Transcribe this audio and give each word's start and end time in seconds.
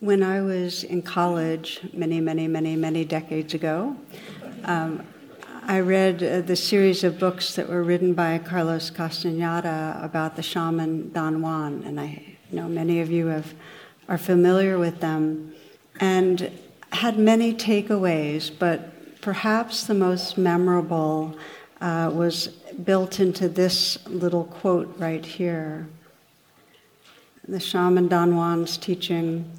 When 0.00 0.22
I 0.22 0.42
was 0.42 0.84
in 0.84 1.02
college 1.02 1.80
many, 1.92 2.20
many, 2.20 2.46
many, 2.46 2.76
many 2.76 3.04
decades 3.04 3.52
ago, 3.54 3.96
um, 4.62 5.04
I 5.64 5.80
read 5.80 6.22
uh, 6.22 6.40
the 6.42 6.54
series 6.54 7.02
of 7.02 7.18
books 7.18 7.56
that 7.56 7.68
were 7.68 7.82
written 7.82 8.14
by 8.14 8.38
Carlos 8.38 8.90
Castaneda 8.90 9.98
about 10.00 10.36
the 10.36 10.42
shaman 10.42 11.10
Don 11.10 11.42
Juan, 11.42 11.82
and 11.84 11.98
I 11.98 12.36
know 12.52 12.68
many 12.68 13.00
of 13.00 13.10
you 13.10 13.26
have, 13.26 13.54
are 14.08 14.18
familiar 14.18 14.78
with 14.78 15.00
them, 15.00 15.52
and 15.98 16.52
had 16.92 17.18
many 17.18 17.52
takeaways, 17.52 18.56
but 18.56 19.20
perhaps 19.20 19.84
the 19.84 19.94
most 19.94 20.38
memorable 20.38 21.36
uh, 21.80 22.08
was 22.14 22.46
built 22.84 23.18
into 23.18 23.48
this 23.48 23.98
little 24.06 24.44
quote 24.44 24.94
right 24.96 25.26
here. 25.26 25.88
The 27.48 27.58
shaman 27.58 28.06
Don 28.06 28.36
Juan's 28.36 28.76
teaching 28.76 29.50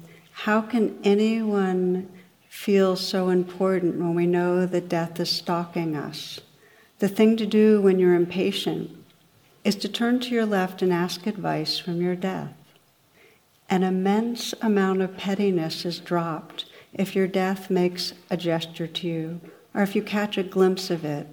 how 0.44 0.62
can 0.62 0.98
anyone 1.04 2.08
feel 2.48 2.96
so 2.96 3.28
important 3.28 3.98
when 3.98 4.14
we 4.14 4.24
know 4.24 4.64
that 4.64 4.88
death 4.88 5.20
is 5.20 5.28
stalking 5.28 5.94
us? 5.94 6.40
The 6.98 7.08
thing 7.08 7.36
to 7.36 7.44
do 7.44 7.82
when 7.82 7.98
you're 7.98 8.14
impatient 8.14 8.90
is 9.64 9.76
to 9.76 9.88
turn 9.88 10.18
to 10.20 10.30
your 10.30 10.46
left 10.46 10.80
and 10.80 10.94
ask 10.94 11.26
advice 11.26 11.78
from 11.78 12.00
your 12.00 12.16
death. 12.16 12.54
An 13.68 13.82
immense 13.82 14.54
amount 14.62 15.02
of 15.02 15.18
pettiness 15.18 15.84
is 15.84 15.98
dropped 15.98 16.64
if 16.94 17.14
your 17.14 17.26
death 17.26 17.68
makes 17.68 18.14
a 18.30 18.38
gesture 18.38 18.86
to 18.86 19.06
you, 19.06 19.40
or 19.74 19.82
if 19.82 19.94
you 19.94 20.02
catch 20.02 20.38
a 20.38 20.42
glimpse 20.42 20.88
of 20.88 21.04
it, 21.04 21.26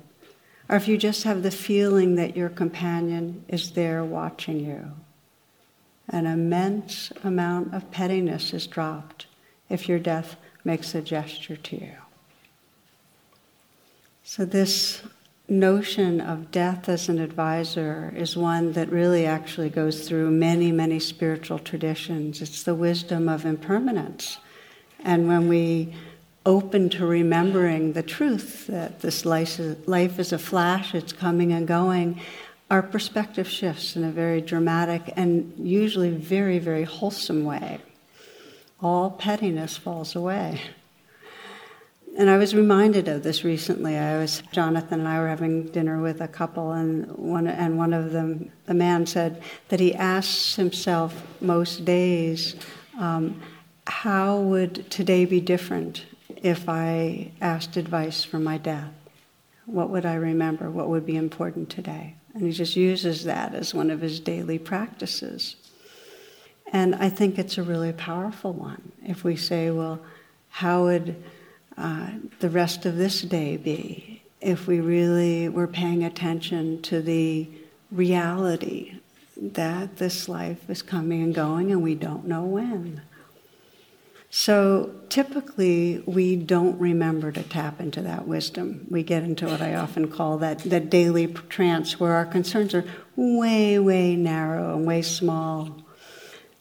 or 0.67 0.75
if 0.75 0.89
you 0.89 0.97
just 0.97 1.23
have 1.23 1.43
the 1.43 1.51
feeling 1.51 2.15
that 2.15 2.35
your 2.35 2.49
companion 2.49 3.45
is 3.47 3.71
there 3.71 4.03
watching 4.03 4.59
you 4.59 4.91
an 6.09 6.25
immense 6.25 7.11
amount 7.23 7.73
of 7.73 7.91
pettiness 7.91 8.53
is 8.53 8.67
dropped 8.67 9.25
if 9.69 9.89
your 9.89 9.99
death 9.99 10.35
makes 10.63 10.95
a 10.95 11.01
gesture 11.01 11.57
to 11.57 11.75
you. 11.75 11.95
So, 14.23 14.45
this 14.45 15.01
notion 15.49 16.19
of 16.19 16.51
death 16.51 16.89
as 16.89 17.07
an 17.07 17.19
advisor 17.19 18.13
is 18.15 18.35
one 18.35 18.73
that 18.73 18.89
really 18.89 19.25
actually 19.25 19.69
goes 19.69 20.07
through 20.07 20.29
many, 20.31 20.71
many 20.71 20.99
spiritual 20.99 21.59
traditions. 21.59 22.41
It's 22.41 22.63
the 22.63 22.75
wisdom 22.75 23.29
of 23.29 23.45
impermanence. 23.45 24.37
And 25.03 25.27
when 25.27 25.47
we 25.47 25.93
open 26.45 26.89
to 26.89 27.05
remembering 27.05 27.93
the 27.93 28.03
truth 28.03 28.67
that 28.67 29.01
this 29.01 29.25
life 29.25 29.59
is 30.19 30.33
a 30.33 30.37
flash, 30.37 30.95
it's 30.95 31.13
coming 31.13 31.53
and 31.53 31.67
going, 31.67 32.19
our 32.69 32.81
perspective 32.81 33.47
shifts 33.47 33.95
in 33.95 34.03
a 34.03 34.11
very 34.11 34.41
dramatic 34.41 35.13
and 35.15 35.53
usually 35.57 36.09
very, 36.09 36.59
very 36.59 36.83
wholesome 36.83 37.45
way. 37.45 37.79
All 38.81 39.09
pettiness 39.09 39.77
falls 39.77 40.15
away. 40.15 40.61
And 42.17 42.29
I 42.29 42.37
was 42.37 42.55
reminded 42.55 43.07
of 43.07 43.23
this 43.23 43.43
recently. 43.43 43.95
I 43.95 44.17
was 44.17 44.41
Jonathan 44.51 44.99
and 45.01 45.07
I 45.07 45.19
were 45.19 45.27
having 45.27 45.67
dinner 45.67 46.01
with 46.01 46.19
a 46.19 46.27
couple, 46.27 46.71
and 46.71 47.11
one 47.11 47.47
and 47.47 47.77
one 47.77 47.93
of 47.93 48.11
them, 48.11 48.51
the 48.65 48.73
man 48.73 49.05
said 49.05 49.41
that 49.69 49.79
he 49.79 49.93
asks 49.93 50.55
himself 50.55 51.23
most 51.41 51.85
days, 51.85 52.55
um, 52.97 53.39
"How 53.85 54.39
would 54.39 54.89
today 54.89 55.25
be 55.25 55.39
different 55.39 56.05
if 56.41 56.67
I 56.67 57.31
asked 57.39 57.77
advice 57.77 58.23
for 58.23 58.39
my 58.39 58.57
death? 58.57 58.93
What 59.67 59.91
would 59.91 60.05
I 60.05 60.15
remember? 60.15 60.71
What 60.71 60.89
would 60.89 61.05
be 61.05 61.17
important 61.17 61.69
today?" 61.69 62.15
And 62.33 62.43
he 62.43 62.51
just 62.51 62.75
uses 62.75 63.23
that 63.23 63.55
as 63.55 63.73
one 63.73 63.89
of 63.89 64.01
his 64.01 64.19
daily 64.19 64.59
practices. 64.59 65.55
And 66.71 66.95
I 66.95 67.09
think 67.09 67.39
it's 67.39 67.57
a 67.57 67.63
really 67.63 67.93
powerful 67.93 68.53
one. 68.53 68.91
If 69.03 69.23
we 69.23 69.35
say, 69.35 69.71
well, 69.71 69.99
how 70.49 70.83
would 70.83 71.23
uh, 71.77 72.09
the 72.39 72.49
rest 72.49 72.85
of 72.85 72.97
this 72.97 73.21
day 73.21 73.57
be 73.57 74.21
if 74.41 74.67
we 74.67 74.79
really 74.79 75.49
were 75.49 75.67
paying 75.67 76.03
attention 76.03 76.81
to 76.83 77.01
the 77.01 77.47
reality 77.91 78.99
that 79.35 79.97
this 79.97 80.27
life 80.27 80.69
is 80.69 80.81
coming 80.81 81.21
and 81.21 81.33
going 81.33 81.71
and 81.71 81.81
we 81.81 81.95
don't 81.95 82.25
know 82.27 82.43
when? 82.43 83.01
So 84.29 84.93
typically, 85.09 86.03
we 86.05 86.35
don't 86.35 86.77
remember 86.79 87.31
to 87.31 87.43
tap 87.43 87.79
into 87.79 88.01
that 88.01 88.27
wisdom. 88.27 88.85
We 88.89 89.01
get 89.03 89.23
into 89.23 89.45
what 89.45 89.61
I 89.61 89.75
often 89.75 90.11
call 90.11 90.37
that, 90.39 90.59
that 90.59 90.89
daily 90.89 91.27
trance 91.27 91.99
where 91.99 92.13
our 92.13 92.25
concerns 92.25 92.73
are 92.73 92.83
way, 93.15 93.79
way 93.79 94.15
narrow 94.15 94.75
and 94.75 94.85
way 94.85 95.01
small. 95.01 95.77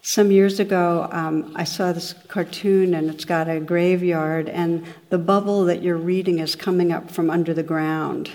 Some 0.00 0.30
years 0.30 0.60
ago, 0.60 1.08
um, 1.10 1.52
I 1.56 1.64
saw 1.64 1.92
this 1.92 2.12
cartoon 2.28 2.94
and 2.94 3.10
it's 3.10 3.24
got 3.24 3.48
a 3.48 3.58
graveyard, 3.58 4.48
and 4.48 4.86
the 5.10 5.18
bubble 5.18 5.64
that 5.64 5.82
you're 5.82 5.96
reading 5.96 6.38
is 6.38 6.54
coming 6.54 6.92
up 6.92 7.10
from 7.10 7.28
under 7.28 7.52
the 7.52 7.64
ground. 7.64 8.30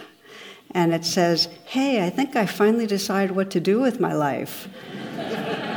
And 0.71 0.93
it 0.93 1.05
says, 1.05 1.47
Hey, 1.65 2.05
I 2.05 2.09
think 2.09 2.35
I 2.35 2.45
finally 2.45 2.87
decided 2.87 3.37
what 3.37 3.49
to 3.51 3.61
do 3.61 3.79
with 3.79 4.01
my 4.01 4.13
life. 4.13 4.67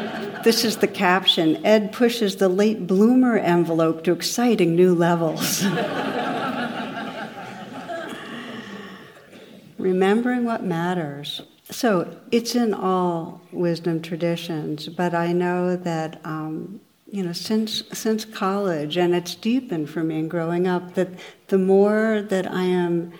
This 0.44 0.62
is 0.62 0.76
the 0.76 0.86
caption 0.86 1.64
Ed 1.64 1.90
pushes 1.90 2.36
the 2.36 2.50
late 2.50 2.86
bloomer 2.86 3.38
envelope 3.38 4.04
to 4.04 4.12
exciting 4.12 4.76
new 4.76 4.94
levels. 4.94 5.64
Remembering 9.78 10.44
what 10.44 10.62
matters. 10.62 11.40
So 11.70 12.14
it's 12.30 12.54
in 12.54 12.74
all 12.74 13.40
wisdom 13.52 14.02
traditions, 14.02 14.86
but 14.88 15.14
I 15.14 15.32
know 15.32 15.76
that 15.76 16.20
um, 16.26 16.78
you 17.10 17.22
know 17.22 17.32
since 17.32 17.82
since 17.94 18.26
college, 18.26 18.98
and 18.98 19.14
it's 19.14 19.34
deepened 19.34 19.88
for 19.88 20.04
me 20.04 20.18
in 20.18 20.28
growing 20.28 20.68
up 20.68 20.92
that 20.92 21.08
the 21.48 21.56
more 21.56 22.20
that 22.20 22.46
I 22.52 22.64
am 22.64 23.14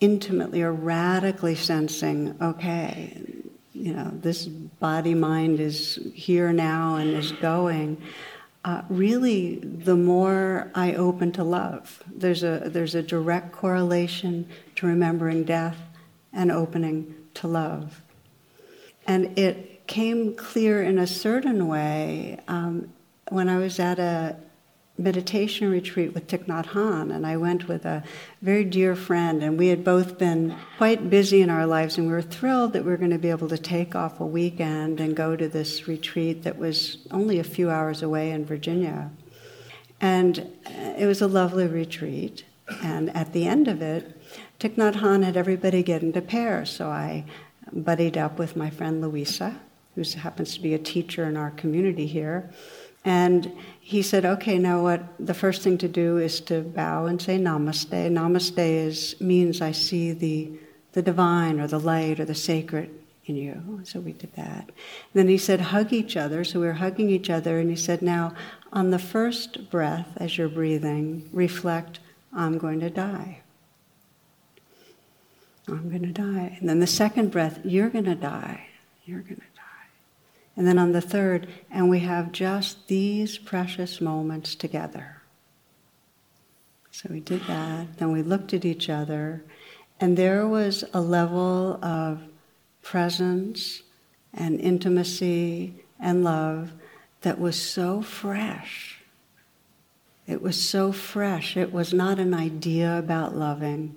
intimately 0.00 0.62
or 0.62 0.72
radically 0.72 1.56
sensing, 1.56 2.34
okay, 2.40 3.41
you 3.72 3.94
know, 3.94 4.10
this 4.12 4.46
body 4.46 5.14
mind 5.14 5.60
is 5.60 5.98
here 6.14 6.52
now 6.52 6.96
and 6.96 7.10
is 7.10 7.32
going. 7.32 8.00
Uh, 8.64 8.82
really, 8.88 9.56
the 9.56 9.96
more 9.96 10.70
I 10.74 10.94
open 10.94 11.32
to 11.32 11.44
love, 11.44 12.02
there's 12.06 12.44
a 12.44 12.62
there's 12.66 12.94
a 12.94 13.02
direct 13.02 13.52
correlation 13.52 14.48
to 14.76 14.86
remembering 14.86 15.44
death 15.44 15.78
and 16.32 16.52
opening 16.52 17.14
to 17.34 17.48
love, 17.48 18.02
and 19.06 19.36
it 19.36 19.86
came 19.88 20.34
clear 20.36 20.82
in 20.82 20.98
a 20.98 21.06
certain 21.06 21.66
way 21.66 22.38
um, 22.46 22.92
when 23.30 23.48
I 23.48 23.58
was 23.58 23.80
at 23.80 23.98
a 23.98 24.36
meditation 25.02 25.70
retreat 25.70 26.14
with 26.14 26.28
Thich 26.28 26.46
Nhat 26.46 26.66
Hanh, 26.68 27.14
and 27.14 27.26
I 27.26 27.36
went 27.36 27.68
with 27.68 27.84
a 27.84 28.02
very 28.40 28.64
dear 28.64 28.94
friend, 28.94 29.42
and 29.42 29.58
we 29.58 29.68
had 29.68 29.84
both 29.84 30.18
been 30.18 30.56
quite 30.78 31.10
busy 31.10 31.42
in 31.42 31.50
our 31.50 31.66
lives, 31.66 31.98
and 31.98 32.06
we 32.06 32.12
were 32.12 32.22
thrilled 32.22 32.72
that 32.72 32.84
we 32.84 32.90
were 32.90 32.96
going 32.96 33.10
to 33.10 33.18
be 33.18 33.30
able 33.30 33.48
to 33.48 33.58
take 33.58 33.94
off 33.94 34.20
a 34.20 34.26
weekend 34.26 35.00
and 35.00 35.16
go 35.16 35.36
to 35.36 35.48
this 35.48 35.88
retreat 35.88 36.42
that 36.44 36.58
was 36.58 36.98
only 37.10 37.38
a 37.38 37.44
few 37.44 37.70
hours 37.70 38.02
away 38.02 38.30
in 38.30 38.44
Virginia. 38.44 39.10
And 40.00 40.38
uh, 40.66 40.94
it 40.98 41.06
was 41.06 41.20
a 41.20 41.28
lovely 41.28 41.66
retreat, 41.66 42.44
and 42.82 43.14
at 43.16 43.32
the 43.32 43.46
end 43.46 43.68
of 43.68 43.82
it, 43.82 44.20
Thich 44.60 44.76
Nhat 44.76 44.94
Hanh 44.94 45.24
had 45.24 45.36
everybody 45.36 45.82
get 45.82 46.02
into 46.02 46.20
pairs, 46.20 46.70
so 46.70 46.88
I 46.88 47.24
buddied 47.72 48.16
up 48.16 48.38
with 48.38 48.56
my 48.56 48.70
friend 48.70 49.00
Louisa, 49.00 49.60
who 49.94 50.02
happens 50.18 50.54
to 50.54 50.60
be 50.60 50.74
a 50.74 50.78
teacher 50.78 51.24
in 51.24 51.36
our 51.36 51.50
community 51.50 52.06
here, 52.06 52.50
and 53.04 53.52
he 53.84 54.00
said, 54.00 54.24
okay, 54.24 54.58
now 54.58 54.80
what 54.80 55.02
the 55.18 55.34
first 55.34 55.62
thing 55.62 55.76
to 55.78 55.88
do 55.88 56.16
is 56.16 56.40
to 56.42 56.62
bow 56.62 57.06
and 57.06 57.20
say 57.20 57.36
namaste. 57.36 57.90
Namaste 57.90 58.56
is, 58.56 59.20
means 59.20 59.60
I 59.60 59.72
see 59.72 60.12
the, 60.12 60.52
the 60.92 61.02
divine 61.02 61.58
or 61.58 61.66
the 61.66 61.80
light 61.80 62.20
or 62.20 62.24
the 62.24 62.34
sacred 62.34 62.90
in 63.26 63.34
you. 63.34 63.80
So 63.82 63.98
we 63.98 64.12
did 64.12 64.32
that. 64.36 64.66
And 64.66 65.14
then 65.14 65.28
he 65.28 65.36
said, 65.36 65.60
hug 65.60 65.92
each 65.92 66.16
other. 66.16 66.44
So 66.44 66.60
we 66.60 66.66
were 66.66 66.74
hugging 66.74 67.10
each 67.10 67.28
other. 67.28 67.58
And 67.58 67.70
he 67.70 67.76
said, 67.76 68.02
now 68.02 68.34
on 68.72 68.90
the 68.90 69.00
first 69.00 69.68
breath, 69.68 70.08
as 70.16 70.38
you're 70.38 70.48
breathing, 70.48 71.28
reflect, 71.32 71.98
I'm 72.32 72.58
going 72.58 72.78
to 72.80 72.88
die. 72.88 73.40
I'm 75.66 75.88
going 75.88 76.02
to 76.02 76.12
die. 76.12 76.56
And 76.60 76.68
then 76.68 76.78
the 76.78 76.86
second 76.86 77.32
breath, 77.32 77.58
you're 77.64 77.90
going 77.90 78.04
to 78.04 78.14
die. 78.14 78.68
You're 79.04 79.22
going 79.22 79.36
to 79.36 79.51
and 80.56 80.66
then 80.66 80.78
on 80.78 80.92
the 80.92 81.00
third, 81.00 81.48
and 81.70 81.88
we 81.88 82.00
have 82.00 82.32
just 82.32 82.88
these 82.88 83.38
precious 83.38 84.00
moments 84.00 84.54
together. 84.54 85.22
So 86.90 87.08
we 87.10 87.20
did 87.20 87.40
that. 87.46 87.96
Then 87.96 88.12
we 88.12 88.22
looked 88.22 88.52
at 88.52 88.64
each 88.64 88.90
other, 88.90 89.42
and 89.98 90.16
there 90.16 90.46
was 90.46 90.84
a 90.92 91.00
level 91.00 91.82
of 91.82 92.20
presence 92.82 93.82
and 94.34 94.60
intimacy 94.60 95.74
and 95.98 96.24
love 96.24 96.72
that 97.22 97.38
was 97.38 97.60
so 97.60 98.02
fresh. 98.02 98.98
It 100.26 100.42
was 100.42 100.60
so 100.60 100.92
fresh. 100.92 101.56
It 101.56 101.72
was 101.72 101.94
not 101.94 102.18
an 102.18 102.34
idea 102.34 102.98
about 102.98 103.36
loving. 103.36 103.96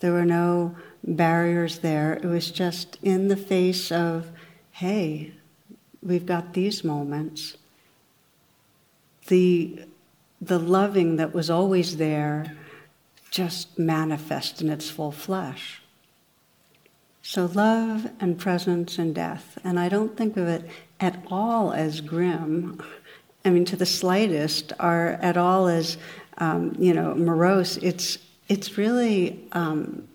There 0.00 0.12
were 0.12 0.24
no 0.24 0.76
barriers 1.02 1.78
there. 1.78 2.14
It 2.14 2.24
was 2.24 2.50
just 2.50 2.98
in 3.02 3.28
the 3.28 3.36
face 3.36 3.90
of, 3.90 4.30
hey, 4.72 5.32
we've 6.04 6.26
got 6.26 6.52
these 6.52 6.84
moments. 6.84 7.56
The, 9.28 9.84
the 10.40 10.58
loving 10.58 11.16
that 11.16 11.34
was 11.34 11.50
always 11.50 11.96
there 11.96 12.56
just 13.30 13.78
manifest 13.78 14.60
in 14.60 14.68
its 14.68 14.90
full 14.90 15.12
flesh. 15.12 15.80
So, 17.22 17.46
love 17.46 18.10
and 18.20 18.38
presence 18.38 18.98
and 18.98 19.14
death. 19.14 19.58
And 19.64 19.80
I 19.80 19.88
don't 19.88 20.14
think 20.14 20.36
of 20.36 20.46
it 20.46 20.68
at 21.00 21.24
all 21.30 21.72
as 21.72 22.02
grim. 22.02 22.82
I 23.44 23.50
mean, 23.50 23.64
to 23.64 23.76
the 23.76 23.86
slightest, 23.86 24.72
are 24.78 25.12
at 25.22 25.38
all 25.38 25.66
as, 25.66 25.96
um, 26.38 26.76
you 26.78 26.92
know, 26.92 27.14
morose. 27.14 27.78
It's, 27.78 28.18
it's 28.48 28.76
really 28.76 29.48
um, 29.52 30.06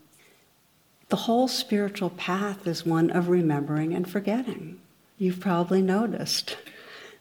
the 1.10 1.16
whole 1.16 1.48
spiritual 1.48 2.12
path 2.12 2.68
is 2.68 2.86
one 2.86 3.10
of 3.10 3.30
remembering 3.30 3.94
and 3.96 4.10
forgetting. 4.10 4.79
You've 5.20 5.42
probably 5.42 5.82
noticed 5.82 6.56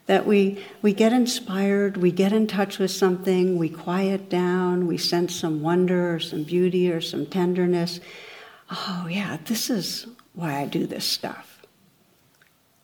that 0.06 0.25
we, 0.25 0.65
we 0.83 0.93
get 0.93 1.12
inspired, 1.12 1.97
we 1.97 2.12
get 2.12 2.33
in 2.33 2.47
touch 2.47 2.79
with 2.79 2.93
something, 2.93 3.59
we 3.59 3.69
quiet 3.69 4.31
down, 4.31 4.87
we 4.87 4.97
sense 4.97 5.35
some 5.35 5.61
wonder 5.61 6.15
or 6.15 6.21
some 6.21 6.45
beauty 6.45 6.93
or 6.93 7.00
some 7.00 7.27
tenderness. 7.27 7.99
Oh, 8.71 9.09
yeah, 9.11 9.39
this 9.45 9.69
is 9.69 10.06
why 10.33 10.61
I 10.61 10.67
do 10.67 10.87
this 10.87 11.05
stuff. 11.05 11.61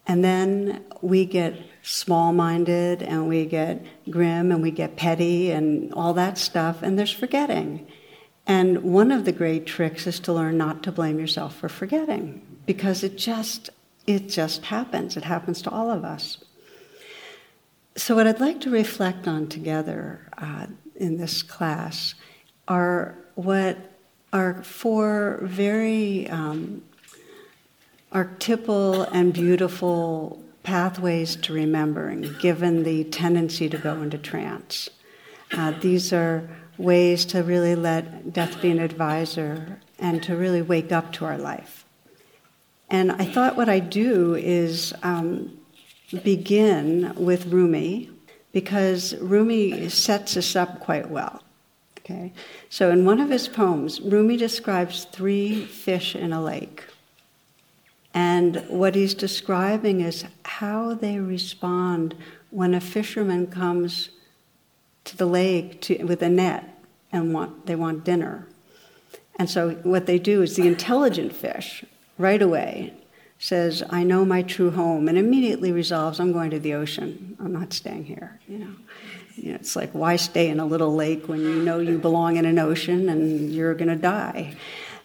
And 0.05 0.25
then 0.25 0.85
we 1.01 1.27
get 1.27 1.55
small 1.83 2.33
minded 2.33 3.01
and 3.03 3.29
we 3.29 3.47
get 3.47 3.87
grim 4.11 4.51
and 4.51 4.63
we 4.63 4.73
get 4.73 4.97
petty 4.97 5.53
and 5.53 5.95
all 5.95 6.13
that 6.15 6.39
stuff, 6.39 6.83
and 6.83 6.99
there's 6.99 7.13
forgetting. 7.13 7.87
And 8.49 8.83
one 8.83 9.13
of 9.13 9.25
the 9.25 9.33
great 9.33 9.65
tricks 9.65 10.09
is 10.09 10.19
to 10.21 10.33
learn 10.33 10.59
not 10.59 10.83
to 10.83 10.93
blame 10.93 11.21
yourself 11.21 11.55
for 11.55 11.69
forgetting 11.69 12.43
because 12.67 13.05
it 13.05 13.17
just 13.17 13.71
it 14.06 14.29
just 14.29 14.65
happens. 14.65 15.17
It 15.17 15.25
happens 15.25 15.62
to 15.62 15.71
all 15.71 15.91
of 15.91 16.05
us. 16.05 16.39
So 17.97 18.17
what 18.17 18.27
I'd 18.27 18.41
like 18.41 18.61
to 18.62 18.71
reflect 18.71 19.29
on 19.29 19.49
together 19.49 20.29
uh, 20.37 20.67
in 20.97 21.17
this 21.17 21.43
class 21.43 22.15
are 22.67 23.17
what 23.35 23.79
are 24.33 24.62
four 24.65 25.39
very 25.43 26.29
um, 26.29 26.83
archetypal 28.12 29.03
and 29.03 29.33
beautiful 29.33 30.43
pathways 30.65 31.37
to 31.37 31.53
remembering, 31.53 32.35
given 32.41 32.83
the 32.83 33.05
tendency 33.05 33.69
to 33.69 33.79
go 33.79 34.03
into 34.03 34.19
trance. 34.19 34.89
Uh, 35.53 35.73
these 35.81 36.12
are 36.12 36.49
ways 36.79 37.25
to 37.27 37.43
really 37.43 37.77
let 37.77 38.33
death 38.33 38.61
be 38.61 38.71
an 38.71 38.81
advisor 38.81 39.79
and 39.99 40.23
to 40.23 40.35
really 40.35 40.62
wake 40.62 40.91
up 40.91 41.12
to 41.12 41.25
our 41.25 41.39
life. 41.39 41.84
And 42.94 43.11
I 43.11 43.25
thought 43.25 43.56
what 43.56 43.69
I'd 43.69 43.91
do 43.91 44.37
is 44.37 44.94
um, 45.02 45.58
begin 46.23 47.12
with 47.17 47.46
Rumi, 47.46 48.08
because 48.52 49.17
Rumi 49.17 49.88
sets 49.88 50.37
us 50.37 50.55
up 50.55 50.79
quite 50.79 51.11
well. 51.11 51.43
Okay? 51.99 52.32
So 52.69 52.93
in 52.93 53.05
one 53.05 53.19
of 53.19 53.31
his 53.31 53.49
poems, 53.49 54.00
Rumi 54.00 54.37
describes 54.37 55.06
three 55.11 55.64
fish 55.64 56.14
in 56.14 56.32
a 56.32 56.41
lake. 56.41 56.85
And 58.14 58.64
what 58.69 58.94
he's 58.94 59.14
describing 59.14 60.00
is 60.00 60.25
how 60.44 60.94
they 60.94 61.19
respond 61.19 62.14
when 62.50 62.75
a 62.75 62.81
fisherman 62.81 63.49
comes 63.49 64.11
to 65.02 65.17
the 65.17 65.26
lake 65.26 65.81
to, 65.81 66.05
with 66.05 66.23
a 66.23 66.29
net 66.29 66.81
and 67.11 67.35
want, 67.35 67.67
they 67.67 67.75
want 67.75 68.05
dinner. 68.05 68.46
And 69.35 69.50
so 69.50 69.70
what 69.82 70.06
they 70.06 70.20
do 70.20 70.43
is 70.43 70.55
the 70.55 70.69
intelligent 70.69 71.32
fish 71.32 71.85
right 72.19 72.41
away 72.41 72.95
says, 73.39 73.83
I 73.91 74.05
know 74.05 74.25
my 74.25 74.43
true 74.43 74.71
home, 74.71 75.09
and 75.09 75.19
immediately 75.19 75.73
resolves, 75.73 76.21
I'm 76.21 76.33
going 76.33 76.51
to 76.51 76.59
the 76.59 76.75
ocean. 76.75 77.37
I'm 77.41 77.53
not 77.53 77.73
staying 77.73 78.05
here. 78.05 78.41
You 78.49 78.59
know, 78.59 78.75
you 79.37 79.51
know 79.51 79.57
it's 79.57 79.77
like, 79.77 79.91
why 79.93 80.17
stay 80.17 80.49
in 80.49 80.61
a 80.61 80.67
little 80.67 80.95
lake 80.95 81.29
when 81.29 81.41
you 81.41 81.63
know 81.63 81.79
you 81.79 81.99
belong 81.99 82.37
in 82.37 82.47
an 82.47 82.59
ocean 82.59 83.09
and 83.09 83.53
you're 83.53 83.75
going 83.75 83.89
to 83.89 83.97
die? 83.97 84.55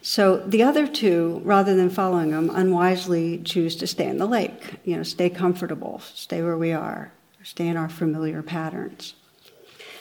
So 0.02 0.38
the 0.38 0.64
other 0.64 0.88
two, 0.88 1.42
rather 1.44 1.76
than 1.76 1.90
following 1.90 2.32
them, 2.32 2.50
unwisely 2.54 3.40
choose 3.40 3.76
to 3.78 3.88
stay 3.88 4.08
in 4.08 4.18
the 4.18 4.26
lake. 4.26 4.76
You 4.86 4.96
know, 4.96 5.04
stay 5.04 5.30
comfortable, 5.30 6.00
stay 6.00 6.42
where 6.42 6.58
we 6.58 6.72
are, 6.72 7.12
stay 7.44 7.68
in 7.68 7.76
our 7.76 7.90
familiar 7.90 8.42
patterns. 8.42 9.16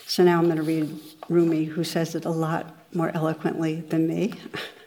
So 0.06 0.22
now 0.22 0.38
I'm 0.38 0.44
going 0.44 0.56
to 0.58 0.62
read 0.62 1.00
Rumi, 1.28 1.64
who 1.64 1.82
says 1.82 2.14
it 2.14 2.24
a 2.24 2.30
lot 2.30 2.76
more 2.94 3.10
eloquently 3.14 3.80
than 3.80 4.06
me. 4.06 4.34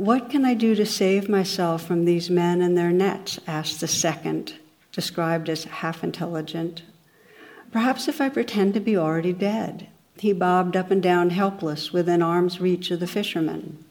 what 0.00 0.30
can 0.30 0.46
I 0.46 0.54
do 0.54 0.74
to 0.76 0.86
save 0.86 1.28
myself 1.28 1.86
from 1.86 2.06
these 2.06 2.30
men 2.30 2.62
and 2.62 2.76
their 2.76 2.90
nets? 2.90 3.38
asked 3.46 3.80
the 3.80 3.86
second, 3.86 4.54
described 4.92 5.50
as 5.50 5.64
half 5.64 6.02
intelligent. 6.02 6.84
Perhaps 7.70 8.08
if 8.08 8.18
I 8.18 8.30
pretend 8.30 8.72
to 8.72 8.80
be 8.80 8.96
already 8.96 9.34
dead. 9.34 9.88
He 10.16 10.32
bobbed 10.32 10.74
up 10.74 10.90
and 10.90 11.02
down, 11.02 11.28
helpless, 11.28 11.92
within 11.92 12.22
arm's 12.22 12.62
reach 12.62 12.90
of 12.90 13.00
the 13.00 13.06
fisherman. 13.06 13.84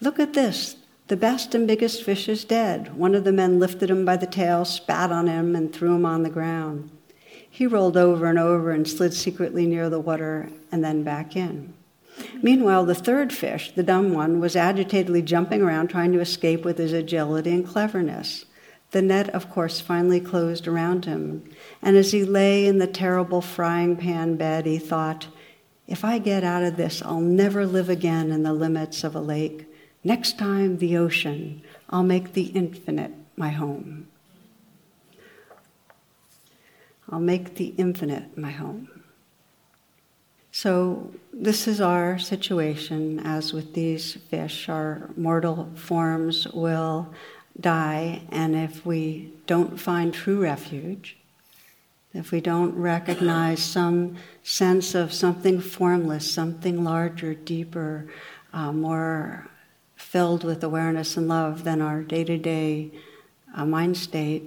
Look 0.00 0.18
at 0.18 0.34
this. 0.34 0.74
The 1.06 1.16
best 1.16 1.54
and 1.54 1.68
biggest 1.68 2.02
fish 2.02 2.28
is 2.28 2.44
dead. 2.44 2.96
One 2.96 3.14
of 3.14 3.22
the 3.22 3.32
men 3.32 3.60
lifted 3.60 3.90
him 3.90 4.04
by 4.04 4.16
the 4.16 4.26
tail, 4.26 4.64
spat 4.64 5.12
on 5.12 5.28
him, 5.28 5.54
and 5.54 5.72
threw 5.72 5.94
him 5.94 6.04
on 6.04 6.24
the 6.24 6.30
ground. 6.30 6.90
He 7.48 7.68
rolled 7.68 7.96
over 7.96 8.26
and 8.26 8.40
over 8.40 8.72
and 8.72 8.88
slid 8.88 9.14
secretly 9.14 9.66
near 9.66 9.88
the 9.88 10.00
water 10.00 10.48
and 10.72 10.82
then 10.82 11.04
back 11.04 11.36
in. 11.36 11.74
Meanwhile, 12.42 12.84
the 12.84 12.94
third 12.94 13.32
fish, 13.32 13.72
the 13.72 13.82
dumb 13.82 14.12
one, 14.12 14.40
was 14.40 14.56
agitatedly 14.56 15.22
jumping 15.22 15.62
around 15.62 15.88
trying 15.88 16.12
to 16.12 16.20
escape 16.20 16.64
with 16.64 16.78
his 16.78 16.92
agility 16.92 17.50
and 17.50 17.66
cleverness. 17.66 18.44
The 18.90 19.02
net, 19.02 19.30
of 19.30 19.50
course, 19.50 19.80
finally 19.80 20.20
closed 20.20 20.68
around 20.68 21.04
him, 21.04 21.42
and 21.82 21.96
as 21.96 22.12
he 22.12 22.24
lay 22.24 22.66
in 22.66 22.78
the 22.78 22.86
terrible 22.86 23.40
frying 23.40 23.96
pan 23.96 24.36
bed, 24.36 24.66
he 24.66 24.78
thought, 24.78 25.26
if 25.86 26.04
I 26.04 26.18
get 26.18 26.44
out 26.44 26.62
of 26.62 26.76
this, 26.76 27.02
I'll 27.02 27.20
never 27.20 27.66
live 27.66 27.88
again 27.88 28.30
in 28.30 28.42
the 28.42 28.52
limits 28.52 29.04
of 29.04 29.14
a 29.14 29.20
lake. 29.20 29.66
Next 30.02 30.38
time, 30.38 30.78
the 30.78 30.96
ocean. 30.96 31.62
I'll 31.90 32.02
make 32.02 32.32
the 32.32 32.46
infinite 32.46 33.12
my 33.36 33.50
home. 33.50 34.08
I'll 37.10 37.20
make 37.20 37.56
the 37.56 37.74
infinite 37.76 38.36
my 38.38 38.50
home. 38.50 38.88
So, 40.52 41.10
this 41.36 41.66
is 41.66 41.80
our 41.80 42.18
situation 42.18 43.20
as 43.20 43.52
with 43.52 43.74
these 43.74 44.14
fish. 44.14 44.68
Our 44.68 45.10
mortal 45.16 45.68
forms 45.74 46.46
will 46.48 47.12
die, 47.58 48.22
and 48.30 48.54
if 48.54 48.86
we 48.86 49.32
don't 49.46 49.78
find 49.78 50.14
true 50.14 50.42
refuge, 50.42 51.16
if 52.12 52.30
we 52.30 52.40
don't 52.40 52.74
recognize 52.76 53.62
some 53.62 54.16
sense 54.42 54.94
of 54.94 55.12
something 55.12 55.60
formless, 55.60 56.30
something 56.30 56.84
larger, 56.84 57.34
deeper, 57.34 58.06
uh, 58.52 58.72
more 58.72 59.48
filled 59.96 60.44
with 60.44 60.62
awareness 60.62 61.16
and 61.16 61.26
love 61.26 61.64
than 61.64 61.82
our 61.82 62.02
day 62.02 62.22
to 62.24 62.38
day 62.38 62.92
mind 63.56 63.96
state, 63.96 64.42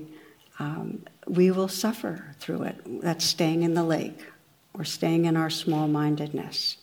um, 0.59 1.05
we 1.27 1.51
will 1.51 1.67
suffer 1.67 2.35
through 2.39 2.63
it. 2.63 3.01
That's 3.01 3.25
staying 3.25 3.63
in 3.63 3.73
the 3.73 3.83
lake 3.83 4.25
or 4.73 4.83
staying 4.83 5.25
in 5.25 5.37
our 5.37 5.49
small 5.49 5.87
mindedness. 5.87 6.76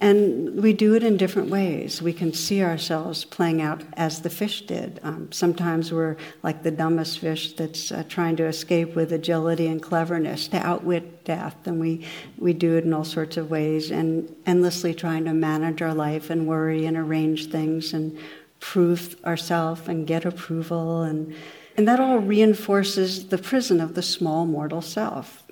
And 0.00 0.62
we 0.62 0.72
do 0.72 0.94
it 0.94 1.04
in 1.04 1.16
different 1.16 1.50
ways. 1.50 2.02
We 2.02 2.12
can 2.12 2.32
see 2.32 2.62
ourselves 2.62 3.24
playing 3.24 3.62
out 3.62 3.82
as 3.94 4.22
the 4.22 4.30
fish 4.30 4.62
did. 4.62 5.00
Um, 5.02 5.30
sometimes 5.30 5.92
we're 5.92 6.16
like 6.42 6.62
the 6.62 6.70
dumbest 6.70 7.20
fish 7.20 7.52
that's 7.52 7.92
uh, 7.92 8.02
trying 8.08 8.36
to 8.36 8.44
escape 8.44 8.96
with 8.96 9.12
agility 9.12 9.68
and 9.68 9.80
cleverness 9.80 10.48
to 10.48 10.58
outwit 10.58 11.24
death. 11.24 11.66
And 11.66 11.80
we, 11.80 12.04
we 12.38 12.52
do 12.52 12.76
it 12.76 12.84
in 12.84 12.92
all 12.92 13.04
sorts 13.04 13.36
of 13.36 13.50
ways 13.50 13.90
and 13.90 14.34
endlessly 14.46 14.94
trying 14.94 15.24
to 15.26 15.32
manage 15.32 15.80
our 15.80 15.94
life 15.94 16.28
and 16.28 16.48
worry 16.48 16.86
and 16.86 16.96
arrange 16.96 17.46
things 17.46 17.94
and 17.94 18.18
prove 18.58 19.16
ourselves 19.24 19.88
and 19.88 20.06
get 20.06 20.24
approval. 20.24 21.02
And, 21.02 21.34
and 21.76 21.86
that 21.86 22.00
all 22.00 22.18
reinforces 22.18 23.28
the 23.28 23.38
prison 23.38 23.80
of 23.80 23.94
the 23.94 24.02
small 24.02 24.44
mortal 24.44 24.82
self 24.82 25.43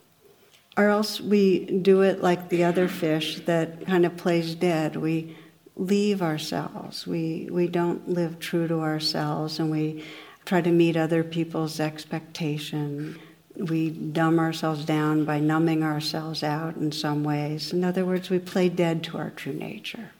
or 0.76 0.88
else 0.88 1.20
we 1.20 1.66
do 1.66 2.02
it 2.02 2.22
like 2.22 2.48
the 2.48 2.64
other 2.64 2.88
fish 2.88 3.40
that 3.40 3.86
kind 3.86 4.06
of 4.06 4.16
plays 4.16 4.54
dead. 4.54 4.96
We 4.96 5.36
leave 5.76 6.22
ourselves. 6.22 7.06
We, 7.06 7.48
we 7.50 7.68
don't 7.68 8.08
live 8.08 8.38
true 8.38 8.68
to 8.68 8.80
ourselves 8.80 9.58
and 9.58 9.70
we 9.70 10.04
try 10.44 10.60
to 10.60 10.70
meet 10.70 10.96
other 10.96 11.22
people's 11.22 11.78
expectation. 11.80 13.18
we 13.56 13.90
dumb 13.90 14.38
ourselves 14.38 14.84
down 14.84 15.24
by 15.24 15.38
numbing 15.38 15.82
ourselves 15.82 16.42
out 16.42 16.76
in 16.76 16.90
some 16.90 17.22
ways. 17.22 17.72
In 17.72 17.84
other 17.84 18.04
words, 18.04 18.30
we 18.30 18.38
play 18.38 18.68
dead 18.68 19.04
to 19.04 19.18
our 19.18 19.30
true 19.30 19.52
nature. 19.52 20.10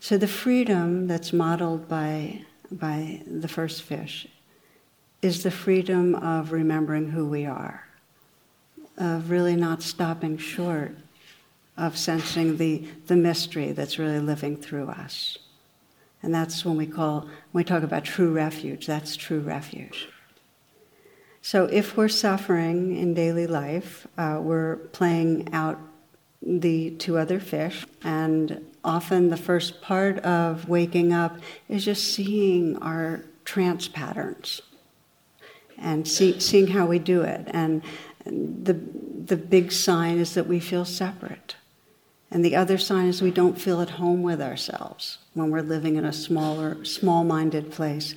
So 0.00 0.16
the 0.16 0.28
freedom 0.28 1.06
that's 1.06 1.32
modeled 1.32 1.88
by, 1.88 2.42
by 2.70 3.22
the 3.26 3.48
first 3.48 3.82
fish 3.82 4.26
is 5.22 5.42
the 5.42 5.50
freedom 5.50 6.14
of 6.14 6.52
remembering 6.52 7.10
who 7.10 7.26
we 7.26 7.46
are, 7.46 7.85
of 8.96 9.30
really 9.30 9.56
not 9.56 9.82
stopping 9.82 10.38
short 10.38 10.96
of 11.76 11.96
sensing 11.96 12.56
the, 12.56 12.86
the 13.06 13.16
mystery 13.16 13.72
that's 13.72 13.98
really 13.98 14.20
living 14.20 14.56
through 14.56 14.88
us. 14.88 15.36
And 16.22 16.34
that's 16.34 16.64
when 16.64 16.76
we 16.76 16.86
call, 16.86 17.20
when 17.20 17.30
we 17.52 17.64
talk 17.64 17.82
about 17.82 18.04
true 18.04 18.32
refuge, 18.32 18.86
that's 18.86 19.16
true 19.16 19.40
refuge. 19.40 20.08
So 21.42 21.66
if 21.66 21.96
we're 21.96 22.08
suffering 22.08 22.96
in 22.96 23.14
daily 23.14 23.46
life, 23.46 24.06
uh, 24.18 24.40
we're 24.42 24.76
playing 24.76 25.52
out 25.52 25.78
the 26.42 26.90
two 26.90 27.18
other 27.18 27.40
fish, 27.40 27.86
and 28.02 28.64
often 28.84 29.30
the 29.30 29.36
first 29.36 29.80
part 29.80 30.18
of 30.20 30.68
waking 30.68 31.12
up 31.12 31.38
is 31.68 31.84
just 31.84 32.14
seeing 32.14 32.76
our 32.78 33.24
trance 33.44 33.88
patterns 33.88 34.60
and 35.78 36.06
see, 36.06 36.40
seeing 36.40 36.68
how 36.68 36.86
we 36.86 36.98
do 36.98 37.22
it. 37.22 37.48
The, 38.26 38.74
the 39.26 39.36
big 39.36 39.72
sign 39.72 40.18
is 40.18 40.34
that 40.34 40.46
we 40.46 40.60
feel 40.60 40.84
separate. 40.84 41.56
And 42.30 42.44
the 42.44 42.56
other 42.56 42.78
sign 42.78 43.06
is 43.06 43.22
we 43.22 43.30
don't 43.30 43.60
feel 43.60 43.80
at 43.80 43.90
home 43.90 44.22
with 44.22 44.42
ourselves 44.42 45.18
when 45.34 45.50
we're 45.50 45.62
living 45.62 45.96
in 45.96 46.04
a 46.04 46.12
smaller, 46.12 46.84
small 46.84 47.24
minded 47.24 47.70
place. 47.70 48.14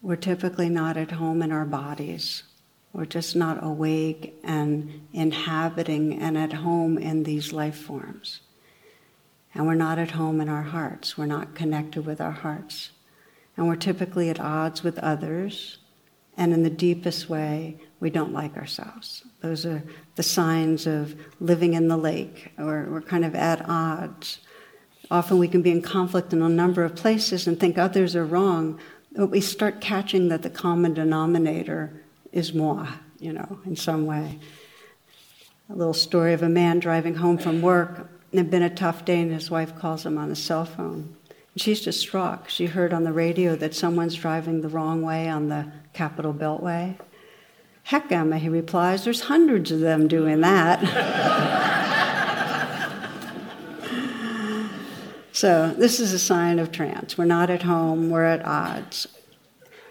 We're 0.00 0.16
typically 0.16 0.68
not 0.68 0.96
at 0.96 1.12
home 1.12 1.42
in 1.42 1.52
our 1.52 1.64
bodies. 1.64 2.42
We're 2.92 3.06
just 3.06 3.36
not 3.36 3.64
awake 3.64 4.34
and 4.42 5.06
inhabiting 5.12 6.20
and 6.20 6.36
at 6.36 6.52
home 6.52 6.98
in 6.98 7.22
these 7.22 7.52
life 7.52 7.76
forms. 7.76 8.40
And 9.54 9.66
we're 9.66 9.74
not 9.74 9.98
at 9.98 10.12
home 10.12 10.40
in 10.40 10.48
our 10.48 10.62
hearts. 10.62 11.16
We're 11.16 11.26
not 11.26 11.54
connected 11.54 12.04
with 12.04 12.20
our 12.20 12.32
hearts. 12.32 12.90
And 13.56 13.68
we're 13.68 13.76
typically 13.76 14.30
at 14.30 14.40
odds 14.40 14.82
with 14.82 14.98
others. 14.98 15.78
And 16.36 16.52
in 16.52 16.62
the 16.62 16.70
deepest 16.70 17.28
way, 17.28 17.76
we 18.00 18.10
don't 18.10 18.32
like 18.32 18.56
ourselves. 18.56 19.22
Those 19.40 19.66
are 19.66 19.82
the 20.16 20.22
signs 20.22 20.86
of 20.86 21.14
living 21.40 21.74
in 21.74 21.88
the 21.88 21.96
lake, 21.96 22.52
or 22.58 22.88
we're 22.90 23.02
kind 23.02 23.24
of 23.24 23.34
at 23.34 23.68
odds. 23.68 24.38
Often 25.10 25.38
we 25.38 25.48
can 25.48 25.62
be 25.62 25.70
in 25.70 25.82
conflict 25.82 26.32
in 26.32 26.40
a 26.40 26.48
number 26.48 26.84
of 26.84 26.96
places 26.96 27.46
and 27.46 27.60
think 27.60 27.76
others 27.76 28.16
are 28.16 28.24
wrong, 28.24 28.80
but 29.12 29.26
we 29.26 29.40
start 29.40 29.80
catching 29.80 30.28
that 30.28 30.42
the 30.42 30.50
common 30.50 30.94
denominator 30.94 32.02
is 32.32 32.54
moi, 32.54 32.88
you 33.20 33.32
know, 33.32 33.58
in 33.66 33.76
some 33.76 34.06
way. 34.06 34.38
A 35.68 35.74
little 35.74 35.94
story 35.94 36.32
of 36.32 36.42
a 36.42 36.48
man 36.48 36.80
driving 36.80 37.14
home 37.14 37.36
from 37.36 37.60
work. 37.60 37.98
And 37.98 38.08
It 38.32 38.38
had 38.38 38.50
been 38.50 38.62
a 38.62 38.70
tough 38.70 39.04
day, 39.04 39.20
and 39.20 39.30
his 39.30 39.50
wife 39.50 39.76
calls 39.76 40.06
him 40.06 40.16
on 40.16 40.30
his 40.30 40.42
cell 40.42 40.64
phone. 40.64 41.14
She's 41.56 41.82
distraught. 41.82 42.50
She 42.50 42.66
heard 42.66 42.94
on 42.94 43.04
the 43.04 43.12
radio 43.12 43.54
that 43.56 43.74
someone's 43.74 44.14
driving 44.14 44.62
the 44.62 44.68
wrong 44.68 45.02
way 45.02 45.28
on 45.28 45.48
the 45.48 45.70
Capital 45.92 46.32
Beltway. 46.32 46.96
Heck, 47.84 48.10
Emma, 48.10 48.38
he 48.38 48.48
replies, 48.48 49.04
there's 49.04 49.20
hundreds 49.22 49.70
of 49.70 49.80
them 49.80 50.08
doing 50.08 50.40
that. 50.40 50.80
so, 55.32 55.74
this 55.76 56.00
is 56.00 56.14
a 56.14 56.18
sign 56.18 56.58
of 56.58 56.72
trance. 56.72 57.18
We're 57.18 57.26
not 57.26 57.50
at 57.50 57.64
home, 57.64 58.08
we're 58.08 58.24
at 58.24 58.42
odds. 58.46 59.06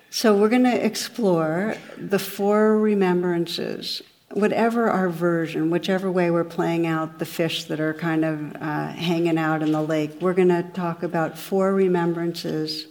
So, 0.10 0.36
we're 0.36 0.50
going 0.50 0.64
to 0.64 0.86
explore 0.86 1.76
the 1.98 2.18
four 2.18 2.80
remembrances, 2.80 4.02
whatever 4.34 4.90
our 4.90 5.10
version, 5.10 5.70
whichever 5.70 6.12
way 6.12 6.32
we're 6.32 6.44
playing 6.44 6.88
out 6.88 7.20
the 7.20 7.26
fish 7.26 7.66
that 7.66 7.80
are 7.80 7.94
kind 7.94 8.24
of 8.24 8.56
uh, 8.56 8.88
hanging 8.88 9.38
out 9.38 9.62
in 9.62 9.72
the 9.72 9.82
lake. 9.82 10.22
We're 10.22 10.34
going 10.34 10.50
to 10.50 10.64
talk 10.64 11.04
about 11.04 11.38
four 11.38 11.74
remembrances 11.74 12.88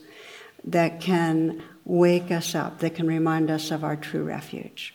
that 0.64 1.00
can 1.00 1.62
wake 1.84 2.30
us 2.30 2.54
up, 2.54 2.78
that 2.80 2.94
can 2.94 3.06
remind 3.06 3.50
us 3.50 3.70
of 3.70 3.84
our 3.84 3.96
true 3.96 4.24
refuge. 4.24 4.94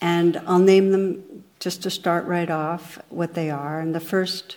And 0.00 0.38
I'll 0.46 0.58
name 0.58 0.92
them 0.92 1.44
just 1.58 1.82
to 1.82 1.90
start 1.90 2.24
right 2.24 2.50
off 2.50 2.98
what 3.10 3.34
they 3.34 3.50
are. 3.50 3.80
And 3.80 3.94
the 3.94 4.00
first 4.00 4.56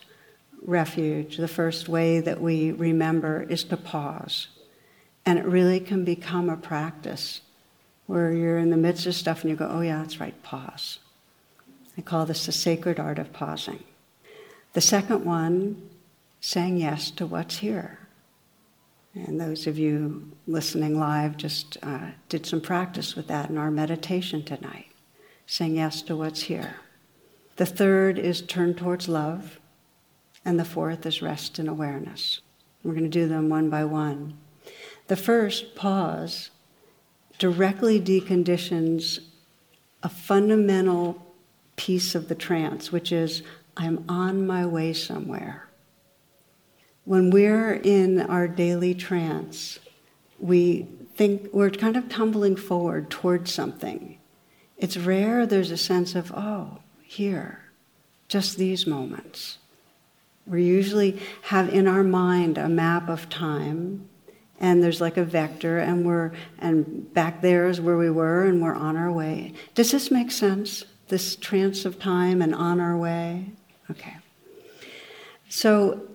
refuge, 0.66 1.38
the 1.38 1.48
first 1.48 1.90
way 1.90 2.22
that 2.22 2.40
we 2.42 2.72
remember 2.72 3.44
is 3.44 3.66
to 3.66 3.78
pause. 3.78 4.48
And 5.26 5.38
it 5.38 5.46
really 5.46 5.80
can 5.80 6.06
become 6.06 6.50
a 6.50 6.58
practice 6.58 7.42
where 8.06 8.34
you're 8.34 8.58
in 8.58 8.70
the 8.70 8.78
midst 8.78 9.06
of 9.06 9.16
stuff 9.16 9.42
and 9.42 9.50
you 9.50 9.56
go, 9.56 9.70
oh, 9.70 9.82
yeah, 9.82 10.00
that's 10.00 10.20
right, 10.20 10.42
pause. 10.44 11.00
I 11.98 12.02
call 12.02 12.26
this 12.26 12.46
the 12.46 12.52
sacred 12.52 13.00
art 13.00 13.20
of 13.20 13.34
pausing. 13.34 13.84
The 14.74 14.82
second 14.82 15.24
one, 15.26 15.90
saying 16.42 16.78
yes 16.78 17.12
to 17.12 17.26
what's 17.26 17.58
here. 17.58 18.00
And 19.14 19.40
those 19.40 19.68
of 19.68 19.78
you 19.78 20.32
listening 20.48 21.00
live 21.00 21.38
just 21.38 21.78
uh, 21.84 22.08
did 22.30 22.46
some 22.46 22.62
practice 22.62 23.16
with 23.16 23.28
that 23.28 23.50
in 23.50 23.58
our 23.58 23.70
meditation 23.70 24.44
tonight, 24.44 24.88
saying 25.46 25.76
yes 25.76 26.02
to 26.04 26.16
what's 26.16 26.44
here. 26.44 26.78
The 27.58 27.68
third 27.68 28.18
is 28.18 28.42
turn 28.42 28.74
towards 28.74 29.08
love, 29.08 29.60
and 30.44 30.60
the 30.60 30.66
fourth 30.66 31.06
is 31.06 31.22
rest 31.22 31.60
in 31.60 31.68
awareness. 31.68 32.42
We're 32.84 32.94
going 32.94 33.04
to 33.04 33.10
do 33.10 33.28
them 33.28 33.50
one 33.50 33.70
by 33.70 33.86
one. 33.86 34.34
The 35.08 35.16
first, 35.16 35.76
pause, 35.76 36.50
directly 37.38 38.00
deconditions 38.00 39.20
a 40.02 40.10
fundamental 40.10 41.34
piece 41.75 42.16
of 42.16 42.28
the 42.28 42.36
trance, 42.36 42.92
which 42.92 43.12
is 43.12 43.44
I'm 43.75 44.06
on 44.08 44.46
my 44.46 44.66
way 44.66 44.94
somewhere. 44.94 45.68
When 47.06 47.32
we're 47.32 47.74
in 47.74 48.22
our 48.22 48.48
daily 48.48 48.94
trance, 48.94 49.80
we 50.40 50.88
think 51.16 51.50
we're 51.52 51.70
kind 51.70 51.98
of 51.98 52.10
tumbling 52.10 52.56
forward 52.56 53.10
towards 53.10 53.52
something. 53.52 54.18
It's 54.78 54.98
rare 54.98 55.46
there's 55.46 55.72
a 55.72 55.78
sense 55.78 56.16
of, 56.16 56.32
oh, 56.32 56.80
here, 57.02 57.60
just 58.28 58.58
these 58.58 58.88
moments. 58.88 59.58
We 60.46 60.63
usually 60.63 61.20
have 61.44 61.70
in 61.70 61.88
our 61.88 62.04
mind 62.04 62.58
a 62.58 62.68
map 62.68 63.08
of 63.08 63.30
time, 63.30 64.10
and 64.63 64.82
there's 64.82 65.01
like 65.01 65.17
a 65.17 65.25
vector, 65.25 65.77
and 65.77 66.05
we're 66.05 66.32
and 66.58 67.13
back 67.13 67.41
there 67.41 67.67
is 67.67 67.82
where 67.82 67.98
we 67.98 68.10
were, 68.10 68.46
and 68.46 68.62
we're 68.62 68.74
on 68.74 68.96
our 68.96 69.12
way. 69.12 69.51
Does 69.75 69.91
this 69.91 70.10
make 70.10 70.32
sense? 70.32 70.86
This 71.10 71.36
trance 71.36 71.84
of 71.84 72.00
time 72.00 72.41
and 72.41 72.55
on 72.55 72.79
our 72.79 72.96
way? 72.96 73.48
Okay. 73.91 74.15
So 75.50 76.08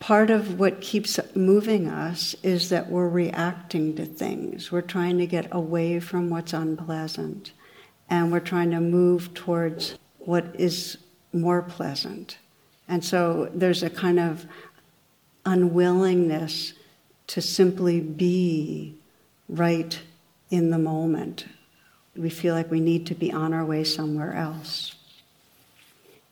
part 0.00 0.30
of 0.30 0.58
what 0.58 0.80
keeps 0.80 1.20
moving 1.36 1.86
us 1.86 2.34
is 2.42 2.70
that 2.70 2.90
we're 2.90 3.08
reacting 3.08 3.94
to 3.94 4.04
things. 4.04 4.72
We're 4.72 4.82
trying 4.82 5.18
to 5.18 5.26
get 5.28 5.46
away 5.54 6.00
from 6.00 6.28
what's 6.28 6.52
unpleasant 6.52 7.52
and 8.10 8.32
we're 8.32 8.40
trying 8.40 8.72
to 8.72 8.80
move 8.80 9.32
towards 9.32 9.96
what 10.18 10.44
is 10.58 10.98
more 11.32 11.62
pleasant. 11.62 12.36
And 12.88 13.04
so 13.04 13.48
there's 13.54 13.84
a 13.84 13.90
kind 13.90 14.18
of 14.18 14.44
unwillingness 15.46 16.74
to 17.28 17.40
simply 17.40 18.00
be 18.00 18.94
right 19.48 20.00
in 20.50 20.70
the 20.70 20.78
moment. 20.78 21.46
We 22.16 22.30
feel 22.30 22.54
like 22.54 22.70
we 22.70 22.80
need 22.80 23.06
to 23.06 23.14
be 23.14 23.32
on 23.32 23.54
our 23.54 23.64
way 23.64 23.84
somewhere 23.84 24.34
else. 24.34 24.94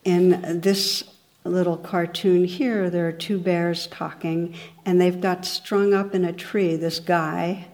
In 0.04 0.61
this 0.61 1.04
little 1.44 1.76
cartoon 1.76 2.44
here, 2.44 2.90
there 2.90 3.09
are 3.09 3.12
two 3.12 3.38
bears 3.38 3.87
talking, 3.87 4.54
and 4.85 5.00
they've 5.00 5.20
got 5.20 5.44
strung 5.44 5.94
up 5.94 6.14
in 6.14 6.25
a 6.25 6.32
tree 6.32 6.76
this 6.76 7.00
guy 7.00 7.66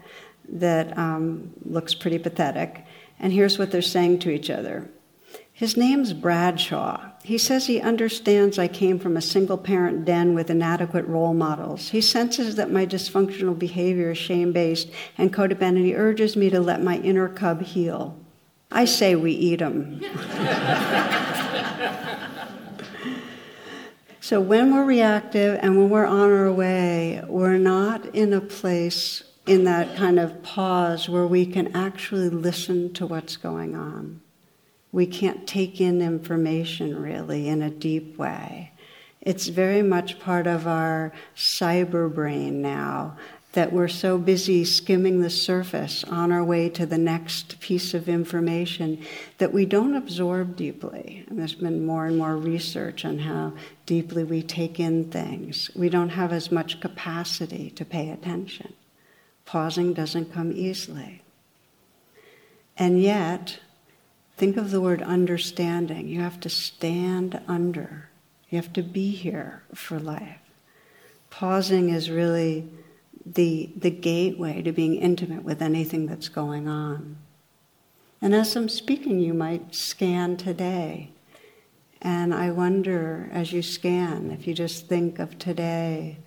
that 0.48 0.96
um, 0.96 1.52
looks 1.64 1.94
pretty 1.94 2.18
pathetic. 2.18 2.84
And 3.18 3.32
here's 3.32 3.58
what 3.58 3.70
they're 3.70 3.82
saying 3.82 4.20
to 4.20 4.30
each 4.30 4.50
other 4.50 4.88
His 5.52 5.76
name's 5.76 6.12
Bradshaw. 6.12 7.10
He 7.26 7.38
says 7.38 7.66
he 7.66 7.80
understands 7.80 8.56
I 8.56 8.68
came 8.68 9.00
from 9.00 9.16
a 9.16 9.20
single 9.20 9.58
parent 9.58 10.04
den 10.04 10.36
with 10.36 10.48
inadequate 10.48 11.08
role 11.08 11.34
models. 11.34 11.88
He 11.88 12.00
senses 12.00 12.54
that 12.54 12.70
my 12.70 12.86
dysfunctional 12.86 13.58
behavior 13.58 14.12
is 14.12 14.18
shame 14.18 14.52
based, 14.52 14.88
and 15.18 15.34
codependent 15.34 15.92
urges 15.98 16.36
me 16.36 16.50
to 16.50 16.60
let 16.60 16.84
my 16.84 16.98
inner 16.98 17.28
cub 17.28 17.62
heal. 17.62 18.16
I 18.70 18.84
say 18.84 19.16
we 19.16 19.32
eat 19.32 19.60
him. 19.60 20.00
So 24.20 24.40
when 24.40 24.74
we're 24.74 24.84
reactive 24.84 25.56
and 25.62 25.78
when 25.78 25.88
we're 25.88 26.04
on 26.04 26.32
our 26.32 26.52
way, 26.52 27.22
we're 27.28 27.58
not 27.58 28.06
in 28.06 28.32
a 28.32 28.40
place 28.40 29.22
in 29.46 29.62
that 29.64 29.96
kind 29.96 30.18
of 30.18 30.42
pause 30.42 31.08
where 31.08 31.28
we 31.28 31.46
can 31.46 31.76
actually 31.76 32.28
listen 32.28 32.92
to 32.94 33.06
what's 33.06 33.36
going 33.36 33.76
on. 33.76 34.20
We 34.96 35.04
can't 35.04 35.46
take 35.46 35.78
in 35.78 36.00
information 36.00 37.02
really 37.02 37.48
in 37.48 37.60
a 37.60 37.68
deep 37.68 38.16
way. 38.16 38.72
It's 39.20 39.48
very 39.48 39.82
much 39.82 40.18
part 40.18 40.46
of 40.46 40.66
our 40.66 41.12
cyber 41.36 42.10
brain 42.10 42.62
now 42.62 43.18
that 43.52 43.74
we're 43.74 43.88
so 43.88 44.16
busy 44.16 44.64
skimming 44.64 45.20
the 45.20 45.28
surface 45.28 46.02
on 46.04 46.32
our 46.32 46.42
way 46.42 46.70
to 46.70 46.86
the 46.86 46.96
next 46.96 47.60
piece 47.60 47.92
of 47.92 48.08
information 48.08 49.04
that 49.36 49.52
we 49.52 49.66
don't 49.66 49.94
absorb 49.94 50.56
deeply. 50.56 51.26
And 51.28 51.38
there's 51.38 51.54
been 51.54 51.84
more 51.84 52.06
and 52.06 52.16
more 52.16 52.38
research 52.38 53.04
on 53.04 53.18
how 53.18 53.52
deeply 53.84 54.24
we 54.24 54.40
take 54.40 54.80
in 54.80 55.10
things. 55.10 55.70
We 55.76 55.90
don't 55.90 56.08
have 56.08 56.32
as 56.32 56.50
much 56.50 56.80
capacity 56.80 57.68
to 57.72 57.84
pay 57.84 58.08
attention. 58.08 58.72
Pausing 59.44 59.92
doesn't 59.92 60.32
come 60.32 60.52
easily. 60.52 61.20
And 62.78 63.02
yet, 63.02 63.58
think 64.36 64.56
of 64.56 64.70
the 64.70 64.80
word 64.80 65.02
understanding. 65.02 66.08
You 66.08 66.20
have 66.20 66.40
to 66.40 66.48
stand 66.48 67.40
under, 67.48 68.08
you 68.48 68.56
have 68.56 68.72
to 68.74 68.82
be 68.82 69.10
here 69.10 69.62
for 69.74 69.98
life. 69.98 70.40
Pausing 71.30 71.88
is 71.90 72.10
really 72.10 72.68
the, 73.24 73.70
the 73.76 73.90
gateway 73.90 74.62
to 74.62 74.72
being 74.72 74.94
intimate 74.94 75.42
with 75.42 75.60
anything 75.60 76.06
that's 76.06 76.28
going 76.28 76.68
on. 76.68 77.16
And 78.22 78.34
as 78.34 78.56
I'm 78.56 78.68
speaking, 78.68 79.20
you 79.20 79.34
might 79.34 79.74
scan 79.74 80.36
today. 80.36 81.10
And 82.00 82.32
I 82.32 82.50
wonder, 82.50 83.28
as 83.32 83.52
you 83.52 83.62
scan, 83.62 84.30
if 84.30 84.46
you 84.46 84.54
just 84.54 84.86
think 84.86 85.18
of 85.18 85.38
today, 85.38 86.18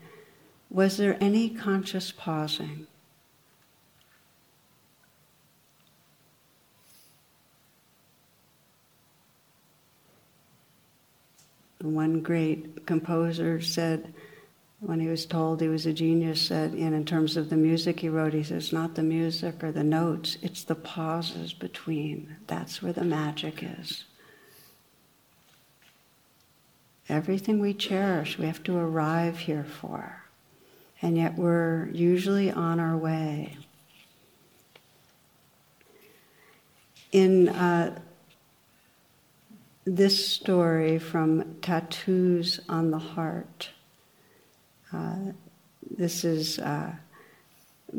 was 0.70 0.98
there 0.98 1.18
any 1.22 1.50
conscious 1.50 2.12
pausing? 2.12 2.86
One 11.82 12.22
great 12.22 12.86
composer 12.86 13.62
said, 13.62 14.14
when 14.82 15.00
he 15.00 15.08
was 15.08 15.26
told 15.26 15.62
he 15.62 15.68
was 15.68 15.86
a 15.86 15.94
genius, 15.94 16.42
said, 16.42 16.74
and 16.74 16.96
in 16.96 17.06
terms 17.06 17.36
of 17.36 17.50
the 17.50 17.58
music 17.58 18.00
he 18.00 18.10
wrote, 18.10 18.34
he 18.34 18.44
says, 18.44 18.72
not 18.72 18.96
the 18.96 19.04
music 19.04 19.64
or 19.64 19.72
the 19.72 19.84
notes, 19.84 20.38
it's 20.42 20.64
the 20.64 20.76
pauses 20.76 21.54
between. 21.54 22.38
That's 22.48 22.82
where 22.82 22.94
the 22.94 23.04
magic 23.04 23.62
is. 23.62 24.06
Everything 27.10 27.60
we 27.60 27.74
cherish, 27.74 28.38
we 28.38 28.46
have 28.46 28.64
to 28.64 28.78
arrive 28.78 29.40
here 29.40 29.66
for. 29.66 30.24
And 31.02 31.18
yet 31.18 31.38
we're 31.38 31.90
usually 31.92 32.52
on 32.52 32.80
our 32.80 32.96
way. 32.96 33.58
In 37.12 37.50
uh, 37.50 38.00
this 39.96 40.28
story 40.28 41.00
from 41.00 41.56
Tattoos 41.62 42.60
on 42.70 42.92
the 42.92 43.00
Heart, 43.00 43.70
uh, 44.94 45.16
this 45.98 46.24
is 46.24 46.60
a 46.60 47.00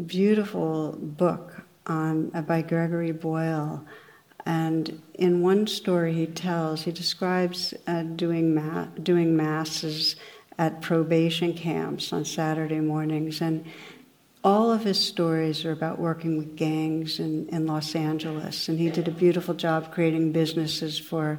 beautiful 0.07 0.97
book 1.01 1.63
on, 1.87 2.31
uh, 2.33 2.43
by 2.43 2.63
Gregory 2.63 3.13
Boyle. 3.13 3.85
And 4.47 5.03
in 5.15 5.43
one 5.43 5.67
story 5.67 6.15
he 6.15 6.27
tells, 6.27 6.83
he 6.83 6.93
describes 6.93 7.75
uh, 7.87 8.03
doing, 8.03 8.55
ma- 8.55 8.87
doing 9.03 9.37
masses 9.37 10.17
at 10.59 10.81
probation 10.81 11.55
camps 11.55 12.13
on 12.13 12.25
Saturday 12.25 12.81
mornings. 12.81 13.41
And 13.41 13.65
all 14.43 14.73
of 14.73 14.85
his 14.85 14.99
stories 14.99 15.65
are 15.65 15.73
about 15.73 15.99
working 15.99 16.39
with 16.39 16.57
gangs 16.57 17.21
in, 17.21 17.49
in 17.49 17.67
Los 17.67 17.95
Angeles. 17.95 18.69
And 18.69 18.79
he 18.79 18.91
did 18.91 19.09
a 19.09 19.13
beautiful 19.13 19.55
job 19.55 19.93
creating 19.93 20.33
businesses 20.33 20.99
for 20.99 21.39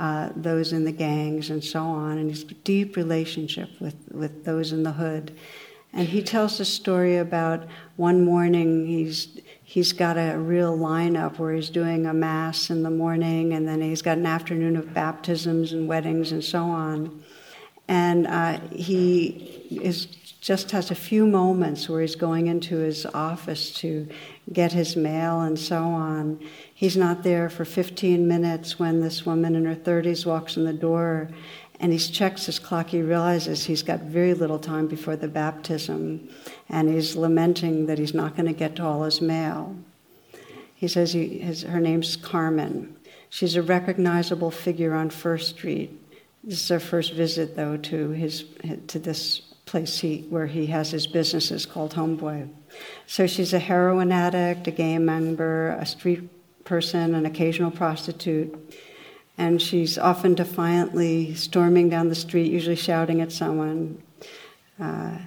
uh, 0.00 0.30
those 0.34 0.72
in 0.72 0.84
the 0.84 0.92
gangs 0.92 1.50
and 1.50 1.62
so 1.62 1.82
on, 1.82 2.16
and 2.16 2.30
his 2.30 2.42
deep 2.64 2.96
relationship 2.96 3.68
with, 3.80 3.96
with 4.10 4.46
those 4.46 4.72
in 4.72 4.82
the 4.82 4.92
hood. 4.92 5.30
And 5.92 6.08
he 6.08 6.22
tells 6.22 6.58
a 6.58 6.64
story 6.64 7.18
about 7.18 7.66
one 7.96 8.24
morning 8.24 8.86
he's 8.86 9.40
he's 9.62 9.92
got 9.92 10.16
a 10.16 10.38
real 10.38 10.76
lineup 10.76 11.38
where 11.38 11.52
he's 11.52 11.68
doing 11.68 12.06
a 12.06 12.14
mass 12.14 12.70
in 12.70 12.82
the 12.82 12.90
morning, 12.90 13.52
and 13.52 13.68
then 13.68 13.82
he's 13.82 14.00
got 14.00 14.16
an 14.16 14.24
afternoon 14.24 14.76
of 14.76 14.94
baptisms 14.94 15.74
and 15.74 15.86
weddings 15.86 16.32
and 16.32 16.42
so 16.42 16.62
on. 16.62 17.22
And 17.86 18.26
uh, 18.26 18.58
he 18.70 19.68
is 19.70 20.06
just 20.40 20.70
has 20.70 20.90
a 20.90 20.94
few 20.94 21.26
moments 21.26 21.88
where 21.90 22.00
he's 22.00 22.16
going 22.16 22.46
into 22.46 22.78
his 22.78 23.04
office 23.04 23.70
to 23.74 24.08
get 24.50 24.72
his 24.72 24.96
mail 24.96 25.42
and 25.42 25.58
so 25.58 25.82
on. 25.82 26.40
He's 26.80 26.96
not 26.96 27.24
there 27.24 27.50
for 27.50 27.66
15 27.66 28.26
minutes 28.26 28.78
when 28.78 29.02
this 29.02 29.26
woman 29.26 29.54
in 29.54 29.66
her 29.66 29.76
30s 29.76 30.24
walks 30.24 30.56
in 30.56 30.64
the 30.64 30.72
door 30.72 31.28
and 31.78 31.92
he 31.92 31.98
checks 31.98 32.46
his 32.46 32.58
clock. 32.58 32.88
He 32.88 33.02
realizes 33.02 33.62
he's 33.62 33.82
got 33.82 34.00
very 34.00 34.32
little 34.32 34.58
time 34.58 34.86
before 34.86 35.14
the 35.14 35.28
baptism 35.28 36.30
and 36.70 36.88
he's 36.88 37.16
lamenting 37.16 37.84
that 37.84 37.98
he's 37.98 38.14
not 38.14 38.34
going 38.34 38.46
to 38.46 38.54
get 38.54 38.76
to 38.76 38.82
all 38.82 39.02
his 39.02 39.20
mail. 39.20 39.76
He 40.74 40.88
says 40.88 41.12
he, 41.12 41.40
his, 41.40 41.64
her 41.64 41.80
name's 41.80 42.16
Carmen. 42.16 42.96
She's 43.28 43.56
a 43.56 43.62
recognizable 43.62 44.50
figure 44.50 44.94
on 44.94 45.10
First 45.10 45.50
Street. 45.50 45.90
This 46.42 46.64
is 46.64 46.70
our 46.70 46.80
first 46.80 47.12
visit, 47.12 47.56
though, 47.56 47.76
to 47.76 48.08
his 48.12 48.46
to 48.86 48.98
this 48.98 49.40
place 49.66 49.98
he, 49.98 50.22
where 50.30 50.46
he 50.46 50.64
has 50.68 50.90
his 50.90 51.06
businesses 51.06 51.66
called 51.66 51.92
Homeboy. 51.92 52.48
So 53.06 53.26
she's 53.26 53.52
a 53.52 53.58
heroin 53.58 54.10
addict, 54.10 54.66
a 54.66 54.70
gay 54.70 54.96
member, 54.96 55.72
a 55.72 55.84
street 55.84 56.39
person, 56.70 57.16
an 57.16 57.26
occasional 57.26 57.72
prostitute. 57.72 58.54
And 59.36 59.60
she's 59.60 59.98
often 59.98 60.34
defiantly 60.34 61.34
storming 61.34 61.88
down 61.88 62.08
the 62.08 62.14
street, 62.14 62.52
usually 62.52 62.76
shouting 62.76 63.20
at 63.20 63.32
someone. 63.32 64.00
Uh, 64.78 65.18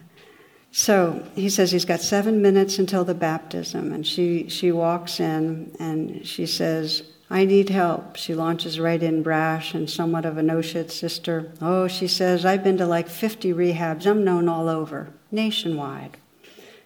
so 0.71 1.21
he 1.35 1.49
says 1.49 1.69
he's 1.69 1.83
got 1.83 1.99
seven 1.99 2.41
minutes 2.41 2.79
until 2.79 3.03
the 3.03 3.13
baptism, 3.13 3.91
and 3.91 4.07
she, 4.07 4.47
she 4.47 4.71
walks 4.71 5.19
in 5.19 5.75
and 5.79 6.25
she 6.25 6.45
says, 6.45 7.03
I 7.29 7.43
need 7.43 7.67
help. 7.67 8.15
She 8.15 8.33
launches 8.33 8.79
right 8.79 9.03
in 9.03 9.21
brash 9.21 9.73
and 9.73 9.89
somewhat 9.89 10.25
of 10.25 10.37
a 10.37 10.43
no 10.43 10.61
shit 10.61 10.91
sister. 10.91 11.51
Oh, 11.61 11.89
she 11.89 12.07
says, 12.07 12.45
I've 12.45 12.63
been 12.63 12.77
to 12.77 12.85
like 12.85 13.09
50 13.09 13.51
rehabs. 13.51 14.05
I'm 14.05 14.23
known 14.23 14.47
all 14.47 14.69
over, 14.69 15.11
nationwide. 15.29 16.15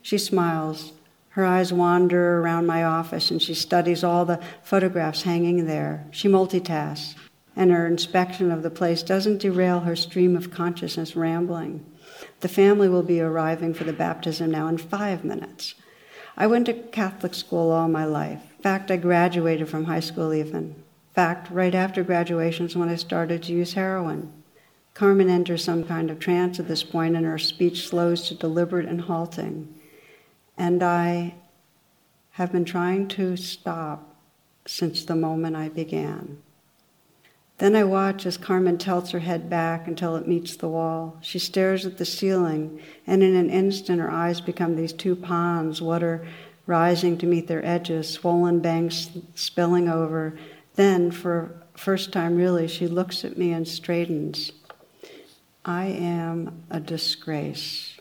She 0.01 0.17
smiles. 0.17 0.93
Her 1.37 1.45
eyes 1.45 1.71
wander 1.71 2.39
around 2.39 2.65
my 2.65 2.83
office 2.83 3.29
and 3.29 3.39
she 3.39 3.53
studies 3.53 4.03
all 4.03 4.25
the 4.25 4.39
photographs 4.63 5.21
hanging 5.21 5.67
there. 5.67 6.07
She 6.09 6.27
multitasks, 6.27 7.13
and 7.55 7.69
her 7.69 7.85
inspection 7.85 8.51
of 8.51 8.63
the 8.63 8.71
place 8.71 9.03
doesn't 9.03 9.41
derail 9.41 9.81
her 9.81 9.95
stream 9.95 10.35
of 10.35 10.49
consciousness 10.49 11.15
rambling. 11.15 11.85
The 12.39 12.47
family 12.49 12.89
will 12.89 13.03
be 13.03 13.21
arriving 13.21 13.75
for 13.75 13.83
the 13.83 13.93
baptism 13.93 14.49
now 14.49 14.67
in 14.67 14.79
five 14.79 15.23
minutes. 15.23 15.75
I 16.35 16.47
went 16.47 16.65
to 16.65 16.73
Catholic 16.73 17.35
school 17.35 17.69
all 17.69 17.87
my 17.87 18.05
life. 18.05 18.41
Fact, 18.63 18.89
I 18.89 18.97
graduated 18.97 19.69
from 19.69 19.83
high 19.83 19.99
school 19.99 20.33
even. 20.33 20.63
In 20.63 20.83
fact, 21.13 21.51
right 21.51 21.75
after 21.75 22.01
graduation 22.03 22.65
is 22.65 22.75
when 22.75 22.89
I 22.89 22.95
started 22.95 23.43
to 23.43 23.53
use 23.53 23.73
heroin. 23.73 24.33
Carmen 24.95 25.29
enters 25.29 25.63
some 25.63 25.83
kind 25.83 26.09
of 26.09 26.17
trance 26.17 26.59
at 26.59 26.67
this 26.67 26.81
point, 26.81 27.15
and 27.15 27.27
her 27.27 27.37
speech 27.37 27.87
slows 27.87 28.27
to 28.27 28.33
deliberate 28.33 28.87
and 28.87 29.01
halting. 29.01 29.75
And 30.57 30.81
I 30.81 31.35
have 32.31 32.51
been 32.51 32.65
trying 32.65 33.07
to 33.09 33.37
stop 33.37 34.15
since 34.65 35.05
the 35.05 35.15
moment 35.15 35.55
I 35.55 35.69
began. 35.69 36.37
Then 37.57 37.75
I 37.75 37.83
watch 37.83 38.25
as 38.27 38.37
Carmen 38.37 38.77
tilts 38.77 39.11
her 39.11 39.19
head 39.19 39.49
back 39.49 39.87
until 39.87 40.15
it 40.15 40.27
meets 40.27 40.55
the 40.55 40.67
wall. 40.67 41.17
She 41.21 41.39
stares 41.39 41.85
at 41.85 41.97
the 41.97 42.05
ceiling, 42.05 42.79
and 43.07 43.23
in 43.23 43.35
an 43.35 43.49
instant 43.49 43.99
her 43.99 44.11
eyes 44.11 44.41
become 44.41 44.75
these 44.75 44.93
two 44.93 45.15
ponds, 45.15 45.81
water 45.81 46.27
rising 46.67 47.17
to 47.17 47.25
meet 47.25 47.47
their 47.47 47.65
edges, 47.65 48.09
swollen 48.09 48.59
banks 48.59 49.09
spilling 49.33 49.89
over. 49.89 50.37
Then, 50.75 51.09
for 51.09 51.63
first 51.75 52.11
time 52.11 52.35
really, 52.35 52.67
she 52.67 52.87
looks 52.87 53.25
at 53.25 53.37
me 53.37 53.51
and 53.51 53.67
straightens. 53.67 54.51
I 55.65 55.85
am 55.85 56.63
a 56.69 56.79
disgrace. 56.79 57.96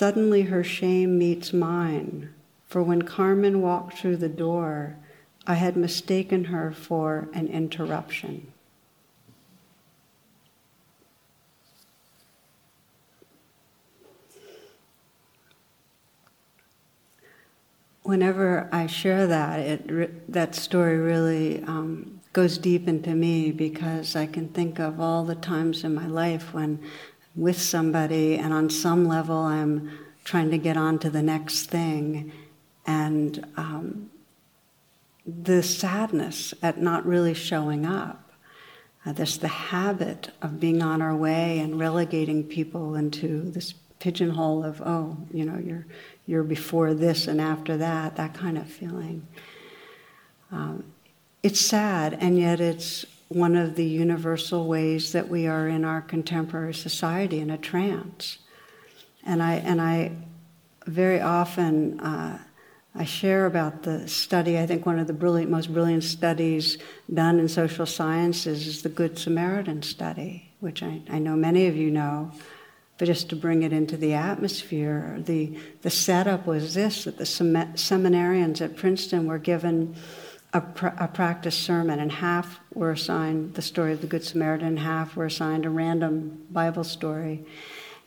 Suddenly 0.00 0.44
her 0.44 0.64
shame 0.64 1.18
meets 1.18 1.52
mine, 1.52 2.30
for 2.64 2.82
when 2.82 3.02
Carmen 3.02 3.60
walked 3.60 3.98
through 3.98 4.16
the 4.16 4.30
door, 4.30 4.96
I 5.46 5.56
had 5.56 5.76
mistaken 5.76 6.44
her 6.44 6.72
for 6.72 7.28
an 7.34 7.48
interruption. 7.48 8.50
Whenever 18.02 18.70
I 18.72 18.86
share 18.86 19.26
that, 19.26 19.60
it, 19.60 20.32
that 20.32 20.54
story 20.54 20.96
really 20.96 21.62
um, 21.64 22.22
goes 22.32 22.56
deep 22.56 22.88
into 22.88 23.14
me 23.14 23.52
because 23.52 24.16
I 24.16 24.24
can 24.24 24.48
think 24.48 24.78
of 24.78 24.98
all 24.98 25.24
the 25.24 25.34
times 25.34 25.84
in 25.84 25.94
my 25.94 26.06
life 26.06 26.54
when 26.54 26.80
with 27.36 27.60
somebody, 27.60 28.36
and 28.36 28.52
on 28.52 28.70
some 28.70 29.06
level, 29.06 29.38
I'm 29.38 29.90
trying 30.24 30.50
to 30.50 30.58
get 30.58 30.76
on 30.76 30.98
to 31.00 31.10
the 31.10 31.22
next 31.22 31.66
thing. 31.66 32.32
And 32.86 33.46
um, 33.56 34.10
the 35.26 35.62
sadness 35.62 36.54
at 36.62 36.80
not 36.80 37.06
really 37.06 37.34
showing 37.34 37.86
up. 37.86 38.32
Uh, 39.06 39.12
there's 39.12 39.38
the 39.38 39.48
habit 39.48 40.30
of 40.42 40.60
being 40.60 40.82
on 40.82 41.00
our 41.00 41.16
way 41.16 41.58
and 41.58 41.78
relegating 41.78 42.44
people 42.44 42.94
into 42.94 43.50
this 43.50 43.72
pigeonhole 43.98 44.64
of, 44.64 44.82
oh, 44.82 45.16
you 45.32 45.44
know, 45.44 45.58
you're, 45.58 45.86
you're 46.26 46.42
before 46.42 46.92
this 46.94 47.26
and 47.26 47.40
after 47.40 47.76
that, 47.76 48.16
that 48.16 48.34
kind 48.34 48.58
of 48.58 48.66
feeling. 48.66 49.26
Um, 50.52 50.84
it's 51.42 51.60
sad, 51.60 52.18
and 52.20 52.38
yet 52.38 52.60
it's 52.60 53.06
one 53.30 53.54
of 53.54 53.76
the 53.76 53.84
universal 53.84 54.66
ways 54.66 55.12
that 55.12 55.28
we 55.28 55.46
are 55.46 55.68
in 55.68 55.84
our 55.84 56.00
contemporary 56.00 56.74
society 56.74 57.38
in 57.38 57.48
a 57.48 57.56
trance. 57.56 58.38
And 59.24 59.40
I, 59.40 59.54
and 59.54 59.80
I 59.80 60.16
very 60.86 61.20
often 61.20 62.00
uh, 62.00 62.40
I 62.92 63.04
share 63.04 63.46
about 63.46 63.84
the 63.84 64.08
study. 64.08 64.58
I 64.58 64.66
think 64.66 64.84
one 64.84 64.98
of 64.98 65.06
the 65.06 65.12
brilliant, 65.12 65.48
most 65.48 65.72
brilliant 65.72 66.02
studies 66.02 66.76
done 67.12 67.38
in 67.38 67.48
social 67.48 67.86
sciences 67.86 68.66
is 68.66 68.82
the 68.82 68.88
Good 68.88 69.16
Samaritan 69.16 69.82
study, 69.82 70.50
which 70.58 70.82
I, 70.82 71.00
I 71.08 71.20
know 71.20 71.36
many 71.36 71.68
of 71.68 71.76
you 71.76 71.88
know. 71.88 72.32
But 72.98 73.06
just 73.06 73.28
to 73.30 73.36
bring 73.36 73.62
it 73.62 73.72
into 73.72 73.96
the 73.96 74.14
atmosphere, 74.14 75.18
the, 75.24 75.56
the 75.82 75.90
setup 75.90 76.46
was 76.46 76.74
this 76.74 77.04
that 77.04 77.16
the 77.16 77.24
seminarians 77.24 78.60
at 78.60 78.76
Princeton 78.76 79.28
were 79.28 79.38
given 79.38 79.94
a, 80.52 80.62
a 80.98 81.08
practice 81.08 81.56
sermon, 81.56 82.00
and 82.00 82.10
half 82.10 82.58
were 82.74 82.90
assigned 82.90 83.54
the 83.54 83.62
story 83.62 83.92
of 83.92 84.00
the 84.00 84.06
Good 84.06 84.24
Samaritan, 84.24 84.76
half 84.76 85.16
were 85.16 85.26
assigned 85.26 85.64
a 85.64 85.70
random 85.70 86.46
Bible 86.50 86.84
story. 86.84 87.44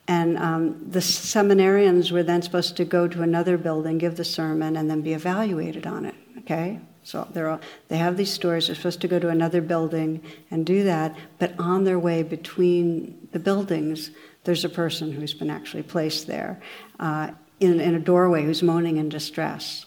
And 0.08 0.38
um, 0.38 0.89
the 0.89 0.99
seminarians 0.99 2.12
were 2.12 2.23
then 2.23 2.41
supposed 2.41 2.75
to 2.77 2.86
go 2.86 3.08
to 3.08 3.21
another 3.21 3.58
building, 3.58 3.97
give 3.97 4.17
the 4.17 4.25
sermon, 4.25 4.75
and 4.75 4.89
then 4.89 5.01
be 5.01 5.13
evaluated 5.13 5.88
on 5.88 6.06
it. 6.06 6.15
Okay? 6.39 6.79
So 7.03 7.27
they're 7.32 7.49
all, 7.49 7.62
they 7.88 7.97
have 7.97 8.17
these 8.17 8.32
stories. 8.32 8.67
They're 8.67 8.75
supposed 8.75 9.01
to 9.01 9.08
go 9.08 9.19
to 9.19 9.29
another 9.29 9.62
building 9.62 10.21
and 10.51 10.65
do 10.65 10.84
that. 10.84 11.15
But 11.39 11.58
on 11.60 11.86
their 11.86 11.99
way 11.99 12.23
between 12.23 13.29
the 13.32 13.39
buildings, 13.39 14.12
there's 14.43 14.65
a 14.65 14.69
person 14.69 15.12
who's 15.12 15.34
been 15.34 15.49
actually 15.49 15.84
placed 15.84 16.27
there 16.27 16.62
uh, 16.99 17.32
in, 17.62 17.79
in 17.79 17.95
a 17.95 17.99
doorway 17.99 18.43
who's 18.43 18.63
moaning 18.63 18.97
in 18.97 19.08
distress. 19.08 19.86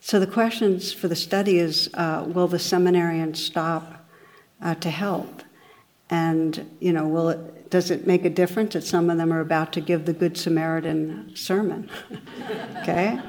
So 0.00 0.18
the 0.18 0.26
questions 0.26 0.92
for 0.92 1.08
the 1.08 1.16
study 1.16 1.58
is 1.58 1.90
uh, 1.94 2.24
will 2.26 2.48
the 2.48 2.58
seminarian 2.58 3.34
stop 3.34 4.06
uh, 4.62 4.74
to 4.76 4.90
help? 4.90 5.42
And, 6.08 6.68
you 6.80 6.92
know, 6.92 7.06
will 7.06 7.28
it, 7.28 7.70
does 7.70 7.90
it 7.90 8.06
make 8.06 8.24
a 8.24 8.30
difference 8.30 8.72
that 8.72 8.82
some 8.82 9.10
of 9.10 9.18
them 9.18 9.32
are 9.32 9.40
about 9.40 9.72
to 9.74 9.80
give 9.80 10.06
the 10.06 10.12
Good 10.12 10.36
Samaritan 10.36 11.36
sermon? 11.36 11.88
okay? 12.78 13.20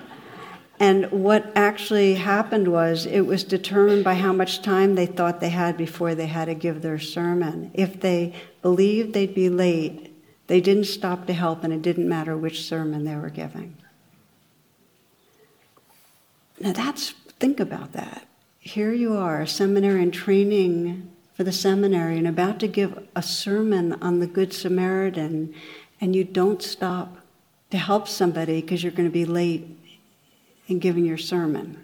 And 0.80 1.12
what 1.12 1.52
actually 1.56 2.16
happened 2.16 2.68
was 2.68 3.06
it 3.06 3.22
was 3.22 3.44
determined 3.44 4.04
by 4.04 4.16
how 4.16 4.34
much 4.34 4.64
time 4.64 4.96
they 4.96 5.06
thought 5.06 5.40
they 5.40 5.50
had 5.50 5.78
before 5.78 6.16
they 6.16 6.26
had 6.26 6.46
to 6.46 6.56
give 6.56 6.82
their 6.82 6.98
sermon. 6.98 7.70
If 7.76 8.00
they 8.00 8.34
believed 8.64 9.14
they'd 9.14 9.36
be 9.36 9.50
late, 9.50 10.12
they 10.48 10.60
didn't 10.60 10.86
stop 10.86 11.28
to 11.28 11.34
help, 11.34 11.64
and 11.64 11.72
it 11.72 11.84
didn't 11.84 12.10
matter 12.10 12.36
which 12.36 12.64
sermon 12.64 13.04
they 13.04 13.16
were 13.16 13.30
giving. 13.30 13.78
Now, 16.62 16.74
that's, 16.74 17.10
think 17.40 17.60
about 17.60 17.94
that. 17.94 18.28
Here 18.60 18.94
you 18.94 19.16
are, 19.16 19.42
a 19.42 19.48
seminarian 19.48 20.12
training 20.12 21.12
for 21.34 21.44
the 21.44 21.52
seminary 21.52 22.20
and 22.20 22.28
about 22.28 22.60
to 22.60 22.68
give 22.68 23.08
a 23.16 23.24
sermon 23.24 23.94
on 23.94 24.20
the 24.20 24.28
Good 24.28 24.54
Samaritan, 24.54 25.56
and 26.00 26.16
you 26.16 26.24
don't 26.24 26.62
stop 26.62 27.18
to 27.72 27.80
help 27.80 28.08
somebody 28.08 28.62
because 28.62 28.84
you're 28.84 28.92
going 28.92 29.10
to 29.10 29.14
be 29.14 29.26
late 29.26 29.68
in 30.68 30.78
giving 30.78 31.04
your 31.04 31.18
sermon. 31.18 31.84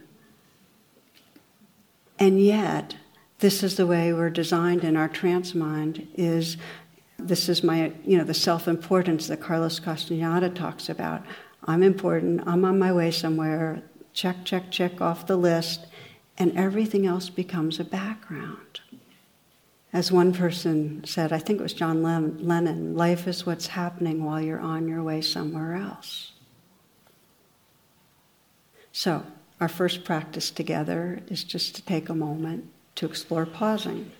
And 2.19 2.39
yet, 2.39 2.95
this 3.39 3.63
is 3.63 3.77
the 3.77 3.87
way 3.87 4.13
we're 4.13 4.29
designed 4.29 4.83
in 4.83 4.95
our 4.95 5.07
trance 5.07 5.55
mind 5.55 6.07
is 6.13 6.57
this 7.17 7.49
is 7.49 7.63
my, 7.63 7.93
you 8.05 8.19
know, 8.19 8.23
the 8.23 8.33
self 8.35 8.67
importance 8.67 9.25
that 9.27 9.41
Carlos 9.41 9.79
Castaneda 9.79 10.49
talks 10.49 10.87
about. 10.87 11.23
I'm 11.63 11.81
important, 11.81 12.43
I'm 12.45 12.63
on 12.63 12.77
my 12.77 12.93
way 12.93 13.09
somewhere, 13.09 13.81
check, 14.17 14.43
check, 14.43 14.71
check 14.71 14.99
off 14.99 15.27
the 15.27 15.37
list, 15.37 15.85
and 16.39 16.57
everything 16.57 17.05
else 17.05 17.29
becomes 17.29 17.79
a 17.79 17.83
background. 17.83 18.81
As 19.93 20.11
one 20.11 20.33
person 20.33 21.03
said, 21.05 21.31
I 21.31 21.37
think 21.37 21.59
it 21.59 21.63
was 21.63 21.73
John 21.73 22.01
Lennon, 22.01 22.95
life 22.95 23.27
is 23.27 23.45
what's 23.45 23.67
happening 23.67 24.23
while 24.23 24.41
you're 24.41 24.59
on 24.59 24.87
your 24.87 25.03
way 25.03 25.21
somewhere 25.21 25.75
else. 25.75 26.31
So, 28.91 29.23
our 29.61 29.69
first 29.69 30.03
practice 30.03 30.49
together 30.49 31.19
is 31.27 31.43
just 31.43 31.75
to 31.75 31.83
take 31.83 32.09
a 32.09 32.15
moment 32.15 32.67
to 32.95 33.05
explore 33.05 33.45
pausing. 33.45 34.11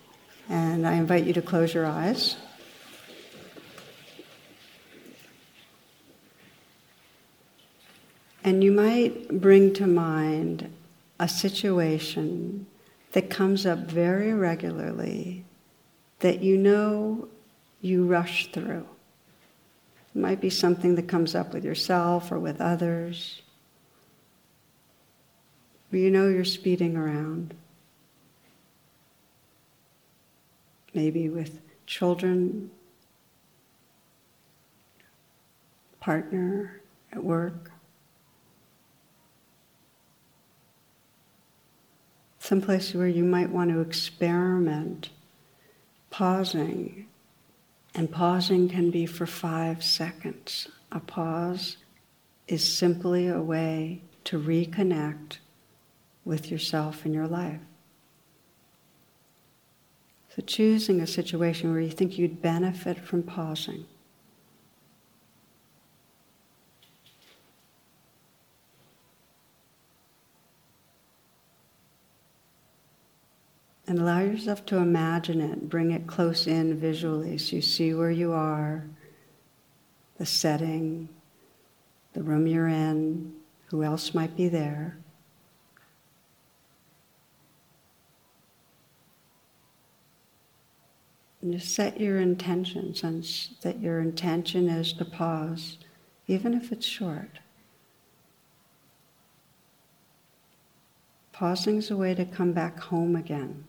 And 0.47 0.87
I 0.87 0.93
invite 0.93 1.25
you 1.25 1.33
to 1.33 1.41
close 1.41 1.73
your 1.73 1.87
eyes. 1.87 2.37
And 8.47 8.63
you 8.63 8.71
might 8.71 9.41
bring 9.41 9.73
to 9.73 9.85
mind 9.85 10.73
a 11.19 11.27
situation 11.27 12.65
that 13.11 13.29
comes 13.29 13.65
up 13.65 13.79
very 13.79 14.33
regularly 14.33 15.43
that 16.19 16.41
you 16.41 16.57
know 16.57 17.27
you 17.81 18.05
rush 18.05 18.49
through. 18.53 18.87
It 20.15 20.19
might 20.19 20.39
be 20.39 20.49
something 20.49 20.95
that 20.95 21.09
comes 21.09 21.35
up 21.35 21.53
with 21.53 21.65
yourself 21.65 22.31
or 22.31 22.39
with 22.39 22.61
others. 22.61 23.41
You 25.91 26.09
know 26.09 26.29
you're 26.29 26.45
speeding 26.45 26.95
around. 26.95 27.53
Maybe 30.93 31.27
with 31.27 31.59
children, 31.85 32.71
partner, 35.99 36.79
at 37.11 37.21
work. 37.21 37.71
Someplace 42.47 42.93
where 42.93 43.07
you 43.07 43.25
might 43.25 43.49
want 43.49 43.69
to 43.69 43.81
experiment 43.81 45.09
pausing. 46.09 47.05
And 47.93 48.09
pausing 48.09 48.69
can 48.69 48.89
be 48.89 49.05
for 49.05 49.25
five 49.25 49.83
seconds. 49.83 50.69
A 50.91 51.01
pause 51.01 51.77
is 52.47 52.63
simply 52.63 53.27
a 53.27 53.41
way 53.41 54.01
to 54.23 54.39
reconnect 54.39 55.39
with 56.23 56.49
yourself 56.49 57.03
and 57.03 57.13
your 57.13 57.27
life. 57.27 57.59
So, 60.33 60.41
choosing 60.43 61.01
a 61.01 61.07
situation 61.07 61.71
where 61.71 61.81
you 61.81 61.89
think 61.89 62.17
you'd 62.17 62.41
benefit 62.41 62.99
from 62.99 63.23
pausing. 63.23 63.85
And 73.87 73.99
allow 73.99 74.19
yourself 74.19 74.65
to 74.65 74.77
imagine 74.77 75.39
it, 75.39 75.69
bring 75.69 75.91
it 75.91 76.07
close 76.07 76.45
in 76.45 76.77
visually 76.77 77.37
so 77.37 77.55
you 77.55 77.61
see 77.61 77.93
where 77.93 78.11
you 78.11 78.33
are, 78.33 78.85
the 80.17 80.25
setting, 80.25 81.07
the 82.11 82.21
room 82.21 82.47
you're 82.47 82.67
in, 82.67 83.33
who 83.69 83.83
else 83.83 84.13
might 84.13 84.35
be 84.35 84.49
there. 84.49 84.97
And 91.41 91.53
just 91.53 91.73
set 91.73 92.01
your 92.01 92.19
intention, 92.19 92.93
sense 92.93 93.51
that 93.61 93.79
your 93.79 94.01
intention 94.01 94.67
is 94.67 94.91
to 94.93 95.05
pause, 95.05 95.77
even 96.27 96.53
if 96.53 96.73
it's 96.73 96.85
short. 96.85 97.39
Pausing 101.31 101.77
is 101.77 101.89
a 101.89 101.95
way 101.95 102.13
to 102.15 102.25
come 102.25 102.51
back 102.51 102.79
home 102.79 103.15
again. 103.15 103.63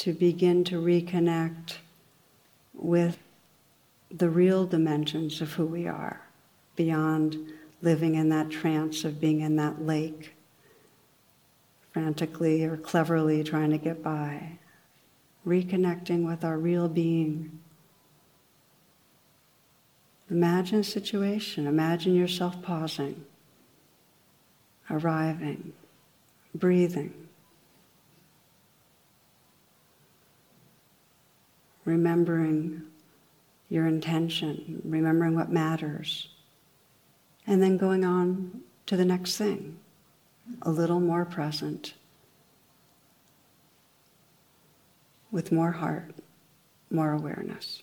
To 0.00 0.14
begin 0.14 0.64
to 0.64 0.80
reconnect 0.80 1.74
with 2.72 3.18
the 4.10 4.30
real 4.30 4.64
dimensions 4.64 5.42
of 5.42 5.52
who 5.52 5.66
we 5.66 5.86
are, 5.86 6.22
beyond 6.74 7.36
living 7.82 8.14
in 8.14 8.30
that 8.30 8.48
trance 8.48 9.04
of 9.04 9.20
being 9.20 9.40
in 9.40 9.56
that 9.56 9.84
lake, 9.84 10.34
frantically 11.92 12.64
or 12.64 12.78
cleverly 12.78 13.44
trying 13.44 13.68
to 13.68 13.76
get 13.76 14.02
by. 14.02 14.58
Reconnecting 15.46 16.26
with 16.26 16.44
our 16.44 16.56
real 16.56 16.88
being. 16.88 17.60
Imagine 20.30 20.80
a 20.80 20.84
situation, 20.84 21.66
imagine 21.66 22.14
yourself 22.14 22.62
pausing, 22.62 23.22
arriving, 24.88 25.74
breathing. 26.54 27.19
Remembering 31.90 32.82
your 33.68 33.86
intention, 33.86 34.80
remembering 34.84 35.34
what 35.34 35.50
matters, 35.50 36.28
and 37.46 37.62
then 37.62 37.76
going 37.76 38.04
on 38.04 38.60
to 38.86 38.96
the 38.96 39.04
next 39.04 39.36
thing, 39.36 39.78
a 40.62 40.70
little 40.70 41.00
more 41.00 41.24
present, 41.24 41.94
with 45.32 45.52
more 45.52 45.72
heart, 45.72 46.14
more 46.90 47.12
awareness. 47.12 47.82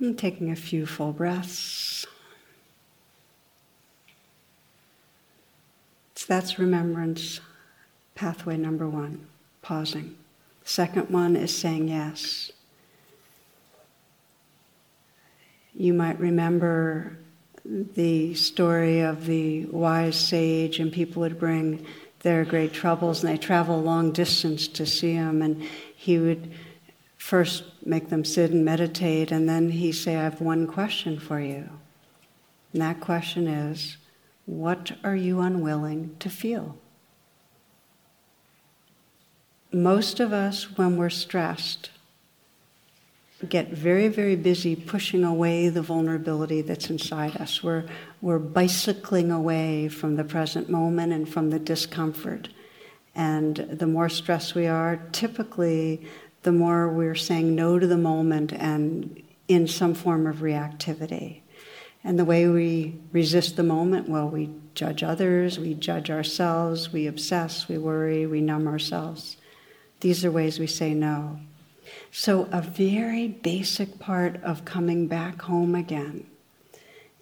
And 0.00 0.18
taking 0.18 0.50
a 0.50 0.56
few 0.56 0.86
full 0.86 1.12
breaths. 1.12 2.06
So 6.14 6.24
that's 6.26 6.58
remembrance 6.58 7.40
pathway 8.14 8.56
number 8.56 8.88
one, 8.88 9.26
pausing. 9.60 10.16
Second 10.64 11.10
one 11.10 11.36
is 11.36 11.54
saying 11.54 11.88
yes. 11.88 12.50
You 15.74 15.92
might 15.92 16.18
remember 16.18 17.18
the 17.64 18.34
story 18.34 19.00
of 19.00 19.26
the 19.26 19.66
wise 19.66 20.16
sage, 20.16 20.78
and 20.78 20.90
people 20.90 21.20
would 21.20 21.38
bring 21.38 21.84
their 22.20 22.44
great 22.44 22.72
troubles, 22.72 23.22
and 23.22 23.32
they 23.32 23.38
travel 23.38 23.80
long 23.80 24.12
distance 24.12 24.66
to 24.68 24.86
see 24.86 25.12
him, 25.12 25.42
and 25.42 25.62
he 25.94 26.18
would 26.18 26.50
first 27.20 27.64
make 27.84 28.08
them 28.08 28.24
sit 28.24 28.50
and 28.50 28.64
meditate, 28.64 29.30
and 29.30 29.48
then 29.48 29.70
he 29.70 29.92
say, 29.92 30.16
"I 30.16 30.24
have 30.24 30.40
one 30.40 30.66
question 30.66 31.20
for 31.20 31.38
you," 31.38 31.68
and 32.72 32.82
that 32.82 33.00
question 33.00 33.46
is, 33.46 33.98
"What 34.46 34.92
are 35.04 35.14
you 35.14 35.40
unwilling 35.40 36.16
to 36.18 36.30
feel?" 36.30 36.78
Most 39.70 40.18
of 40.18 40.32
us, 40.32 40.76
when 40.76 40.96
we're 40.96 41.10
stressed, 41.10 41.90
get 43.48 43.70
very, 43.70 44.08
very 44.08 44.34
busy 44.34 44.74
pushing 44.74 45.22
away 45.22 45.68
the 45.68 45.82
vulnerability 45.82 46.62
that's 46.62 46.90
inside 46.90 47.36
us. 47.36 47.62
We're, 47.62 47.84
we're 48.20 48.38
bicycling 48.38 49.30
away 49.30 49.88
from 49.88 50.16
the 50.16 50.24
present 50.24 50.68
moment 50.68 51.12
and 51.12 51.28
from 51.28 51.50
the 51.50 51.58
discomfort. 51.58 52.48
And 53.14 53.56
the 53.56 53.86
more 53.86 54.08
stressed 54.08 54.54
we 54.54 54.66
are, 54.66 55.00
typically, 55.12 56.02
the 56.42 56.52
more 56.52 56.88
we're 56.88 57.14
saying 57.14 57.54
no 57.54 57.78
to 57.78 57.86
the 57.86 57.98
moment 57.98 58.52
and 58.52 59.22
in 59.48 59.66
some 59.66 59.94
form 59.94 60.26
of 60.26 60.36
reactivity. 60.36 61.40
And 62.02 62.18
the 62.18 62.24
way 62.24 62.48
we 62.48 62.98
resist 63.12 63.56
the 63.56 63.62
moment, 63.62 64.08
well, 64.08 64.28
we 64.28 64.50
judge 64.74 65.02
others, 65.02 65.58
we 65.58 65.74
judge 65.74 66.10
ourselves, 66.10 66.92
we 66.92 67.06
obsess, 67.06 67.68
we 67.68 67.76
worry, 67.76 68.26
we 68.26 68.40
numb 68.40 68.66
ourselves. 68.66 69.36
These 70.00 70.24
are 70.24 70.30
ways 70.30 70.58
we 70.58 70.66
say 70.66 70.94
no. 70.94 71.40
So, 72.10 72.48
a 72.52 72.62
very 72.62 73.28
basic 73.28 73.98
part 73.98 74.42
of 74.42 74.64
coming 74.64 75.08
back 75.08 75.42
home 75.42 75.74
again 75.74 76.26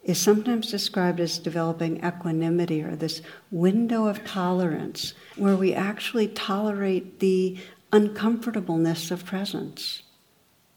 is 0.05 0.19
sometimes 0.19 0.71
described 0.71 1.21
as 1.21 1.39
developing 1.39 2.05
equanimity 2.05 2.83
or 2.83 2.95
this 2.95 3.21
window 3.51 4.07
of 4.07 4.25
tolerance 4.25 5.13
where 5.37 5.57
we 5.57 5.75
actually 5.75 6.29
tolerate 6.29 7.19
the 7.21 7.59
uncomfortableness 7.93 9.11
of 9.11 9.25
presence, 9.25 10.03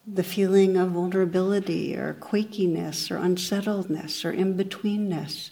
the 0.07 0.23
feeling 0.23 0.77
of 0.77 0.91
vulnerability 0.91 1.95
or 1.95 2.13
quakiness 2.15 3.11
or 3.11 3.17
unsettledness 3.17 4.25
or 4.25 4.31
in 4.31 4.55
betweenness, 4.57 5.51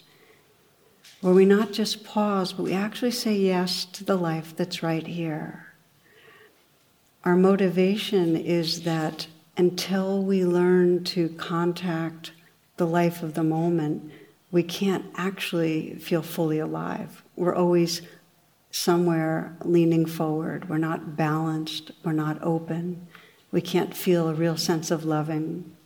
where 1.20 1.34
we 1.34 1.44
not 1.44 1.72
just 1.72 2.04
pause, 2.04 2.52
but 2.52 2.62
we 2.62 2.72
actually 2.72 3.10
say 3.10 3.34
yes 3.34 3.84
to 3.84 4.04
the 4.04 4.16
life 4.16 4.56
that's 4.56 4.82
right 4.82 5.06
here. 5.06 5.66
Our 7.24 7.36
motivation 7.36 8.36
is 8.36 8.82
that 8.82 9.26
until 9.56 10.22
we 10.22 10.44
learn 10.44 11.04
to 11.04 11.28
contact 11.30 12.32
the 12.78 12.86
life 12.86 13.22
of 13.22 13.34
the 13.34 13.44
moment, 13.44 14.10
we 14.50 14.62
can't 14.62 15.04
actually 15.16 15.96
feel 15.96 16.22
fully 16.22 16.58
alive. 16.58 17.22
We're 17.36 17.54
always 17.54 18.00
somewhere 18.70 19.56
leaning 19.64 20.06
forward. 20.06 20.68
We're 20.68 20.78
not 20.78 21.16
balanced. 21.16 21.90
We're 22.04 22.12
not 22.12 22.42
open. 22.42 23.06
We 23.52 23.60
can't 23.60 23.96
feel 23.96 24.28
a 24.28 24.34
real 24.34 24.56
sense 24.56 24.90
of 24.90 25.04
loving. 25.04 25.76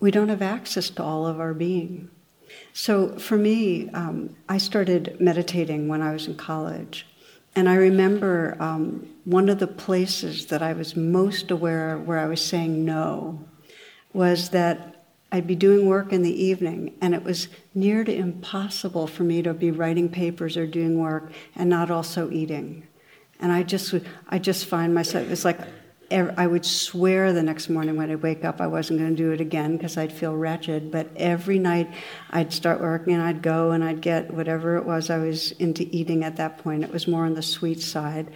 We 0.00 0.10
don't 0.10 0.28
have 0.28 0.42
access 0.42 0.90
to 0.90 1.02
all 1.02 1.26
of 1.26 1.40
our 1.40 1.54
being. 1.54 2.10
So 2.72 3.18
for 3.18 3.36
me, 3.36 3.88
um, 3.90 4.36
I 4.48 4.58
started 4.58 5.16
meditating 5.20 5.88
when 5.88 6.02
I 6.02 6.12
was 6.12 6.26
in 6.26 6.36
college. 6.36 7.06
And 7.54 7.68
I 7.68 7.74
remember 7.76 8.56
um, 8.60 9.08
one 9.24 9.48
of 9.48 9.58
the 9.58 9.66
places 9.66 10.46
that 10.46 10.62
I 10.62 10.74
was 10.74 10.94
most 10.94 11.50
aware 11.50 11.96
where 11.96 12.18
I 12.18 12.26
was 12.26 12.44
saying 12.44 12.84
no 12.84 13.44
was 14.12 14.50
that 14.50 14.95
I'd 15.36 15.46
be 15.46 15.54
doing 15.54 15.84
work 15.84 16.14
in 16.14 16.22
the 16.22 16.44
evening, 16.44 16.94
and 17.02 17.14
it 17.14 17.22
was 17.22 17.48
near 17.74 18.04
to 18.04 18.14
impossible 18.14 19.06
for 19.06 19.22
me 19.22 19.42
to 19.42 19.52
be 19.52 19.70
writing 19.70 20.08
papers 20.08 20.56
or 20.56 20.66
doing 20.66 20.98
work 20.98 21.30
and 21.54 21.68
not 21.68 21.90
also 21.90 22.30
eating. 22.30 22.88
And 23.38 23.52
I 23.52 23.62
just, 23.62 23.94
I 24.30 24.38
just 24.38 24.64
find 24.64 24.94
myself, 24.94 25.30
it's 25.30 25.44
like 25.44 25.60
I 26.10 26.46
would 26.46 26.64
swear 26.64 27.34
the 27.34 27.42
next 27.42 27.68
morning 27.68 27.96
when 27.96 28.10
I'd 28.10 28.22
wake 28.22 28.46
up 28.46 28.62
I 28.62 28.66
wasn't 28.66 29.00
going 29.00 29.14
to 29.14 29.22
do 29.22 29.32
it 29.32 29.42
again 29.42 29.76
because 29.76 29.98
I'd 29.98 30.12
feel 30.12 30.34
wretched. 30.34 30.90
But 30.90 31.10
every 31.16 31.58
night 31.58 31.92
I'd 32.30 32.52
start 32.52 32.80
working 32.80 33.12
and 33.12 33.22
I'd 33.22 33.42
go 33.42 33.72
and 33.72 33.84
I'd 33.84 34.00
get 34.00 34.32
whatever 34.32 34.76
it 34.76 34.86
was 34.86 35.10
I 35.10 35.18
was 35.18 35.52
into 35.52 35.86
eating 35.94 36.24
at 36.24 36.36
that 36.36 36.58
point. 36.58 36.82
It 36.82 36.92
was 36.92 37.06
more 37.06 37.26
on 37.26 37.34
the 37.34 37.42
sweet 37.42 37.82
side. 37.82 38.32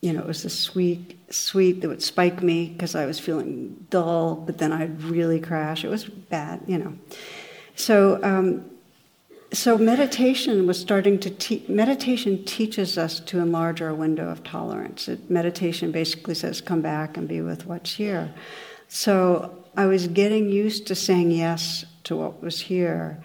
You 0.00 0.12
know, 0.12 0.20
it 0.20 0.26
was 0.26 0.44
the 0.44 0.50
sweet, 0.50 1.18
sweet 1.32 1.80
that 1.80 1.88
would 1.88 2.02
spike 2.02 2.42
me 2.42 2.68
because 2.68 2.94
I 2.94 3.04
was 3.06 3.18
feeling 3.18 3.86
dull, 3.90 4.36
but 4.36 4.58
then 4.58 4.72
I'd 4.72 5.02
really 5.02 5.40
crash. 5.40 5.84
It 5.84 5.88
was 5.88 6.04
bad, 6.04 6.62
you 6.66 6.78
know. 6.78 6.94
So, 7.74 8.20
um, 8.22 8.64
so 9.52 9.78
meditation 9.78 10.66
was 10.66 10.78
starting 10.78 11.18
to 11.18 11.30
te- 11.30 11.64
meditation 11.68 12.44
teaches 12.44 12.98
us 12.98 13.18
to 13.20 13.38
enlarge 13.38 13.80
our 13.80 13.94
window 13.94 14.28
of 14.28 14.42
tolerance 14.44 15.08
it, 15.08 15.30
meditation 15.30 15.90
basically 15.90 16.34
says 16.34 16.60
come 16.60 16.82
back 16.82 17.16
and 17.16 17.26
be 17.26 17.40
with 17.40 17.64
what's 17.66 17.94
here 17.94 18.32
so 18.88 19.64
i 19.76 19.86
was 19.86 20.06
getting 20.08 20.50
used 20.50 20.86
to 20.86 20.94
saying 20.94 21.30
yes 21.30 21.84
to 22.04 22.14
what 22.14 22.42
was 22.42 22.60
here 22.60 23.22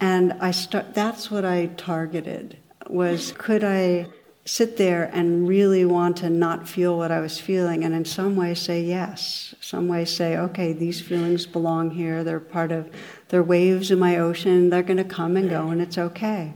and 0.00 0.32
i 0.34 0.50
start 0.50 0.94
that's 0.94 1.30
what 1.30 1.44
i 1.44 1.66
targeted 1.76 2.56
was 2.88 3.32
could 3.32 3.64
i 3.64 4.06
sit 4.46 4.76
there 4.76 5.10
and 5.14 5.48
really 5.48 5.84
want 5.84 6.18
to 6.18 6.28
not 6.28 6.68
feel 6.68 6.98
what 6.98 7.10
I 7.10 7.20
was 7.20 7.40
feeling, 7.40 7.82
and 7.82 7.94
in 7.94 8.04
some 8.04 8.36
way 8.36 8.54
say 8.54 8.82
yes. 8.82 9.54
Some 9.60 9.88
way 9.88 10.04
say, 10.04 10.36
okay, 10.36 10.72
these 10.72 11.00
feelings 11.00 11.46
belong 11.46 11.90
here. 11.92 12.22
They're 12.22 12.40
part 12.40 12.70
of, 12.70 12.90
they're 13.28 13.42
waves 13.42 13.90
in 13.90 13.98
my 13.98 14.18
ocean. 14.18 14.68
They're 14.68 14.82
going 14.82 14.98
to 14.98 15.04
come 15.04 15.38
and 15.38 15.48
go, 15.48 15.68
and 15.68 15.80
it's 15.80 15.96
okay. 15.96 16.52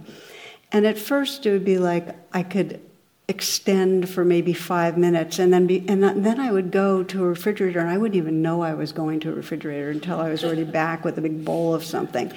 And 0.71 0.87
at 0.87 0.99
first, 0.99 1.47
it 1.47 1.53
would 1.53 1.65
be 1.65 1.79
like 1.79 2.15
I 2.35 2.43
could 2.43 2.83
extend 3.27 4.09
for 4.09 4.23
maybe 4.23 4.53
five 4.53 4.99
minutes, 4.99 5.39
and 5.39 5.51
then 5.51 5.67
be, 5.67 5.83
and 5.89 6.03
then 6.03 6.39
I 6.39 6.53
would 6.53 6.71
go 6.71 7.03
to 7.03 7.25
a 7.25 7.29
refrigerator, 7.29 7.81
and 7.81 7.89
I 7.89 7.97
wouldn't 7.97 8.17
even 8.17 8.43
know 8.43 8.61
I 8.61 8.75
was 8.75 8.93
going 8.93 9.21
to 9.21 9.31
a 9.31 9.35
refrigerator 9.35 9.89
until 9.89 10.21
I 10.21 10.29
was 10.29 10.45
already 10.45 10.65
back 10.65 11.07
with 11.07 11.17
a 11.17 11.23
big 11.23 11.43
bowl 11.43 11.75
of 11.75 11.85
something. 11.85 12.33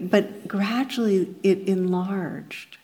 But 0.00 0.48
gradually, 0.48 1.34
it 1.42 1.68
enlarged, 1.68 2.77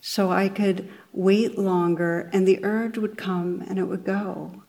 so 0.00 0.30
I 0.30 0.48
could 0.48 0.88
wait 1.12 1.58
longer, 1.58 2.30
and 2.32 2.46
the 2.46 2.64
urge 2.64 2.98
would 2.98 3.18
come 3.18 3.64
and 3.68 3.78
it 3.78 3.84
would 3.84 4.04
go. 4.04 4.62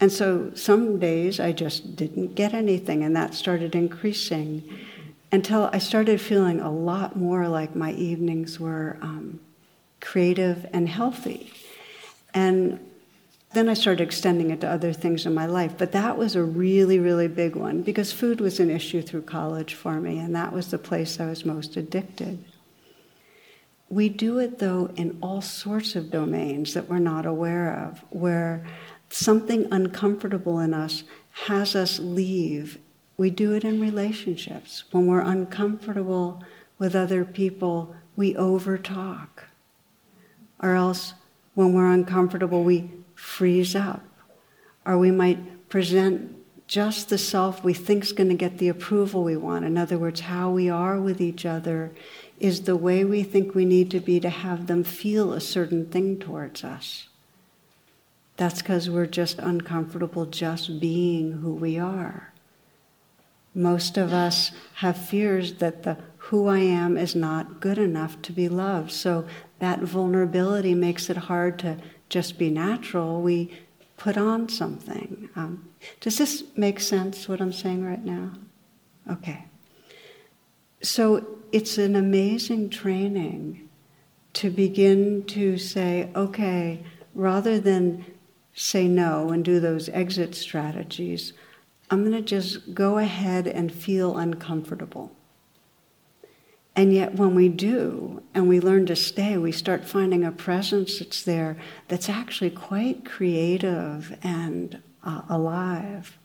And 0.00 0.12
so 0.12 0.52
some 0.54 0.98
days 0.98 1.40
I 1.40 1.52
just 1.52 1.96
didn't 1.96 2.34
get 2.34 2.52
anything, 2.52 3.02
and 3.02 3.16
that 3.16 3.34
started 3.34 3.74
increasing 3.74 4.68
until 5.32 5.70
I 5.72 5.78
started 5.78 6.20
feeling 6.20 6.60
a 6.60 6.70
lot 6.70 7.16
more 7.16 7.48
like 7.48 7.74
my 7.74 7.92
evenings 7.92 8.60
were 8.60 8.98
um, 9.00 9.40
creative 10.00 10.66
and 10.72 10.88
healthy. 10.88 11.52
And 12.34 12.78
then 13.52 13.68
I 13.68 13.74
started 13.74 14.02
extending 14.02 14.50
it 14.50 14.60
to 14.60 14.68
other 14.68 14.92
things 14.92 15.26
in 15.26 15.34
my 15.34 15.46
life. 15.46 15.78
But 15.78 15.92
that 15.92 16.18
was 16.18 16.36
a 16.36 16.42
really, 16.42 16.98
really 16.98 17.28
big 17.28 17.56
one 17.56 17.82
because 17.82 18.12
food 18.12 18.40
was 18.40 18.60
an 18.60 18.70
issue 18.70 19.00
through 19.00 19.22
college 19.22 19.74
for 19.74 20.00
me, 20.00 20.18
and 20.18 20.34
that 20.34 20.52
was 20.52 20.70
the 20.70 20.78
place 20.78 21.18
I 21.18 21.26
was 21.26 21.44
most 21.44 21.76
addicted. 21.76 22.44
We 23.94 24.08
do 24.08 24.40
it, 24.40 24.58
though, 24.58 24.90
in 24.96 25.18
all 25.22 25.40
sorts 25.40 25.94
of 25.94 26.10
domains 26.10 26.74
that 26.74 26.88
we're 26.88 26.98
not 26.98 27.26
aware 27.26 27.72
of, 27.72 28.04
where 28.10 28.66
something 29.08 29.68
uncomfortable 29.70 30.58
in 30.58 30.74
us 30.74 31.04
has 31.44 31.76
us 31.76 32.00
leave. 32.00 32.78
We 33.16 33.30
do 33.30 33.52
it 33.52 33.62
in 33.62 33.80
relationships. 33.80 34.82
When 34.90 35.06
we're 35.06 35.20
uncomfortable 35.20 36.42
with 36.76 36.96
other 36.96 37.24
people, 37.24 37.94
we 38.16 38.34
overtalk. 38.34 39.44
Or 40.60 40.74
else, 40.74 41.14
when 41.54 41.72
we're 41.72 41.92
uncomfortable, 41.92 42.64
we 42.64 42.90
freeze 43.14 43.76
up. 43.76 44.02
Or 44.84 44.98
we 44.98 45.12
might 45.12 45.68
present 45.68 46.34
just 46.66 47.10
the 47.10 47.18
self 47.18 47.62
we 47.62 47.74
think 47.74 48.02
is 48.02 48.12
going 48.12 48.30
to 48.30 48.34
get 48.34 48.58
the 48.58 48.68
approval 48.68 49.22
we 49.22 49.36
want. 49.36 49.64
In 49.64 49.78
other 49.78 49.98
words, 49.98 50.18
how 50.18 50.50
we 50.50 50.68
are 50.68 51.00
with 51.00 51.20
each 51.20 51.46
other 51.46 51.92
is 52.38 52.62
the 52.62 52.76
way 52.76 53.04
we 53.04 53.22
think 53.22 53.54
we 53.54 53.64
need 53.64 53.90
to 53.90 54.00
be 54.00 54.20
to 54.20 54.28
have 54.28 54.66
them 54.66 54.84
feel 54.84 55.32
a 55.32 55.40
certain 55.40 55.86
thing 55.86 56.18
towards 56.18 56.64
us. 56.64 57.08
That's 58.36 58.60
because 58.60 58.90
we're 58.90 59.06
just 59.06 59.38
uncomfortable 59.38 60.26
just 60.26 60.80
being 60.80 61.32
who 61.32 61.54
we 61.54 61.78
are. 61.78 62.32
Most 63.54 63.96
of 63.96 64.12
us 64.12 64.50
have 64.76 64.96
fears 64.98 65.54
that 65.54 65.84
the 65.84 65.96
who 66.16 66.48
I 66.48 66.58
am 66.58 66.96
is 66.96 67.14
not 67.14 67.60
good 67.60 67.78
enough 67.78 68.20
to 68.22 68.32
be 68.32 68.48
loved. 68.48 68.90
So 68.90 69.26
that 69.58 69.80
vulnerability 69.80 70.74
makes 70.74 71.10
it 71.10 71.16
hard 71.16 71.58
to 71.60 71.76
just 72.08 72.38
be 72.38 72.50
natural. 72.50 73.20
We 73.20 73.50
put 73.96 74.16
on 74.16 74.48
something. 74.48 75.28
Um, 75.36 75.68
does 76.00 76.18
this 76.18 76.42
make 76.56 76.80
sense, 76.80 77.28
what 77.28 77.40
I'm 77.40 77.52
saying 77.52 77.84
right 77.84 78.04
now? 78.04 78.32
Okay. 79.10 79.44
So 80.82 81.38
it's 81.54 81.78
an 81.78 81.94
amazing 81.94 82.68
training 82.68 83.68
to 84.32 84.50
begin 84.50 85.22
to 85.22 85.56
say, 85.56 86.10
okay, 86.16 86.84
rather 87.14 87.60
than 87.60 88.04
say 88.54 88.88
no 88.88 89.30
and 89.30 89.44
do 89.44 89.60
those 89.60 89.88
exit 89.90 90.34
strategies, 90.34 91.32
I'm 91.88 92.00
going 92.00 92.20
to 92.20 92.22
just 92.22 92.74
go 92.74 92.98
ahead 92.98 93.46
and 93.46 93.72
feel 93.72 94.16
uncomfortable. 94.16 95.12
And 96.74 96.92
yet, 96.92 97.14
when 97.14 97.36
we 97.36 97.48
do 97.48 98.20
and 98.34 98.48
we 98.48 98.58
learn 98.58 98.86
to 98.86 98.96
stay, 98.96 99.38
we 99.38 99.52
start 99.52 99.84
finding 99.84 100.24
a 100.24 100.32
presence 100.32 100.98
that's 100.98 101.22
there 101.22 101.56
that's 101.86 102.08
actually 102.08 102.50
quite 102.50 103.04
creative 103.04 104.18
and 104.24 104.82
uh, 105.04 105.22
alive. 105.28 106.18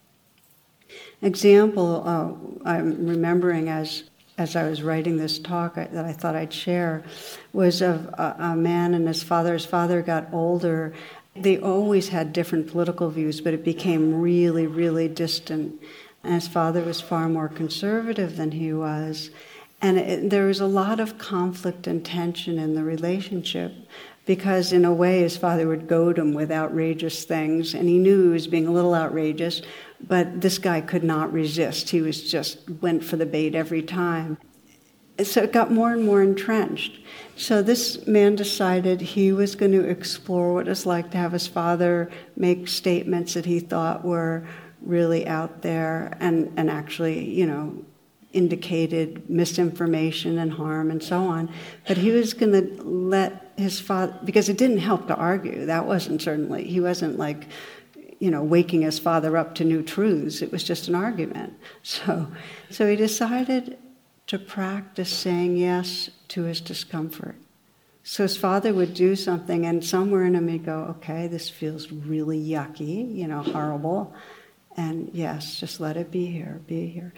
Example 1.21 2.01
uh, 2.03 2.67
I'm 2.67 3.05
remembering 3.05 3.69
as 3.69 4.08
as 4.39 4.55
I 4.55 4.67
was 4.69 4.81
writing 4.81 5.17
this 5.17 5.37
talk 5.37 5.75
that 5.75 5.93
I 5.93 6.13
thought 6.13 6.35
I'd 6.35 6.53
share 6.53 7.03
was 7.51 7.81
of 7.81 8.07
a, 8.07 8.35
a 8.39 8.55
man 8.55 8.93
and 8.93 9.07
his 9.07 9.21
father. 9.21 9.53
His 9.53 9.65
father 9.65 10.01
got 10.01 10.27
older. 10.31 10.93
They 11.35 11.59
always 11.59 12.09
had 12.09 12.31
different 12.31 12.71
political 12.71 13.09
views, 13.09 13.41
but 13.41 13.53
it 13.53 13.65
became 13.65 14.21
really, 14.21 14.65
really 14.65 15.09
distant. 15.09 15.81
And 16.23 16.33
his 16.33 16.47
father 16.47 16.83
was 16.83 17.01
far 17.01 17.27
more 17.27 17.49
conservative 17.49 18.37
than 18.37 18.51
he 18.51 18.71
was. 18.73 19.29
And 19.81 19.97
it, 19.97 20.29
there 20.29 20.45
was 20.45 20.61
a 20.61 20.67
lot 20.67 20.99
of 20.99 21.17
conflict 21.17 21.85
and 21.85 22.03
tension 22.03 22.57
in 22.59 22.75
the 22.75 22.83
relationship 22.83 23.73
because, 24.25 24.71
in 24.71 24.85
a 24.85 24.93
way, 24.93 25.21
his 25.21 25.37
father 25.37 25.67
would 25.67 25.87
goad 25.87 26.17
him 26.17 26.33
with 26.33 26.51
outrageous 26.51 27.23
things, 27.23 27.73
and 27.73 27.89
he 27.89 27.97
knew 27.97 28.25
he 28.25 28.29
was 28.29 28.47
being 28.47 28.67
a 28.67 28.71
little 28.71 28.93
outrageous, 28.93 29.61
but 30.01 30.41
this 30.41 30.57
guy 30.57 30.81
could 30.81 31.03
not 31.03 31.31
resist. 31.33 31.89
He 31.89 32.01
was 32.01 32.29
just 32.29 32.69
went 32.81 33.03
for 33.03 33.17
the 33.17 33.25
bait 33.25 33.55
every 33.55 33.81
time. 33.81 34.37
So 35.21 35.43
it 35.43 35.51
got 35.51 35.71
more 35.71 35.91
and 35.91 36.03
more 36.03 36.23
entrenched. 36.23 36.99
So 37.35 37.61
this 37.61 38.07
man 38.07 38.35
decided 38.35 39.01
he 39.01 39.33
was 39.33 39.55
going 39.55 39.73
to 39.73 39.83
explore 39.83 40.53
what 40.53 40.67
it's 40.67 40.85
like 40.85 41.11
to 41.11 41.17
have 41.17 41.33
his 41.33 41.47
father 41.47 42.09
make 42.37 42.67
statements 42.69 43.33
that 43.33 43.45
he 43.45 43.59
thought 43.59 44.05
were 44.05 44.47
really 44.81 45.27
out 45.27 45.61
there 45.61 46.15
and, 46.21 46.53
and 46.55 46.69
actually, 46.69 47.29
you 47.29 47.45
know, 47.45 47.83
indicated 48.31 49.29
misinformation 49.29 50.37
and 50.37 50.53
harm 50.53 50.91
and 50.91 51.03
so 51.03 51.23
on. 51.23 51.51
But 51.87 51.97
he 51.97 52.11
was 52.11 52.33
going 52.33 52.53
to 52.53 52.81
let 52.83 53.53
his 53.57 53.79
father, 53.79 54.17
because 54.23 54.47
it 54.47 54.57
didn't 54.57 54.77
help 54.77 55.07
to 55.07 55.15
argue. 55.15 55.65
That 55.65 55.85
wasn't 55.85 56.21
certainly, 56.21 56.63
he 56.63 56.79
wasn't 56.79 57.17
like, 57.17 57.47
you 58.19 58.29
know, 58.29 58.43
waking 58.43 58.81
his 58.81 58.99
father 58.99 59.37
up 59.37 59.55
to 59.55 59.63
new 59.63 59.81
truths. 59.81 60.41
It 60.41 60.51
was 60.51 60.63
just 60.63 60.87
an 60.87 60.95
argument. 60.95 61.57
So, 61.83 62.27
so 62.69 62.89
he 62.89 62.95
decided 62.95 63.77
to 64.27 64.37
practice 64.37 65.09
saying 65.09 65.57
yes 65.57 66.09
to 66.27 66.43
his 66.43 66.61
discomfort. 66.61 67.35
So 68.03 68.23
his 68.23 68.37
father 68.37 68.73
would 68.73 68.93
do 68.93 69.15
something, 69.15 69.65
and 69.65 69.83
somewhere 69.83 70.25
in 70.25 70.35
him 70.35 70.47
he'd 70.47 70.65
go, 70.65 70.95
okay, 70.97 71.27
this 71.27 71.49
feels 71.49 71.91
really 71.91 72.39
yucky, 72.39 73.15
you 73.15 73.27
know, 73.27 73.41
horrible. 73.41 74.13
And 74.77 75.09
yes, 75.13 75.59
just 75.59 75.79
let 75.79 75.97
it 75.97 76.11
be 76.11 76.25
here, 76.27 76.61
be 76.67 76.87
here. 76.87 77.13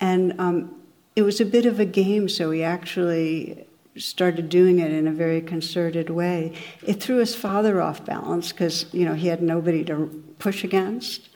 And 0.00 0.34
um, 0.38 0.82
it 1.14 1.22
was 1.22 1.40
a 1.40 1.44
bit 1.44 1.66
of 1.66 1.80
a 1.80 1.84
game, 1.84 2.28
so 2.28 2.50
he 2.50 2.62
actually 2.62 3.66
started 3.96 4.48
doing 4.48 4.78
it 4.78 4.90
in 4.90 5.06
a 5.06 5.12
very 5.12 5.40
concerted 5.40 6.08
way. 6.08 6.52
It 6.86 7.02
threw 7.02 7.18
his 7.18 7.34
father 7.34 7.80
off 7.80 8.04
balance 8.04 8.52
because 8.52 8.86
you 8.92 9.04
know 9.04 9.14
he 9.14 9.28
had 9.28 9.42
nobody 9.42 9.84
to 9.84 10.24
push 10.38 10.64
against, 10.64 11.28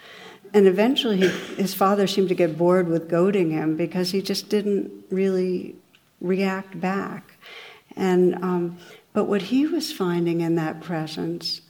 and 0.55 0.67
eventually 0.67 1.19
he, 1.19 1.29
his 1.57 1.75
father 1.75 2.07
seemed 2.07 2.29
to 2.31 2.35
get 2.35 2.57
bored 2.57 2.89
with 2.89 3.09
goading 3.09 3.51
him 3.51 3.77
because 3.77 4.11
he 4.11 4.23
just 4.23 4.49
didn't 4.49 4.91
really 5.11 5.77
react 6.21 6.81
back. 6.81 7.39
And 7.97 8.37
um, 8.37 8.79
but 9.13 9.25
what 9.25 9.43
he 9.43 9.67
was 9.67 9.93
finding 9.93 10.41
in 10.41 10.57
that 10.57 10.81
presence 10.81 11.63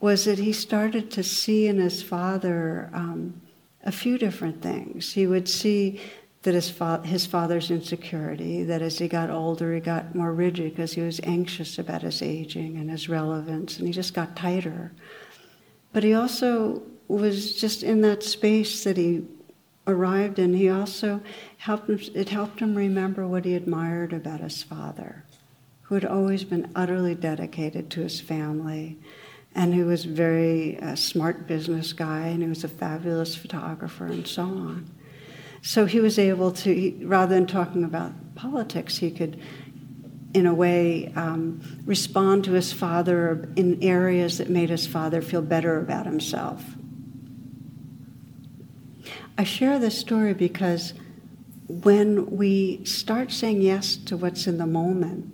was 0.00 0.24
that 0.24 0.38
he 0.38 0.52
started 0.52 1.10
to 1.12 1.22
see 1.22 1.66
in 1.66 1.78
his 1.78 2.02
father 2.02 2.90
um, 2.92 3.40
a 3.84 3.92
few 3.92 4.18
different 4.18 4.62
things. 4.62 5.12
He 5.12 5.26
would 5.26 5.48
see 5.48 6.00
that 6.42 6.54
his, 6.54 6.70
fa- 6.70 7.02
his 7.04 7.24
father's 7.24 7.70
insecurity, 7.70 8.64
that 8.64 8.82
as 8.82 8.98
he 8.98 9.08
got 9.08 9.30
older, 9.30 9.74
he 9.74 9.80
got 9.80 10.14
more 10.14 10.32
rigid 10.32 10.70
because 10.70 10.92
he 10.92 11.00
was 11.00 11.20
anxious 11.22 11.78
about 11.78 12.02
his 12.02 12.20
aging 12.20 12.76
and 12.76 12.90
his 12.90 13.08
relevance, 13.08 13.78
and 13.78 13.86
he 13.86 13.92
just 13.92 14.14
got 14.14 14.34
tighter. 14.34 14.92
But 15.92 16.02
he 16.02 16.14
also 16.14 16.82
was 17.08 17.54
just 17.54 17.82
in 17.82 18.00
that 18.00 18.22
space 18.22 18.84
that 18.84 18.96
he 18.96 19.24
arrived 19.86 20.38
in. 20.38 20.54
He 20.54 20.68
also 20.68 21.20
helped 21.58 21.88
him, 21.88 22.00
it 22.14 22.28
helped 22.28 22.60
him 22.60 22.74
remember 22.74 23.26
what 23.26 23.44
he 23.44 23.54
admired 23.54 24.12
about 24.12 24.40
his 24.40 24.62
father, 24.62 25.24
who 25.82 25.94
had 25.94 26.04
always 26.04 26.44
been 26.44 26.70
utterly 26.74 27.14
dedicated 27.14 27.90
to 27.90 28.00
his 28.00 28.20
family 28.20 28.98
and 29.54 29.74
who 29.74 29.86
was 29.86 30.04
very 30.04 30.80
uh, 30.80 30.94
smart 30.94 31.46
business 31.46 31.92
guy 31.92 32.28
and 32.28 32.42
he 32.42 32.48
was 32.48 32.64
a 32.64 32.68
fabulous 32.68 33.36
photographer 33.36 34.06
and 34.06 34.26
so 34.26 34.44
on. 34.44 34.90
So 35.62 35.86
he 35.86 36.00
was 36.00 36.18
able 36.18 36.50
to, 36.50 37.00
rather 37.04 37.34
than 37.36 37.46
talking 37.46 37.84
about 37.84 38.12
politics, 38.34 38.96
he 38.96 39.12
could, 39.12 39.40
in 40.34 40.44
a 40.44 40.52
way, 40.52 41.12
um, 41.14 41.62
respond 41.86 42.44
to 42.44 42.52
his 42.52 42.72
father 42.72 43.48
in 43.54 43.80
areas 43.80 44.38
that 44.38 44.50
made 44.50 44.70
his 44.70 44.88
father 44.88 45.22
feel 45.22 45.40
better 45.40 45.78
about 45.78 46.04
himself. 46.04 46.64
I 49.38 49.44
share 49.44 49.78
this 49.78 49.96
story 49.96 50.34
because 50.34 50.94
when 51.68 52.26
we 52.36 52.84
start 52.84 53.30
saying 53.30 53.62
yes 53.62 53.96
to 53.96 54.16
what's 54.16 54.48
in 54.48 54.58
the 54.58 54.66
moment, 54.66 55.32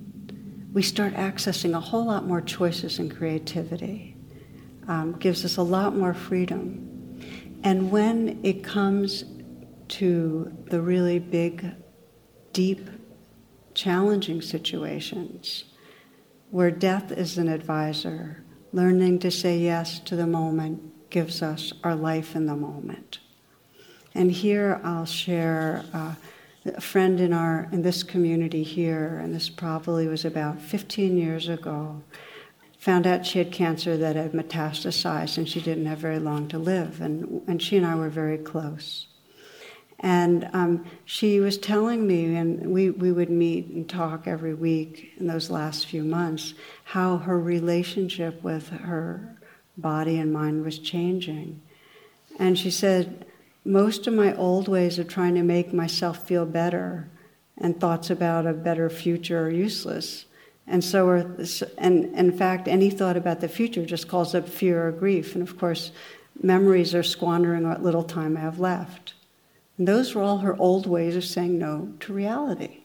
we 0.74 0.82
start 0.82 1.14
accessing 1.14 1.74
a 1.74 1.80
whole 1.80 2.04
lot 2.04 2.26
more 2.26 2.42
choices 2.42 2.98
and 2.98 3.14
creativity. 3.14 4.14
Um, 4.86 5.14
gives 5.18 5.44
us 5.44 5.56
a 5.56 5.62
lot 5.62 5.96
more 5.96 6.14
freedom. 6.14 7.20
And 7.64 7.90
when 7.90 8.40
it 8.42 8.62
comes 8.62 9.24
to 9.88 10.56
the 10.66 10.80
really 10.80 11.18
big, 11.18 11.74
deep, 12.52 12.88
challenging 13.74 14.42
situations 14.42 15.64
where 16.50 16.70
death 16.70 17.12
is 17.12 17.38
an 17.38 17.48
advisor. 17.48 18.42
Learning 18.72 19.18
to 19.18 19.30
say 19.30 19.58
yes 19.58 19.98
to 20.00 20.16
the 20.16 20.26
moment 20.26 21.10
gives 21.10 21.42
us 21.42 21.72
our 21.84 21.94
life 21.94 22.34
in 22.36 22.46
the 22.46 22.56
moment. 22.56 23.18
And 24.14 24.30
here 24.30 24.80
I'll 24.82 25.06
share 25.06 25.84
uh, 25.92 26.14
a 26.64 26.80
friend 26.80 27.20
in 27.20 27.32
our 27.32 27.68
in 27.72 27.82
this 27.82 28.02
community 28.02 28.62
here, 28.62 29.18
and 29.22 29.34
this 29.34 29.48
probably 29.48 30.06
was 30.06 30.24
about 30.24 30.60
15 30.60 31.16
years 31.16 31.48
ago. 31.48 32.02
Found 32.80 33.06
out 33.06 33.26
she 33.26 33.38
had 33.38 33.52
cancer 33.52 33.96
that 33.96 34.16
had 34.16 34.32
metastasized, 34.32 35.38
and 35.38 35.48
she 35.48 35.60
didn't 35.60 35.86
have 35.86 35.98
very 35.98 36.18
long 36.18 36.48
to 36.48 36.58
live. 36.58 37.00
And, 37.00 37.42
and 37.48 37.60
she 37.60 37.76
and 37.76 37.84
I 37.84 37.94
were 37.96 38.08
very 38.08 38.38
close. 38.38 39.06
And 40.00 40.48
um, 40.52 40.84
she 41.04 41.40
was 41.40 41.58
telling 41.58 42.06
me, 42.06 42.36
and 42.36 42.72
we, 42.72 42.90
we 42.90 43.10
would 43.10 43.30
meet 43.30 43.66
and 43.66 43.88
talk 43.88 44.28
every 44.28 44.54
week 44.54 45.12
in 45.18 45.26
those 45.26 45.50
last 45.50 45.86
few 45.86 46.04
months, 46.04 46.54
how 46.84 47.16
her 47.16 47.38
relationship 47.38 48.42
with 48.42 48.68
her 48.68 49.36
body 49.76 50.18
and 50.18 50.32
mind 50.32 50.64
was 50.64 50.78
changing. 50.78 51.60
And 52.38 52.56
she 52.56 52.70
said, 52.70 53.26
most 53.64 54.06
of 54.06 54.14
my 54.14 54.34
old 54.36 54.68
ways 54.68 54.98
of 54.98 55.08
trying 55.08 55.34
to 55.34 55.42
make 55.42 55.72
myself 55.72 56.26
feel 56.26 56.46
better 56.46 57.08
and 57.56 57.78
thoughts 57.78 58.08
about 58.08 58.46
a 58.46 58.52
better 58.52 58.88
future 58.88 59.46
are 59.46 59.50
useless. 59.50 60.26
And 60.66 60.84
so, 60.84 61.08
are, 61.08 61.36
and 61.76 62.04
in 62.14 62.36
fact, 62.36 62.68
any 62.68 62.90
thought 62.90 63.16
about 63.16 63.40
the 63.40 63.48
future 63.48 63.84
just 63.84 64.06
calls 64.06 64.34
up 64.34 64.48
fear 64.48 64.86
or 64.86 64.92
grief. 64.92 65.34
And 65.34 65.42
of 65.42 65.58
course, 65.58 65.90
memories 66.40 66.94
are 66.94 67.02
squandering 67.02 67.68
what 67.68 67.82
little 67.82 68.04
time 68.04 68.36
I 68.36 68.40
have 68.40 68.60
left. 68.60 69.14
And 69.78 69.86
those 69.86 70.14
were 70.14 70.22
all 70.22 70.38
her 70.38 70.56
old 70.58 70.86
ways 70.86 71.16
of 71.16 71.24
saying 71.24 71.58
no 71.58 71.92
to 72.00 72.12
reality. 72.12 72.80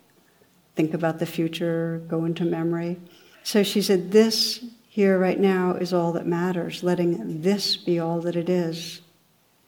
Think 0.75 0.93
about 0.93 1.19
the 1.19 1.25
future, 1.25 2.01
go 2.07 2.25
into 2.25 2.45
memory. 2.45 2.99
So 3.43 3.63
she 3.63 3.81
said, 3.81 4.11
This 4.11 4.63
here 4.87 5.17
right 5.17 5.39
now 5.39 5.73
is 5.73 5.91
all 5.91 6.13
that 6.13 6.27
matters, 6.27 6.83
letting 6.83 7.41
this 7.41 7.75
be 7.75 7.99
all 7.99 8.21
that 8.21 8.35
it 8.35 8.47
is. 8.47 9.01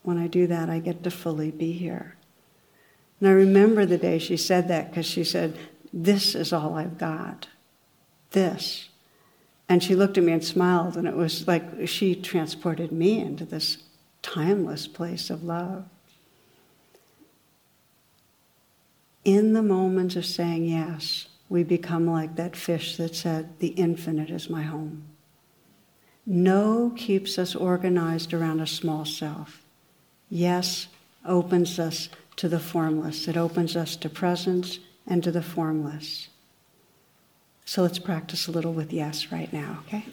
When 0.03 0.19
I 0.19 0.27
do 0.27 0.45
that, 0.47 0.69
I 0.69 0.79
get 0.79 1.03
to 1.03 1.11
fully 1.11 1.49
be 1.49 1.73
here. 1.73 2.15
And 3.19 3.29
I 3.29 3.31
remember 3.31 3.85
the 3.85 3.97
day 3.97 4.19
she 4.19 4.37
said 4.37 4.67
that 4.67 4.89
because 4.89 5.07
she 5.07 5.23
said, 5.23 5.57
This 5.91 6.35
is 6.35 6.53
all 6.53 6.75
I've 6.75 6.97
got. 6.97 7.47
This. 8.31 8.89
And 9.67 9.81
she 9.81 9.95
looked 9.95 10.19
at 10.19 10.23
me 10.23 10.31
and 10.31 10.45
smiled, 10.45 10.95
and 10.95 11.07
it 11.07 11.15
was 11.15 11.47
like 11.47 11.87
she 11.87 12.13
transported 12.13 12.91
me 12.91 13.19
into 13.19 13.45
this 13.45 13.79
timeless 14.21 14.87
place 14.87 15.31
of 15.31 15.43
love. 15.43 15.85
In 19.25 19.53
the 19.53 19.63
moment 19.63 20.15
of 20.15 20.25
saying 20.25 20.65
yes, 20.65 21.27
we 21.49 21.63
become 21.63 22.07
like 22.07 22.35
that 22.35 22.55
fish 22.55 22.95
that 22.97 23.15
said, 23.15 23.59
The 23.59 23.69
infinite 23.69 24.29
is 24.29 24.49
my 24.49 24.61
home. 24.61 25.03
No 26.25 26.93
keeps 26.95 27.37
us 27.37 27.55
organized 27.55 28.33
around 28.33 28.59
a 28.59 28.67
small 28.67 29.03
self. 29.05 29.61
Yes 30.29 30.87
opens 31.25 31.79
us 31.79 32.09
to 32.37 32.47
the 32.47 32.59
formless. 32.59 33.27
It 33.27 33.37
opens 33.37 33.75
us 33.75 33.95
to 33.97 34.09
presence 34.09 34.79
and 35.07 35.23
to 35.23 35.31
the 35.31 35.41
formless. 35.41 36.29
So 37.65 37.81
let's 37.81 37.99
practice 37.99 38.47
a 38.47 38.51
little 38.51 38.73
with 38.73 38.93
yes 38.93 39.31
right 39.31 39.51
now, 39.51 39.79
okay? 39.87 40.05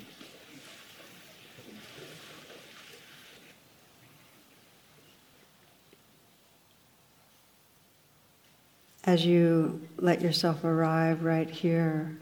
As 9.05 9.26
you 9.26 9.88
let 9.96 10.20
yourself 10.20 10.62
arrive 10.62 11.24
right 11.24 11.50
here, 11.50 12.18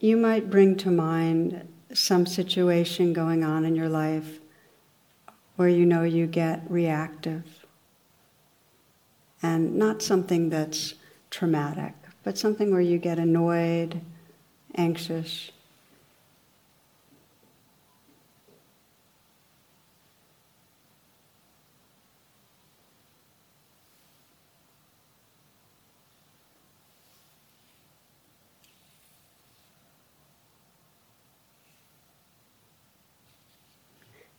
you 0.00 0.16
might 0.16 0.50
bring 0.50 0.76
to 0.78 0.90
mind 0.90 1.68
some 1.92 2.26
situation 2.26 3.12
going 3.12 3.44
on 3.44 3.64
in 3.64 3.74
your 3.74 3.88
life 3.88 4.40
where 5.54 5.68
you 5.68 5.86
know 5.86 6.02
you 6.02 6.26
get 6.26 6.62
reactive. 6.68 7.64
And 9.42 9.76
not 9.76 10.02
something 10.02 10.50
that's 10.50 10.94
traumatic, 11.30 11.94
but 12.24 12.36
something 12.36 12.72
where 12.72 12.80
you 12.80 12.98
get 12.98 13.18
annoyed, 13.18 14.00
anxious. 14.74 15.50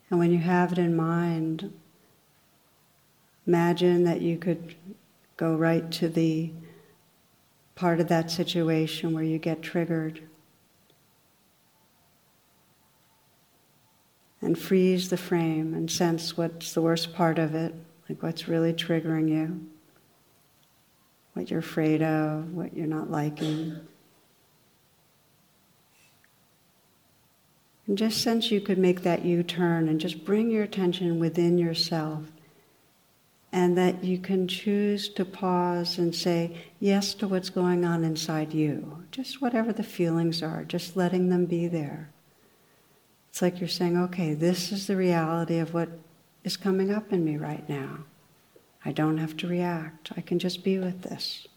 And 0.10 0.20
when 0.20 0.32
you 0.32 0.40
have 0.40 0.72
it 0.72 0.78
in 0.78 0.96
mind, 0.96 1.74
imagine 3.46 4.04
that 4.06 4.22
you 4.22 4.38
could 4.38 4.76
go 5.36 5.56
right 5.56 5.90
to 5.92 6.08
the 6.08 6.52
part 7.76 8.00
of 8.00 8.08
that 8.08 8.32
situation 8.32 9.14
where 9.14 9.24
you 9.24 9.38
get 9.38 9.62
triggered. 9.62 10.22
And 14.42 14.58
freeze 14.58 15.10
the 15.10 15.18
frame 15.18 15.74
and 15.74 15.90
sense 15.90 16.38
what's 16.38 16.74
the 16.74 16.82
worst 16.82 17.14
part 17.14 17.38
of 17.38 17.54
it, 17.54 17.74
like 18.08 18.24
what's 18.24 18.48
really 18.48 18.74
triggering 18.74 19.30
you, 19.30 19.68
what 21.34 21.50
you're 21.50 21.60
afraid 21.60 22.02
of, 22.02 22.54
what 22.54 22.76
you're 22.76 22.88
not 22.88 23.12
liking. 23.12 23.80
And 27.88 27.98
just 27.98 28.22
sense 28.22 28.52
you 28.52 28.60
could 28.60 28.78
make 28.78 29.02
that 29.04 29.24
U 29.24 29.44
turn 29.44 29.88
and 29.88 30.00
just 30.00 30.26
bring 30.26 30.52
your 30.52 30.64
attention 30.64 31.20
within 31.20 31.58
yourself. 31.58 32.24
And 33.52 33.78
that 33.78 34.04
you 34.04 34.18
can 34.18 34.48
choose 34.48 35.08
to 35.10 35.24
pause 35.24 35.98
and 35.98 36.14
say 36.14 36.58
yes 36.82 37.14
to 37.16 37.28
what's 37.28 37.50
going 37.50 37.86
on 37.86 38.04
inside 38.04 38.54
you. 38.54 39.06
Just 39.10 39.42
whatever 39.42 39.72
the 39.72 39.84
feelings 39.84 40.44
are, 40.44 40.66
just 40.66 40.98
letting 40.98 41.30
them 41.30 41.46
be 41.46 41.68
there. 41.68 42.10
It's 43.30 43.42
like 43.42 43.60
you're 43.60 43.70
saying, 43.70 43.98
okay, 43.98 44.34
this 44.34 44.72
is 44.72 44.88
the 44.88 44.98
reality 44.98 45.60
of 45.60 45.74
what 45.74 45.90
is 46.44 46.58
coming 46.58 46.92
up 46.92 47.14
in 47.14 47.24
me 47.24 47.38
right 47.38 47.68
now. 47.70 48.00
I 48.84 48.92
don't 48.92 49.18
have 49.18 49.38
to 49.38 49.48
react, 49.48 50.12
I 50.18 50.22
can 50.22 50.40
just 50.40 50.64
be 50.64 50.78
with 50.78 51.04
this. 51.04 51.48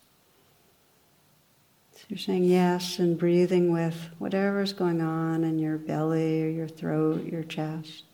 You're 2.09 2.19
saying 2.19 2.45
yes 2.45 2.99
and 2.99 3.17
breathing 3.17 3.71
with 3.71 4.11
whatever's 4.19 4.73
going 4.73 5.01
on 5.01 5.45
in 5.45 5.59
your 5.59 5.79
belly 5.79 6.43
or 6.43 6.49
your 6.49 6.69
throat, 6.69 7.25
your 7.25 7.45
chest. 7.45 8.05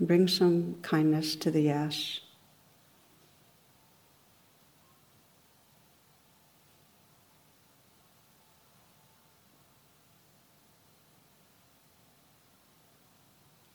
Bring 0.00 0.28
some 0.28 0.76
kindness 0.82 1.34
to 1.36 1.50
the 1.50 1.62
yes. 1.62 2.20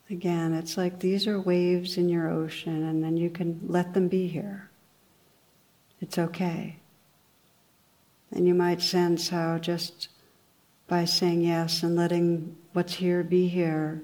Again, 0.09 0.53
it's 0.53 0.75
like 0.75 0.99
these 0.99 1.25
are 1.25 1.39
waves 1.39 1.97
in 1.97 2.09
your 2.09 2.29
ocean, 2.29 2.83
and 2.83 3.01
then 3.01 3.15
you 3.15 3.29
can 3.29 3.61
let 3.65 3.93
them 3.93 4.09
be 4.09 4.27
here. 4.27 4.70
It's 6.01 6.17
okay. 6.17 6.77
And 8.31 8.47
you 8.47 8.53
might 8.53 8.81
sense 8.81 9.29
how 9.29 9.57
just 9.59 10.09
by 10.87 11.05
saying 11.05 11.41
yes 11.41 11.83
and 11.83 11.95
letting 11.95 12.57
what's 12.73 12.95
here 12.95 13.23
be 13.23 13.47
here, 13.47 14.01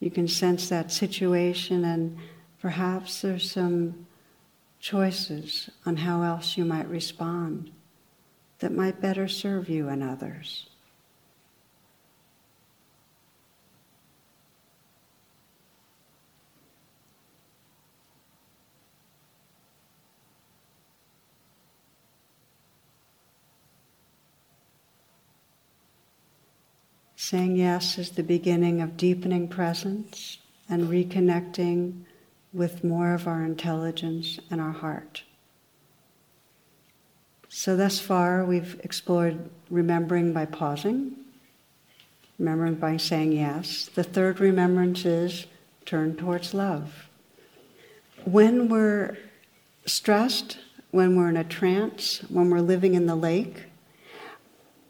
you 0.00 0.10
can 0.10 0.26
sense 0.26 0.68
that 0.68 0.90
situation, 0.90 1.84
and 1.84 2.18
perhaps 2.60 3.22
there's 3.22 3.50
some 3.50 4.06
choices 4.80 5.70
on 5.86 5.96
how 5.96 6.22
else 6.22 6.56
you 6.56 6.64
might 6.64 6.88
respond 6.88 7.70
that 8.58 8.72
might 8.72 9.00
better 9.00 9.28
serve 9.28 9.68
you 9.68 9.88
and 9.88 10.02
others. 10.02 10.68
Saying 27.24 27.56
yes 27.56 27.96
is 27.96 28.10
the 28.10 28.22
beginning 28.22 28.82
of 28.82 28.98
deepening 28.98 29.48
presence 29.48 30.36
and 30.68 30.90
reconnecting 30.90 32.02
with 32.52 32.84
more 32.84 33.14
of 33.14 33.26
our 33.26 33.42
intelligence 33.46 34.38
and 34.50 34.60
our 34.60 34.72
heart. 34.72 35.22
So, 37.48 37.78
thus 37.78 37.98
far, 37.98 38.44
we've 38.44 38.78
explored 38.84 39.48
remembering 39.70 40.34
by 40.34 40.44
pausing, 40.44 41.16
remembering 42.38 42.74
by 42.74 42.98
saying 42.98 43.32
yes. 43.32 43.88
The 43.94 44.04
third 44.04 44.38
remembrance 44.38 45.06
is 45.06 45.46
turn 45.86 46.16
towards 46.16 46.52
love. 46.52 47.08
When 48.26 48.68
we're 48.68 49.16
stressed, 49.86 50.58
when 50.90 51.16
we're 51.16 51.30
in 51.30 51.38
a 51.38 51.44
trance, 51.44 52.18
when 52.28 52.50
we're 52.50 52.60
living 52.60 52.92
in 52.92 53.06
the 53.06 53.16
lake, 53.16 53.62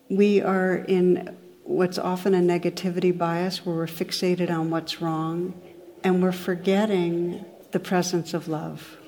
we 0.09 0.41
are 0.41 0.75
in 0.75 1.37
what's 1.65 1.99
often 1.99 2.35
a 2.35 2.41
negativity 2.41 3.17
bias 3.17 3.65
where 3.65 3.75
we're 3.75 3.87
fixated 3.87 4.51
on 4.51 4.71
what's 4.71 5.01
wrong 5.01 5.61
and 6.03 6.23
we're 6.23 6.33
forgetting 6.33 7.45
the 7.73 7.81
presence 7.81 8.35
of 8.35 8.47
love. 8.47 8.99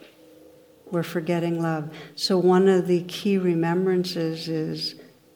We're 0.90 1.02
forgetting 1.02 1.60
love. 1.60 1.90
So, 2.14 2.38
one 2.38 2.68
of 2.68 2.86
the 2.86 3.02
key 3.02 3.38
remembrances 3.38 4.48
is 4.48 4.94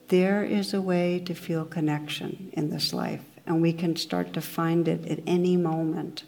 there 0.09 0.43
is 0.45 0.73
a 0.73 0.81
way 0.81 1.21
to 1.27 1.35
feel 1.35 1.65
connection 1.65 2.51
in 2.55 2.71
this 2.71 2.93
life, 2.93 3.23
and 3.47 3.61
we 3.61 3.73
can 3.73 3.97
start 3.97 4.33
to 4.33 4.41
find 4.41 4.89
it 4.89 5.07
at 5.07 5.21
any 5.27 5.57
moment. 5.57 6.25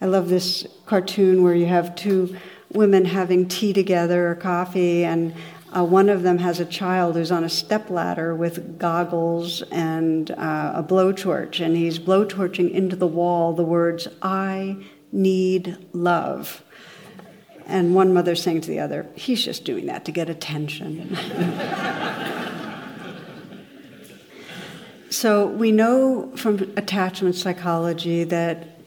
I 0.00 0.06
love 0.06 0.28
this 0.28 0.66
cartoon 0.86 1.42
where 1.42 1.54
you 1.54 1.66
have 1.66 1.94
two 1.94 2.36
women 2.72 3.04
having 3.04 3.48
tea 3.48 3.72
together 3.72 4.30
or 4.30 4.34
coffee, 4.34 5.04
and 5.04 5.34
uh, 5.74 5.84
one 5.84 6.08
of 6.10 6.22
them 6.22 6.38
has 6.38 6.60
a 6.60 6.66
child 6.66 7.16
who's 7.16 7.32
on 7.32 7.44
a 7.44 7.48
stepladder 7.48 8.34
with 8.34 8.78
goggles 8.78 9.62
and 9.70 10.30
uh, 10.32 10.72
a 10.74 10.82
blowtorch, 10.82 11.64
and 11.64 11.76
he's 11.76 11.98
blowtorching 11.98 12.70
into 12.70 12.94
the 12.94 13.06
wall 13.06 13.54
the 13.54 13.64
words, 13.64 14.06
I 14.20 14.76
need 15.12 15.78
love. 15.92 16.62
And 17.66 17.94
one 17.94 18.12
mother's 18.12 18.42
saying 18.42 18.62
to 18.62 18.68
the 18.68 18.80
other, 18.80 19.06
he's 19.14 19.42
just 19.44 19.64
doing 19.64 19.86
that 19.86 20.04
to 20.04 20.12
get 20.12 20.28
attention. 20.28 21.16
so 25.10 25.46
we 25.46 25.72
know 25.72 26.32
from 26.36 26.58
attachment 26.76 27.34
psychology 27.34 28.24
that 28.24 28.80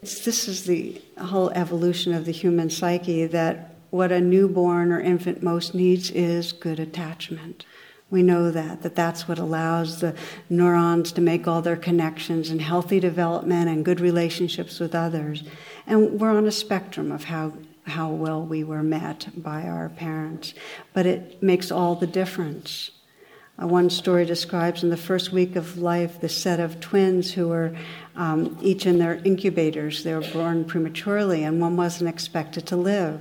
this 0.00 0.46
is 0.46 0.64
the 0.64 1.00
whole 1.18 1.50
evolution 1.50 2.14
of 2.14 2.24
the 2.24 2.32
human 2.32 2.70
psyche 2.70 3.26
that 3.26 3.74
what 3.90 4.12
a 4.12 4.20
newborn 4.20 4.92
or 4.92 5.00
infant 5.00 5.42
most 5.42 5.74
needs 5.74 6.10
is 6.10 6.52
good 6.52 6.80
attachment. 6.80 7.64
We 8.10 8.22
know 8.24 8.50
that, 8.50 8.82
that 8.82 8.96
that's 8.96 9.28
what 9.28 9.38
allows 9.38 10.00
the 10.00 10.16
neurons 10.48 11.12
to 11.12 11.20
make 11.20 11.46
all 11.46 11.62
their 11.62 11.76
connections 11.76 12.50
and 12.50 12.60
healthy 12.60 12.98
development 12.98 13.68
and 13.68 13.84
good 13.84 14.00
relationships 14.00 14.80
with 14.80 14.94
others. 14.94 15.44
And 15.86 16.20
we're 16.20 16.36
on 16.36 16.46
a 16.46 16.52
spectrum 16.52 17.12
of 17.12 17.24
how, 17.24 17.52
how 17.84 18.10
well 18.10 18.42
we 18.42 18.64
were 18.64 18.82
met 18.82 19.28
by 19.36 19.62
our 19.62 19.88
parents, 19.90 20.54
but 20.92 21.06
it 21.06 21.40
makes 21.40 21.70
all 21.70 21.94
the 21.94 22.06
difference. 22.06 22.90
Uh, 23.60 23.66
one 23.68 23.90
story 23.90 24.24
describes 24.24 24.82
in 24.82 24.90
the 24.90 24.96
first 24.96 25.32
week 25.32 25.54
of 25.54 25.78
life 25.78 26.20
the 26.20 26.28
set 26.28 26.58
of 26.58 26.80
twins 26.80 27.32
who 27.32 27.48
were 27.48 27.76
um, 28.16 28.56
each 28.60 28.86
in 28.86 28.98
their 28.98 29.16
incubators. 29.24 30.02
They 30.02 30.14
were 30.14 30.32
born 30.32 30.64
prematurely, 30.64 31.44
and 31.44 31.60
one 31.60 31.76
wasn't 31.76 32.10
expected 32.10 32.66
to 32.66 32.76
live. 32.76 33.20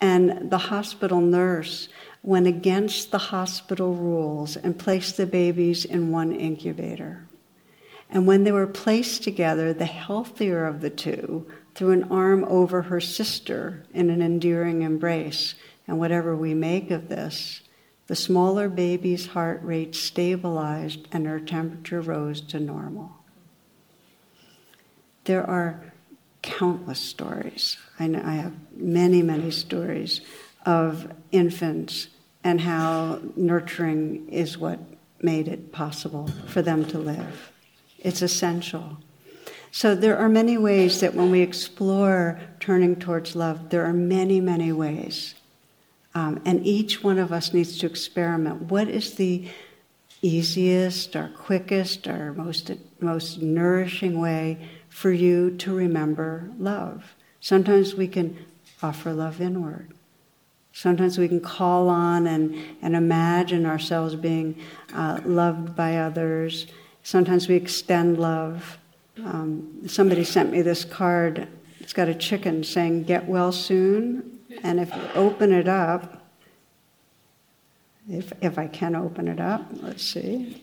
And 0.00 0.50
the 0.50 0.58
hospital 0.58 1.20
nurse 1.20 1.88
went 2.22 2.46
against 2.46 3.10
the 3.10 3.18
hospital 3.18 3.94
rules 3.94 4.56
and 4.56 4.78
placed 4.78 5.16
the 5.16 5.26
babies 5.26 5.84
in 5.84 6.10
one 6.12 6.32
incubator. 6.32 7.26
And 8.10 8.26
when 8.26 8.44
they 8.44 8.52
were 8.52 8.66
placed 8.66 9.22
together, 9.22 9.72
the 9.72 9.84
healthier 9.84 10.66
of 10.66 10.80
the 10.80 10.90
two 10.90 11.46
threw 11.74 11.90
an 11.90 12.04
arm 12.04 12.44
over 12.44 12.82
her 12.82 13.00
sister 13.00 13.84
in 13.92 14.10
an 14.10 14.22
endearing 14.22 14.82
embrace. 14.82 15.54
And 15.86 15.98
whatever 15.98 16.34
we 16.34 16.54
make 16.54 16.90
of 16.90 17.08
this, 17.08 17.60
the 18.06 18.16
smaller 18.16 18.68
baby's 18.68 19.28
heart 19.28 19.62
rate 19.62 19.94
stabilized 19.94 21.06
and 21.12 21.26
her 21.26 21.38
temperature 21.38 22.00
rose 22.00 22.40
to 22.40 22.58
normal. 22.58 23.12
There 25.24 25.44
are 25.44 25.92
countless 26.40 27.00
stories. 27.00 27.76
I, 27.98 28.04
I 28.04 28.34
have 28.34 28.54
many, 28.76 29.22
many 29.22 29.50
stories 29.50 30.20
of 30.64 31.12
infants 31.32 32.08
and 32.44 32.60
how 32.60 33.20
nurturing 33.36 34.28
is 34.28 34.58
what 34.58 34.78
made 35.20 35.48
it 35.48 35.72
possible 35.72 36.28
for 36.46 36.62
them 36.62 36.84
to 36.86 36.98
live. 36.98 37.52
It's 37.98 38.22
essential. 38.22 38.98
So 39.70 39.94
there 39.94 40.16
are 40.16 40.28
many 40.28 40.56
ways 40.56 41.00
that 41.00 41.14
when 41.14 41.30
we 41.30 41.40
explore 41.40 42.40
turning 42.60 42.96
towards 42.96 43.36
love, 43.36 43.70
there 43.70 43.84
are 43.84 43.92
many, 43.92 44.40
many 44.40 44.72
ways 44.72 45.34
um, 46.18 46.40
and 46.44 46.66
each 46.66 47.04
one 47.04 47.18
of 47.18 47.32
us 47.32 47.54
needs 47.54 47.78
to 47.78 47.86
experiment. 47.86 48.62
What 48.62 48.88
is 48.88 49.14
the 49.14 49.48
easiest, 50.20 51.14
or 51.14 51.30
quickest, 51.36 52.08
or 52.08 52.32
most, 52.34 52.72
most 52.98 53.40
nourishing 53.40 54.18
way 54.18 54.68
for 54.88 55.12
you 55.12 55.56
to 55.58 55.74
remember 55.74 56.50
love? 56.58 57.14
Sometimes 57.40 57.94
we 57.94 58.08
can 58.08 58.46
offer 58.82 59.12
love 59.12 59.40
inward. 59.40 59.92
Sometimes 60.72 61.18
we 61.18 61.26
can 61.26 61.40
call 61.40 61.88
on 61.88 62.26
and, 62.26 62.54
and 62.82 62.94
imagine 62.94 63.66
ourselves 63.66 64.14
being 64.14 64.60
uh, 64.94 65.20
loved 65.24 65.74
by 65.74 65.96
others. 65.96 66.66
Sometimes 67.02 67.48
we 67.48 67.56
extend 67.56 68.18
love. 68.18 68.78
Um, 69.24 69.88
somebody 69.88 70.22
sent 70.22 70.52
me 70.52 70.62
this 70.62 70.84
card. 70.84 71.48
It's 71.80 71.92
got 71.92 72.08
a 72.08 72.14
chicken 72.14 72.62
saying, 72.62 73.04
Get 73.04 73.26
well 73.26 73.50
soon. 73.50 74.38
And 74.62 74.78
if 74.78 74.94
you 74.94 75.02
open 75.14 75.52
it 75.52 75.68
up, 75.68 76.22
if, 78.08 78.32
if 78.40 78.58
I 78.58 78.66
can 78.68 78.94
open 78.94 79.28
it 79.28 79.40
up, 79.40 79.66
let's 79.82 80.02
see. 80.02 80.62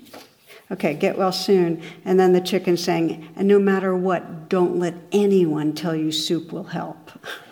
Okay, 0.72 0.95
get 0.95 1.18
well 1.18 1.32
soon. 1.32 1.82
And 2.03 2.20
then 2.20 2.34
the 2.34 2.41
chicken 2.41 2.76
saying, 2.76 3.30
and 3.36 3.47
no 3.47 3.59
matter 3.59 3.95
what, 3.95 4.49
don't 4.49 4.78
let 4.78 4.95
anyone 5.11 5.74
tell 5.74 5.95
you 5.95 6.11
soup 6.11 6.51
will 6.51 6.63
help. 6.63 7.11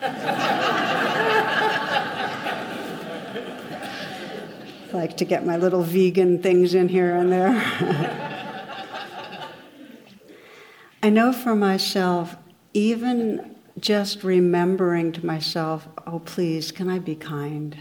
like 4.92 5.16
to 5.16 5.24
get 5.24 5.44
my 5.44 5.56
little 5.56 5.82
vegan 5.82 6.42
things 6.42 6.74
in 6.74 6.88
here 6.88 7.14
and 7.16 7.30
there. 7.30 7.50
I 11.02 11.10
know 11.10 11.32
for 11.32 11.54
myself, 11.54 12.36
even 12.72 13.56
just 13.78 14.24
remembering 14.24 15.12
to 15.12 15.26
myself, 15.26 15.86
oh, 16.06 16.20
please, 16.20 16.72
can 16.72 16.88
I 16.88 16.98
be 16.98 17.14
kind? 17.14 17.76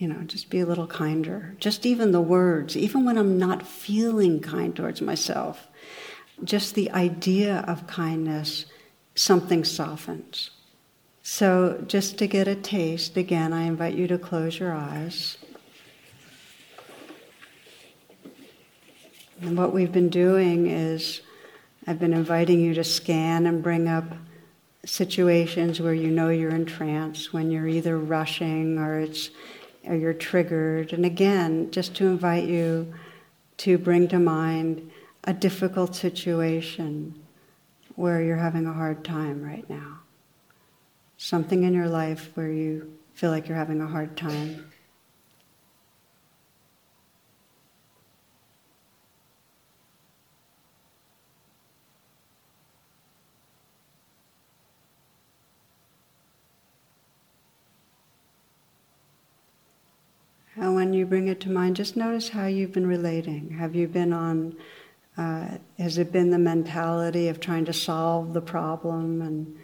You 0.00 0.08
know, 0.08 0.22
just 0.22 0.48
be 0.48 0.60
a 0.60 0.66
little 0.66 0.86
kinder. 0.86 1.54
Just 1.58 1.84
even 1.84 2.10
the 2.10 2.22
words, 2.22 2.74
even 2.74 3.04
when 3.04 3.18
I'm 3.18 3.36
not 3.36 3.66
feeling 3.66 4.40
kind 4.40 4.74
towards 4.74 5.02
myself, 5.02 5.68
just 6.42 6.74
the 6.74 6.90
idea 6.92 7.62
of 7.68 7.86
kindness, 7.86 8.64
something 9.14 9.62
softens. 9.62 10.52
So, 11.22 11.84
just 11.86 12.16
to 12.16 12.26
get 12.26 12.48
a 12.48 12.54
taste, 12.54 13.18
again, 13.18 13.52
I 13.52 13.64
invite 13.64 13.92
you 13.94 14.06
to 14.06 14.16
close 14.16 14.58
your 14.58 14.72
eyes. 14.72 15.36
And 19.42 19.54
what 19.54 19.74
we've 19.74 19.92
been 19.92 20.08
doing 20.08 20.66
is, 20.66 21.20
I've 21.86 21.98
been 21.98 22.14
inviting 22.14 22.58
you 22.58 22.72
to 22.72 22.84
scan 22.84 23.46
and 23.46 23.62
bring 23.62 23.86
up 23.86 24.06
situations 24.86 25.78
where 25.78 25.92
you 25.92 26.08
know 26.08 26.30
you're 26.30 26.54
in 26.54 26.64
trance, 26.64 27.34
when 27.34 27.50
you're 27.50 27.68
either 27.68 27.98
rushing 27.98 28.78
or 28.78 28.98
it's 28.98 29.28
or 29.90 29.96
you're 29.96 30.14
triggered. 30.14 30.92
And 30.92 31.04
again, 31.04 31.72
just 31.72 31.96
to 31.96 32.06
invite 32.06 32.44
you 32.44 32.94
to 33.58 33.76
bring 33.76 34.06
to 34.08 34.20
mind 34.20 34.88
a 35.24 35.34
difficult 35.34 35.96
situation 35.96 37.20
where 37.96 38.22
you're 38.22 38.36
having 38.36 38.66
a 38.66 38.72
hard 38.72 39.04
time 39.04 39.42
right 39.42 39.68
now. 39.68 39.98
Something 41.18 41.64
in 41.64 41.74
your 41.74 41.88
life 41.88 42.30
where 42.34 42.50
you 42.50 42.96
feel 43.14 43.30
like 43.30 43.48
you're 43.48 43.58
having 43.58 43.80
a 43.80 43.86
hard 43.86 44.16
time. 44.16 44.69
And 60.60 60.74
when 60.74 60.92
you 60.92 61.06
bring 61.06 61.28
it 61.28 61.40
to 61.40 61.50
mind, 61.50 61.76
just 61.76 61.96
notice 61.96 62.28
how 62.28 62.44
you've 62.44 62.72
been 62.72 62.86
relating. 62.86 63.48
Have 63.52 63.74
you 63.74 63.88
been 63.88 64.12
on, 64.12 64.54
uh, 65.16 65.56
has 65.78 65.96
it 65.96 66.12
been 66.12 66.28
the 66.28 66.38
mentality 66.38 67.28
of 67.28 67.40
trying 67.40 67.64
to 67.64 67.72
solve 67.72 68.34
the 68.34 68.42
problem 68.42 69.22
and 69.22 69.56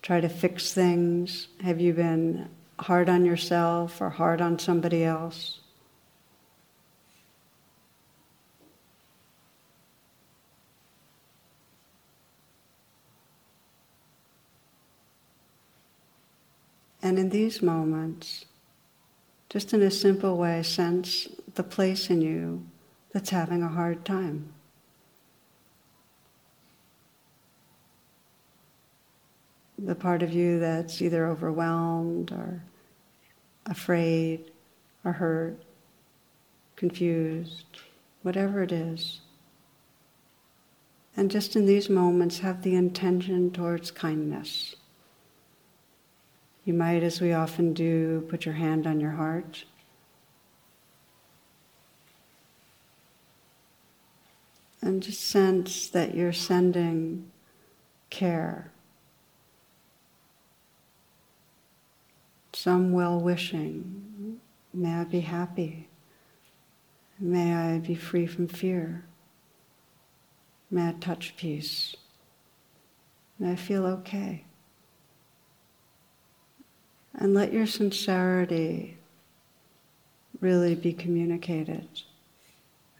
try 0.00 0.20
to 0.20 0.28
fix 0.28 0.72
things? 0.72 1.48
Have 1.60 1.80
you 1.80 1.92
been 1.92 2.48
hard 2.78 3.08
on 3.08 3.24
yourself 3.24 4.00
or 4.00 4.10
hard 4.10 4.40
on 4.40 4.60
somebody 4.60 5.02
else? 5.02 5.58
And 17.02 17.18
in 17.18 17.28
these 17.30 17.60
moments, 17.60 18.44
just 19.54 19.72
in 19.72 19.82
a 19.82 19.90
simple 19.90 20.36
way, 20.36 20.60
sense 20.64 21.28
the 21.54 21.62
place 21.62 22.10
in 22.10 22.20
you 22.20 22.66
that's 23.12 23.30
having 23.30 23.62
a 23.62 23.68
hard 23.68 24.04
time. 24.04 24.52
The 29.78 29.94
part 29.94 30.24
of 30.24 30.32
you 30.32 30.58
that's 30.58 31.00
either 31.00 31.28
overwhelmed 31.28 32.32
or 32.32 32.64
afraid 33.66 34.50
or 35.04 35.12
hurt, 35.12 35.62
confused, 36.74 37.78
whatever 38.22 38.60
it 38.60 38.72
is. 38.72 39.20
And 41.16 41.30
just 41.30 41.54
in 41.54 41.64
these 41.64 41.88
moments, 41.88 42.40
have 42.40 42.62
the 42.62 42.74
intention 42.74 43.52
towards 43.52 43.92
kindness. 43.92 44.74
You 46.64 46.72
might, 46.72 47.02
as 47.02 47.20
we 47.20 47.32
often 47.32 47.74
do, 47.74 48.26
put 48.30 48.46
your 48.46 48.54
hand 48.54 48.86
on 48.86 48.98
your 48.98 49.10
heart. 49.10 49.64
And 54.80 55.02
just 55.02 55.20
sense 55.20 55.88
that 55.88 56.14
you're 56.14 56.32
sending 56.32 57.30
care, 58.10 58.70
some 62.52 62.92
well 62.92 63.20
wishing. 63.20 64.40
May 64.72 64.92
I 64.94 65.04
be 65.04 65.20
happy. 65.20 65.88
May 67.18 67.54
I 67.54 67.78
be 67.78 67.94
free 67.94 68.26
from 68.26 68.48
fear. 68.48 69.04
May 70.70 70.88
I 70.88 70.92
touch 70.92 71.36
peace. 71.36 71.94
May 73.38 73.52
I 73.52 73.56
feel 73.56 73.86
okay. 73.86 74.44
And 77.14 77.34
let 77.34 77.52
your 77.52 77.66
sincerity 77.66 78.98
really 80.40 80.74
be 80.74 80.92
communicated. 80.92 81.88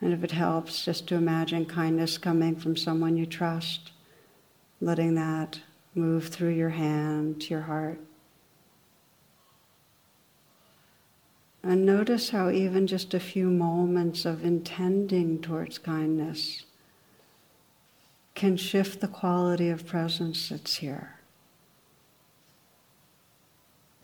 And 0.01 0.12
if 0.12 0.23
it 0.23 0.31
helps, 0.31 0.85
just 0.85 1.07
to 1.09 1.15
imagine 1.15 1.67
kindness 1.67 2.19
coming 2.19 2.57
from 2.57 2.77
someone 2.77 3.17
you 3.17 3.27
trust, 3.27 3.93
letting 4.81 5.15
that 5.15 5.61
move 5.95 6.29
through 6.29 6.51
your 6.51 6.71
hand 6.71 7.41
to 7.43 7.49
your 7.49 7.62
heart. 7.62 8.01
And 11.62 11.87
notice 11.87 12.29
how 12.31 12.51
even 12.51 12.87
just 12.87 13.15
a 13.15 13.21
few 13.21 13.49
moments 13.49 14.27
of 14.27 14.45
intending 14.45 15.41
towards 15.41 15.79
kindness 15.79 16.65
can 18.35 18.59
shift 18.59 19.01
the 19.01 19.09
quality 19.09 19.71
of 19.71 19.87
presence 19.87 20.51
that's 20.51 20.77
here. 20.77 21.14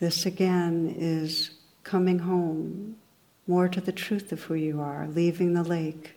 This 0.00 0.24
again 0.24 0.94
is 0.98 1.50
coming 1.84 2.20
home 2.20 2.96
more 3.46 3.68
to 3.68 3.80
the 3.80 3.92
truth 3.92 4.32
of 4.32 4.44
who 4.44 4.54
you 4.54 4.80
are, 4.80 5.06
leaving 5.06 5.52
the 5.52 5.62
lake 5.62 6.16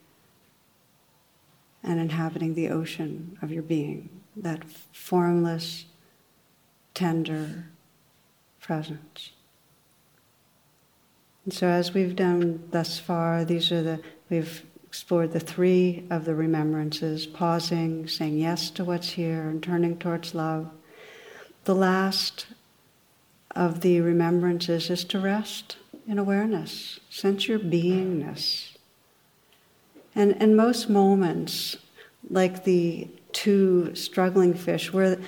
and 1.84 2.00
inhabiting 2.00 2.54
the 2.54 2.70
ocean 2.70 3.38
of 3.42 3.52
your 3.52 3.64
being, 3.64 4.10
that 4.38 4.64
formless, 4.94 5.86
tender 6.94 7.66
presence. 8.62 9.32
And 11.44 11.54
so, 11.54 11.68
as 11.68 11.94
we've 11.94 12.16
done 12.16 12.70
thus 12.72 13.00
far, 13.00 13.44
these 13.44 13.70
are 13.70 13.84
the, 13.84 14.00
we've 14.30 14.64
explored 14.88 15.34
the 15.34 15.42
three 15.42 16.06
of 16.10 16.24
the 16.24 16.36
remembrances 16.36 17.26
pausing, 17.26 18.08
saying 18.08 18.38
yes 18.38 18.70
to 18.70 18.86
what's 18.86 19.10
here, 19.10 19.50
and 19.50 19.62
turning 19.62 19.98
towards 19.98 20.34
love. 20.34 20.70
The 21.66 21.76
last 21.76 22.46
of 23.56 23.82
the 23.82 24.02
remembrances 24.02 24.90
is 24.90 25.04
to 25.06 25.20
rest 25.20 25.78
in 26.08 26.18
awareness, 26.18 27.00
sense 27.10 27.48
your 27.48 27.60
beingness. 27.60 28.78
And 30.16 30.34
in 30.42 30.56
most 30.56 30.90
moments, 30.90 31.78
like 32.30 32.64
the 32.64 33.08
two 33.32 33.94
struggling 33.96 34.54
fish, 34.54 34.94
we're, 34.94 35.20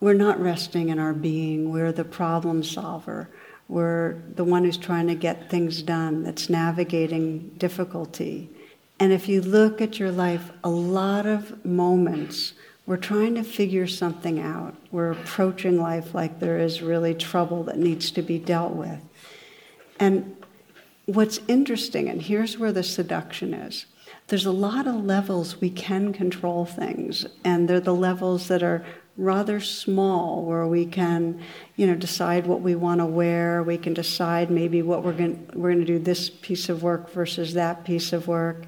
we're 0.00 0.14
not 0.14 0.40
resting 0.40 0.90
in 0.90 0.98
our 0.98 1.12
being, 1.12 1.70
we're 1.70 1.92
the 1.92 2.04
problem 2.04 2.62
solver. 2.62 3.28
We're 3.68 4.22
the 4.34 4.44
one 4.44 4.64
who's 4.64 4.76
trying 4.76 5.08
to 5.08 5.14
get 5.14 5.50
things 5.50 5.82
done, 5.82 6.22
that's 6.22 6.48
navigating 6.48 7.48
difficulty. 7.58 8.48
And 9.00 9.12
if 9.12 9.28
you 9.28 9.40
look 9.40 9.80
at 9.80 9.98
your 9.98 10.12
life, 10.12 10.52
a 10.62 10.70
lot 10.70 11.26
of 11.26 11.64
moments 11.64 12.52
we're 12.86 12.96
trying 12.96 13.34
to 13.34 13.42
figure 13.42 13.86
something 13.86 14.38
out. 14.38 14.76
We're 14.92 15.10
approaching 15.10 15.80
life 15.80 16.14
like 16.14 16.38
there 16.38 16.58
is 16.58 16.82
really 16.82 17.14
trouble 17.14 17.64
that 17.64 17.78
needs 17.78 18.12
to 18.12 18.22
be 18.22 18.38
dealt 18.38 18.74
with. 18.74 19.00
And 19.98 20.36
what's 21.06 21.40
interesting, 21.48 22.08
and 22.08 22.22
here's 22.22 22.58
where 22.58 22.72
the 22.72 22.82
seduction 22.82 23.52
is 23.54 23.86
there's 24.28 24.46
a 24.46 24.52
lot 24.52 24.88
of 24.88 25.04
levels 25.04 25.60
we 25.60 25.70
can 25.70 26.12
control 26.12 26.64
things, 26.64 27.26
and 27.44 27.68
they're 27.68 27.80
the 27.80 27.94
levels 27.94 28.48
that 28.48 28.62
are 28.62 28.84
rather 29.16 29.60
small 29.60 30.44
where 30.44 30.66
we 30.66 30.84
can 30.84 31.40
you 31.76 31.86
know 31.86 31.94
decide 31.94 32.46
what 32.46 32.60
we 32.60 32.74
want 32.74 33.00
to 33.00 33.06
wear 33.06 33.62
we 33.62 33.78
can 33.78 33.94
decide 33.94 34.50
maybe 34.50 34.82
what 34.82 35.02
we're 35.02 35.14
going 35.14 35.50
we're 35.54 35.70
going 35.72 35.80
to 35.80 35.86
do 35.86 35.98
this 35.98 36.28
piece 36.28 36.68
of 36.68 36.82
work 36.82 37.10
versus 37.10 37.54
that 37.54 37.82
piece 37.82 38.12
of 38.12 38.28
work 38.28 38.66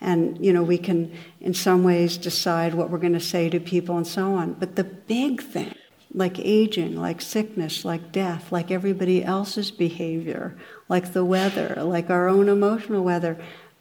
and 0.00 0.44
you 0.44 0.52
know 0.52 0.62
we 0.62 0.78
can 0.78 1.12
in 1.40 1.54
some 1.54 1.82
ways 1.84 2.16
decide 2.16 2.74
what 2.74 2.90
we're 2.90 2.98
going 2.98 3.12
to 3.12 3.20
say 3.20 3.48
to 3.48 3.60
people 3.60 3.96
and 3.96 4.06
so 4.06 4.34
on. 4.34 4.54
But 4.54 4.76
the 4.76 4.84
big 4.84 5.42
thing 5.42 5.74
like 6.14 6.38
aging 6.38 6.96
like 6.96 7.20
sickness 7.20 7.84
like 7.84 8.10
death 8.10 8.50
like 8.50 8.70
everybody 8.70 9.22
else's 9.22 9.70
behavior 9.70 10.56
like 10.88 11.12
the 11.12 11.24
weather 11.24 11.74
like 11.82 12.08
our 12.08 12.28
own 12.28 12.48
emotional 12.48 13.04
weather 13.04 13.38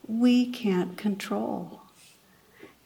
we 0.08 0.46
can't 0.46 0.98
control. 0.98 1.82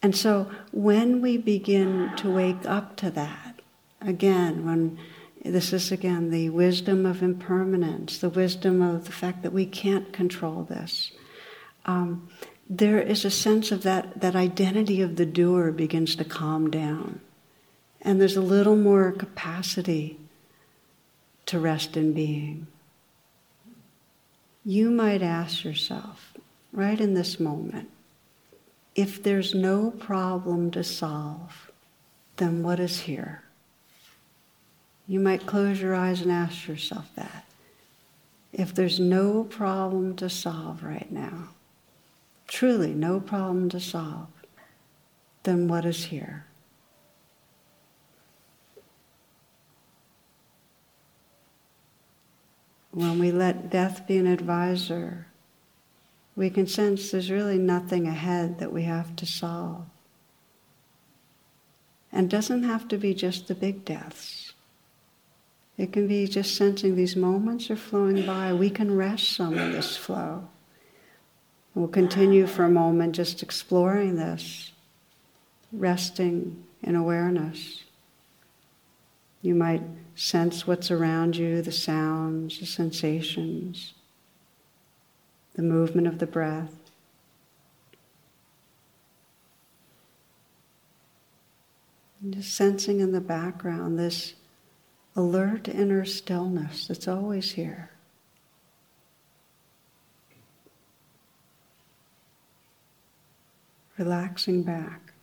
And 0.01 0.15
so 0.15 0.49
when 0.71 1.21
we 1.21 1.37
begin 1.37 2.15
to 2.17 2.31
wake 2.31 2.65
up 2.65 2.95
to 2.97 3.11
that 3.11 3.59
again 4.01 4.65
when 4.65 4.99
this 5.43 5.73
is 5.73 5.91
again 5.91 6.29
the 6.29 6.49
wisdom 6.49 7.05
of 7.05 7.23
impermanence 7.23 8.19
the 8.19 8.29
wisdom 8.29 8.81
of 8.81 9.05
the 9.05 9.11
fact 9.11 9.41
that 9.43 9.53
we 9.53 9.65
can't 9.65 10.13
control 10.13 10.63
this 10.63 11.11
um, 11.85 12.29
there 12.69 13.01
is 13.01 13.25
a 13.25 13.31
sense 13.31 13.71
of 13.71 13.81
that, 13.81 14.21
that 14.21 14.35
identity 14.35 15.01
of 15.01 15.15
the 15.15 15.25
doer 15.25 15.71
begins 15.71 16.15
to 16.15 16.23
calm 16.23 16.69
down. 16.69 17.19
And 18.01 18.21
there's 18.21 18.37
a 18.37 18.41
little 18.41 18.75
more 18.75 19.11
capacity 19.11 20.19
to 21.47 21.59
rest 21.59 21.97
in 21.97 22.13
being. 22.13 22.67
You 24.63 24.91
might 24.91 25.23
ask 25.23 25.63
yourself, 25.63 26.33
right 26.71 27.01
in 27.01 27.15
this 27.15 27.39
moment, 27.39 27.89
if 28.93 29.23
there's 29.23 29.55
no 29.55 29.89
problem 29.89 30.69
to 30.71 30.83
solve, 30.83 31.71
then 32.37 32.61
what 32.61 32.79
is 32.79 32.99
here? 32.99 33.41
You 35.07 35.19
might 35.19 35.47
close 35.47 35.81
your 35.81 35.95
eyes 35.95 36.21
and 36.21 36.31
ask 36.31 36.67
yourself 36.67 37.09
that. 37.15 37.45
If 38.53 38.75
there's 38.75 38.99
no 38.99 39.43
problem 39.43 40.15
to 40.17 40.29
solve 40.29 40.83
right 40.83 41.11
now, 41.11 41.49
truly 42.49 42.93
no 42.93 43.19
problem 43.19 43.69
to 43.69 43.79
solve, 43.79 44.27
then 45.43 45.67
what 45.67 45.85
is 45.85 46.05
here? 46.05 46.45
When 52.91 53.19
we 53.19 53.31
let 53.31 53.69
death 53.69 54.07
be 54.07 54.17
an 54.17 54.27
advisor, 54.27 55.27
we 56.35 56.49
can 56.49 56.67
sense 56.67 57.11
there's 57.11 57.29
really 57.29 57.59
nothing 57.59 58.07
ahead 58.07 58.59
that 58.59 58.73
we 58.73 58.83
have 58.83 59.15
to 59.17 59.25
solve. 59.25 59.85
And 62.11 62.29
doesn't 62.29 62.63
have 62.63 62.87
to 62.87 62.97
be 62.97 63.13
just 63.13 63.47
the 63.47 63.55
big 63.55 63.85
deaths. 63.85 64.53
It 65.77 65.93
can 65.93 66.07
be 66.07 66.27
just 66.27 66.55
sensing 66.55 66.95
these 66.95 67.15
moments 67.15 67.69
are 67.69 67.75
flowing 67.75 68.25
by. 68.25 68.51
We 68.53 68.71
can 68.71 68.97
rest 68.97 69.35
some 69.35 69.57
in 69.57 69.71
this 69.71 69.95
flow. 69.95 70.49
We'll 71.75 71.87
continue 71.87 72.47
for 72.47 72.65
a 72.65 72.69
moment 72.69 73.15
just 73.15 73.43
exploring 73.43 74.15
this, 74.15 74.71
resting 75.71 76.63
in 76.81 76.95
awareness. 76.95 77.83
You 79.41 79.55
might 79.55 79.83
sense 80.15 80.67
what's 80.67 80.91
around 80.91 81.37
you 81.37 81.61
the 81.61 81.71
sounds, 81.71 82.59
the 82.59 82.65
sensations, 82.65 83.93
the 85.55 85.61
movement 85.61 86.07
of 86.07 86.19
the 86.19 86.27
breath. 86.27 86.73
And 92.21 92.33
just 92.33 92.53
sensing 92.53 92.99
in 92.99 93.13
the 93.13 93.21
background 93.21 93.97
this 93.97 94.33
alert 95.15 95.69
inner 95.69 96.03
stillness 96.03 96.87
that's 96.87 97.07
always 97.07 97.51
here. 97.51 97.91
Relaxing 103.99 104.63
back. 104.63 105.13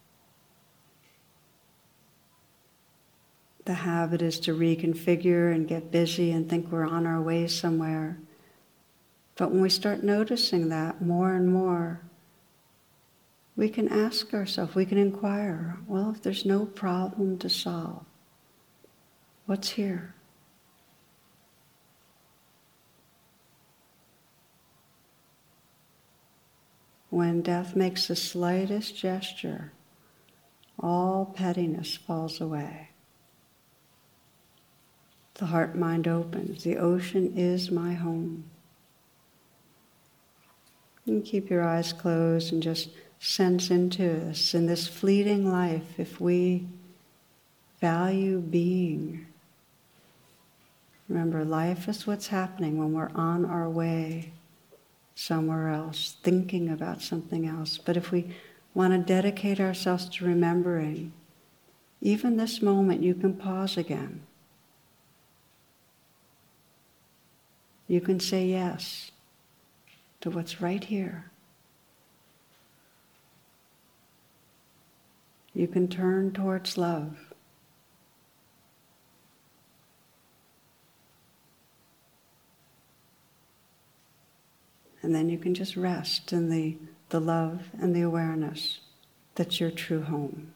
The 3.64 3.72
habit 3.74 4.22
is 4.22 4.38
to 4.40 4.56
reconfigure 4.56 5.52
and 5.52 5.66
get 5.66 5.90
busy 5.90 6.30
and 6.30 6.48
think 6.48 6.70
we're 6.70 6.86
on 6.86 7.06
our 7.06 7.20
way 7.20 7.46
somewhere. 7.48 8.18
But 9.36 9.50
when 9.50 9.62
we 9.62 9.70
start 9.70 10.04
noticing 10.04 10.68
that 10.68 11.02
more 11.02 11.34
and 11.34 11.52
more, 11.52 12.02
we 13.56 13.70
can 13.70 13.88
ask 13.88 14.34
ourselves, 14.34 14.74
we 14.74 14.84
can 14.84 14.98
inquire, 14.98 15.78
well, 15.88 16.12
if 16.14 16.22
there's 16.22 16.44
no 16.44 16.66
problem 16.66 17.38
to 17.38 17.48
solve, 17.48 18.04
what's 19.46 19.70
here? 19.70 20.14
When 27.10 27.42
death 27.42 27.76
makes 27.76 28.08
the 28.08 28.16
slightest 28.16 28.96
gesture, 28.96 29.72
all 30.78 31.24
pettiness 31.24 31.96
falls 31.96 32.40
away. 32.40 32.90
The 35.34 35.46
heart 35.46 35.76
mind 35.76 36.08
opens. 36.08 36.64
The 36.64 36.78
ocean 36.78 37.36
is 37.36 37.70
my 37.70 37.94
home. 37.94 38.44
You 41.04 41.20
keep 41.20 41.50
your 41.50 41.62
eyes 41.62 41.92
closed 41.92 42.52
and 42.52 42.62
just 42.62 42.88
sense 43.20 43.70
into 43.70 44.02
this. 44.02 44.54
In 44.54 44.66
this 44.66 44.88
fleeting 44.88 45.50
life, 45.50 45.98
if 45.98 46.20
we 46.20 46.66
value 47.80 48.40
being, 48.40 49.26
remember, 51.08 51.44
life 51.44 51.88
is 51.88 52.06
what's 52.06 52.26
happening 52.26 52.78
when 52.78 52.92
we're 52.92 53.12
on 53.14 53.44
our 53.44 53.68
way 53.68 54.32
somewhere 55.16 55.70
else, 55.70 56.16
thinking 56.22 56.68
about 56.68 57.02
something 57.02 57.48
else. 57.48 57.78
But 57.78 57.96
if 57.96 58.12
we 58.12 58.36
want 58.74 58.92
to 58.92 58.98
dedicate 58.98 59.58
ourselves 59.58 60.08
to 60.10 60.26
remembering, 60.26 61.12
even 62.02 62.36
this 62.36 62.60
moment, 62.62 63.02
you 63.02 63.14
can 63.14 63.34
pause 63.34 63.78
again. 63.78 64.20
You 67.88 68.00
can 68.00 68.20
say 68.20 68.46
yes 68.46 69.10
to 70.20 70.30
what's 70.30 70.60
right 70.60 70.84
here. 70.84 71.30
You 75.54 75.66
can 75.66 75.88
turn 75.88 76.32
towards 76.32 76.76
love. 76.76 77.25
And 85.06 85.14
then 85.14 85.28
you 85.28 85.38
can 85.38 85.54
just 85.54 85.76
rest 85.76 86.32
in 86.32 86.50
the, 86.50 86.76
the 87.10 87.20
love 87.20 87.68
and 87.80 87.94
the 87.94 88.00
awareness 88.02 88.80
that's 89.36 89.60
your 89.60 89.70
true 89.70 90.02
home. 90.02 90.52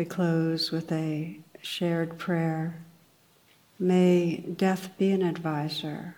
We 0.00 0.06
close 0.06 0.70
with 0.70 0.90
a 0.92 1.40
shared 1.60 2.16
prayer 2.16 2.80
May 3.78 4.38
death 4.38 4.96
be 4.96 5.10
an 5.10 5.20
advisor. 5.20 6.16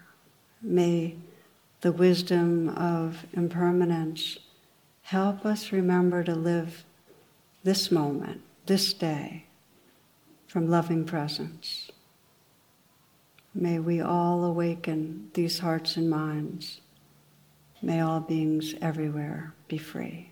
May 0.62 1.16
the 1.80 1.90
wisdom 1.90 2.68
of 2.68 3.26
impermanence 3.32 4.38
help 5.02 5.44
us 5.44 5.72
remember 5.72 6.22
to 6.22 6.32
live 6.36 6.84
this 7.64 7.90
moment, 7.90 8.42
this 8.66 8.92
day, 8.92 9.46
from 10.46 10.70
loving 10.70 11.04
presence. 11.04 11.90
May 13.52 13.80
we 13.80 14.00
all 14.00 14.44
awaken 14.44 15.28
these 15.34 15.58
hearts 15.58 15.96
and 15.96 16.08
minds. 16.08 16.80
May 17.82 18.00
all 18.00 18.20
beings 18.20 18.76
everywhere 18.80 19.54
be 19.66 19.78
free. 19.78 20.31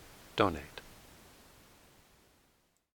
donate. 0.41 0.70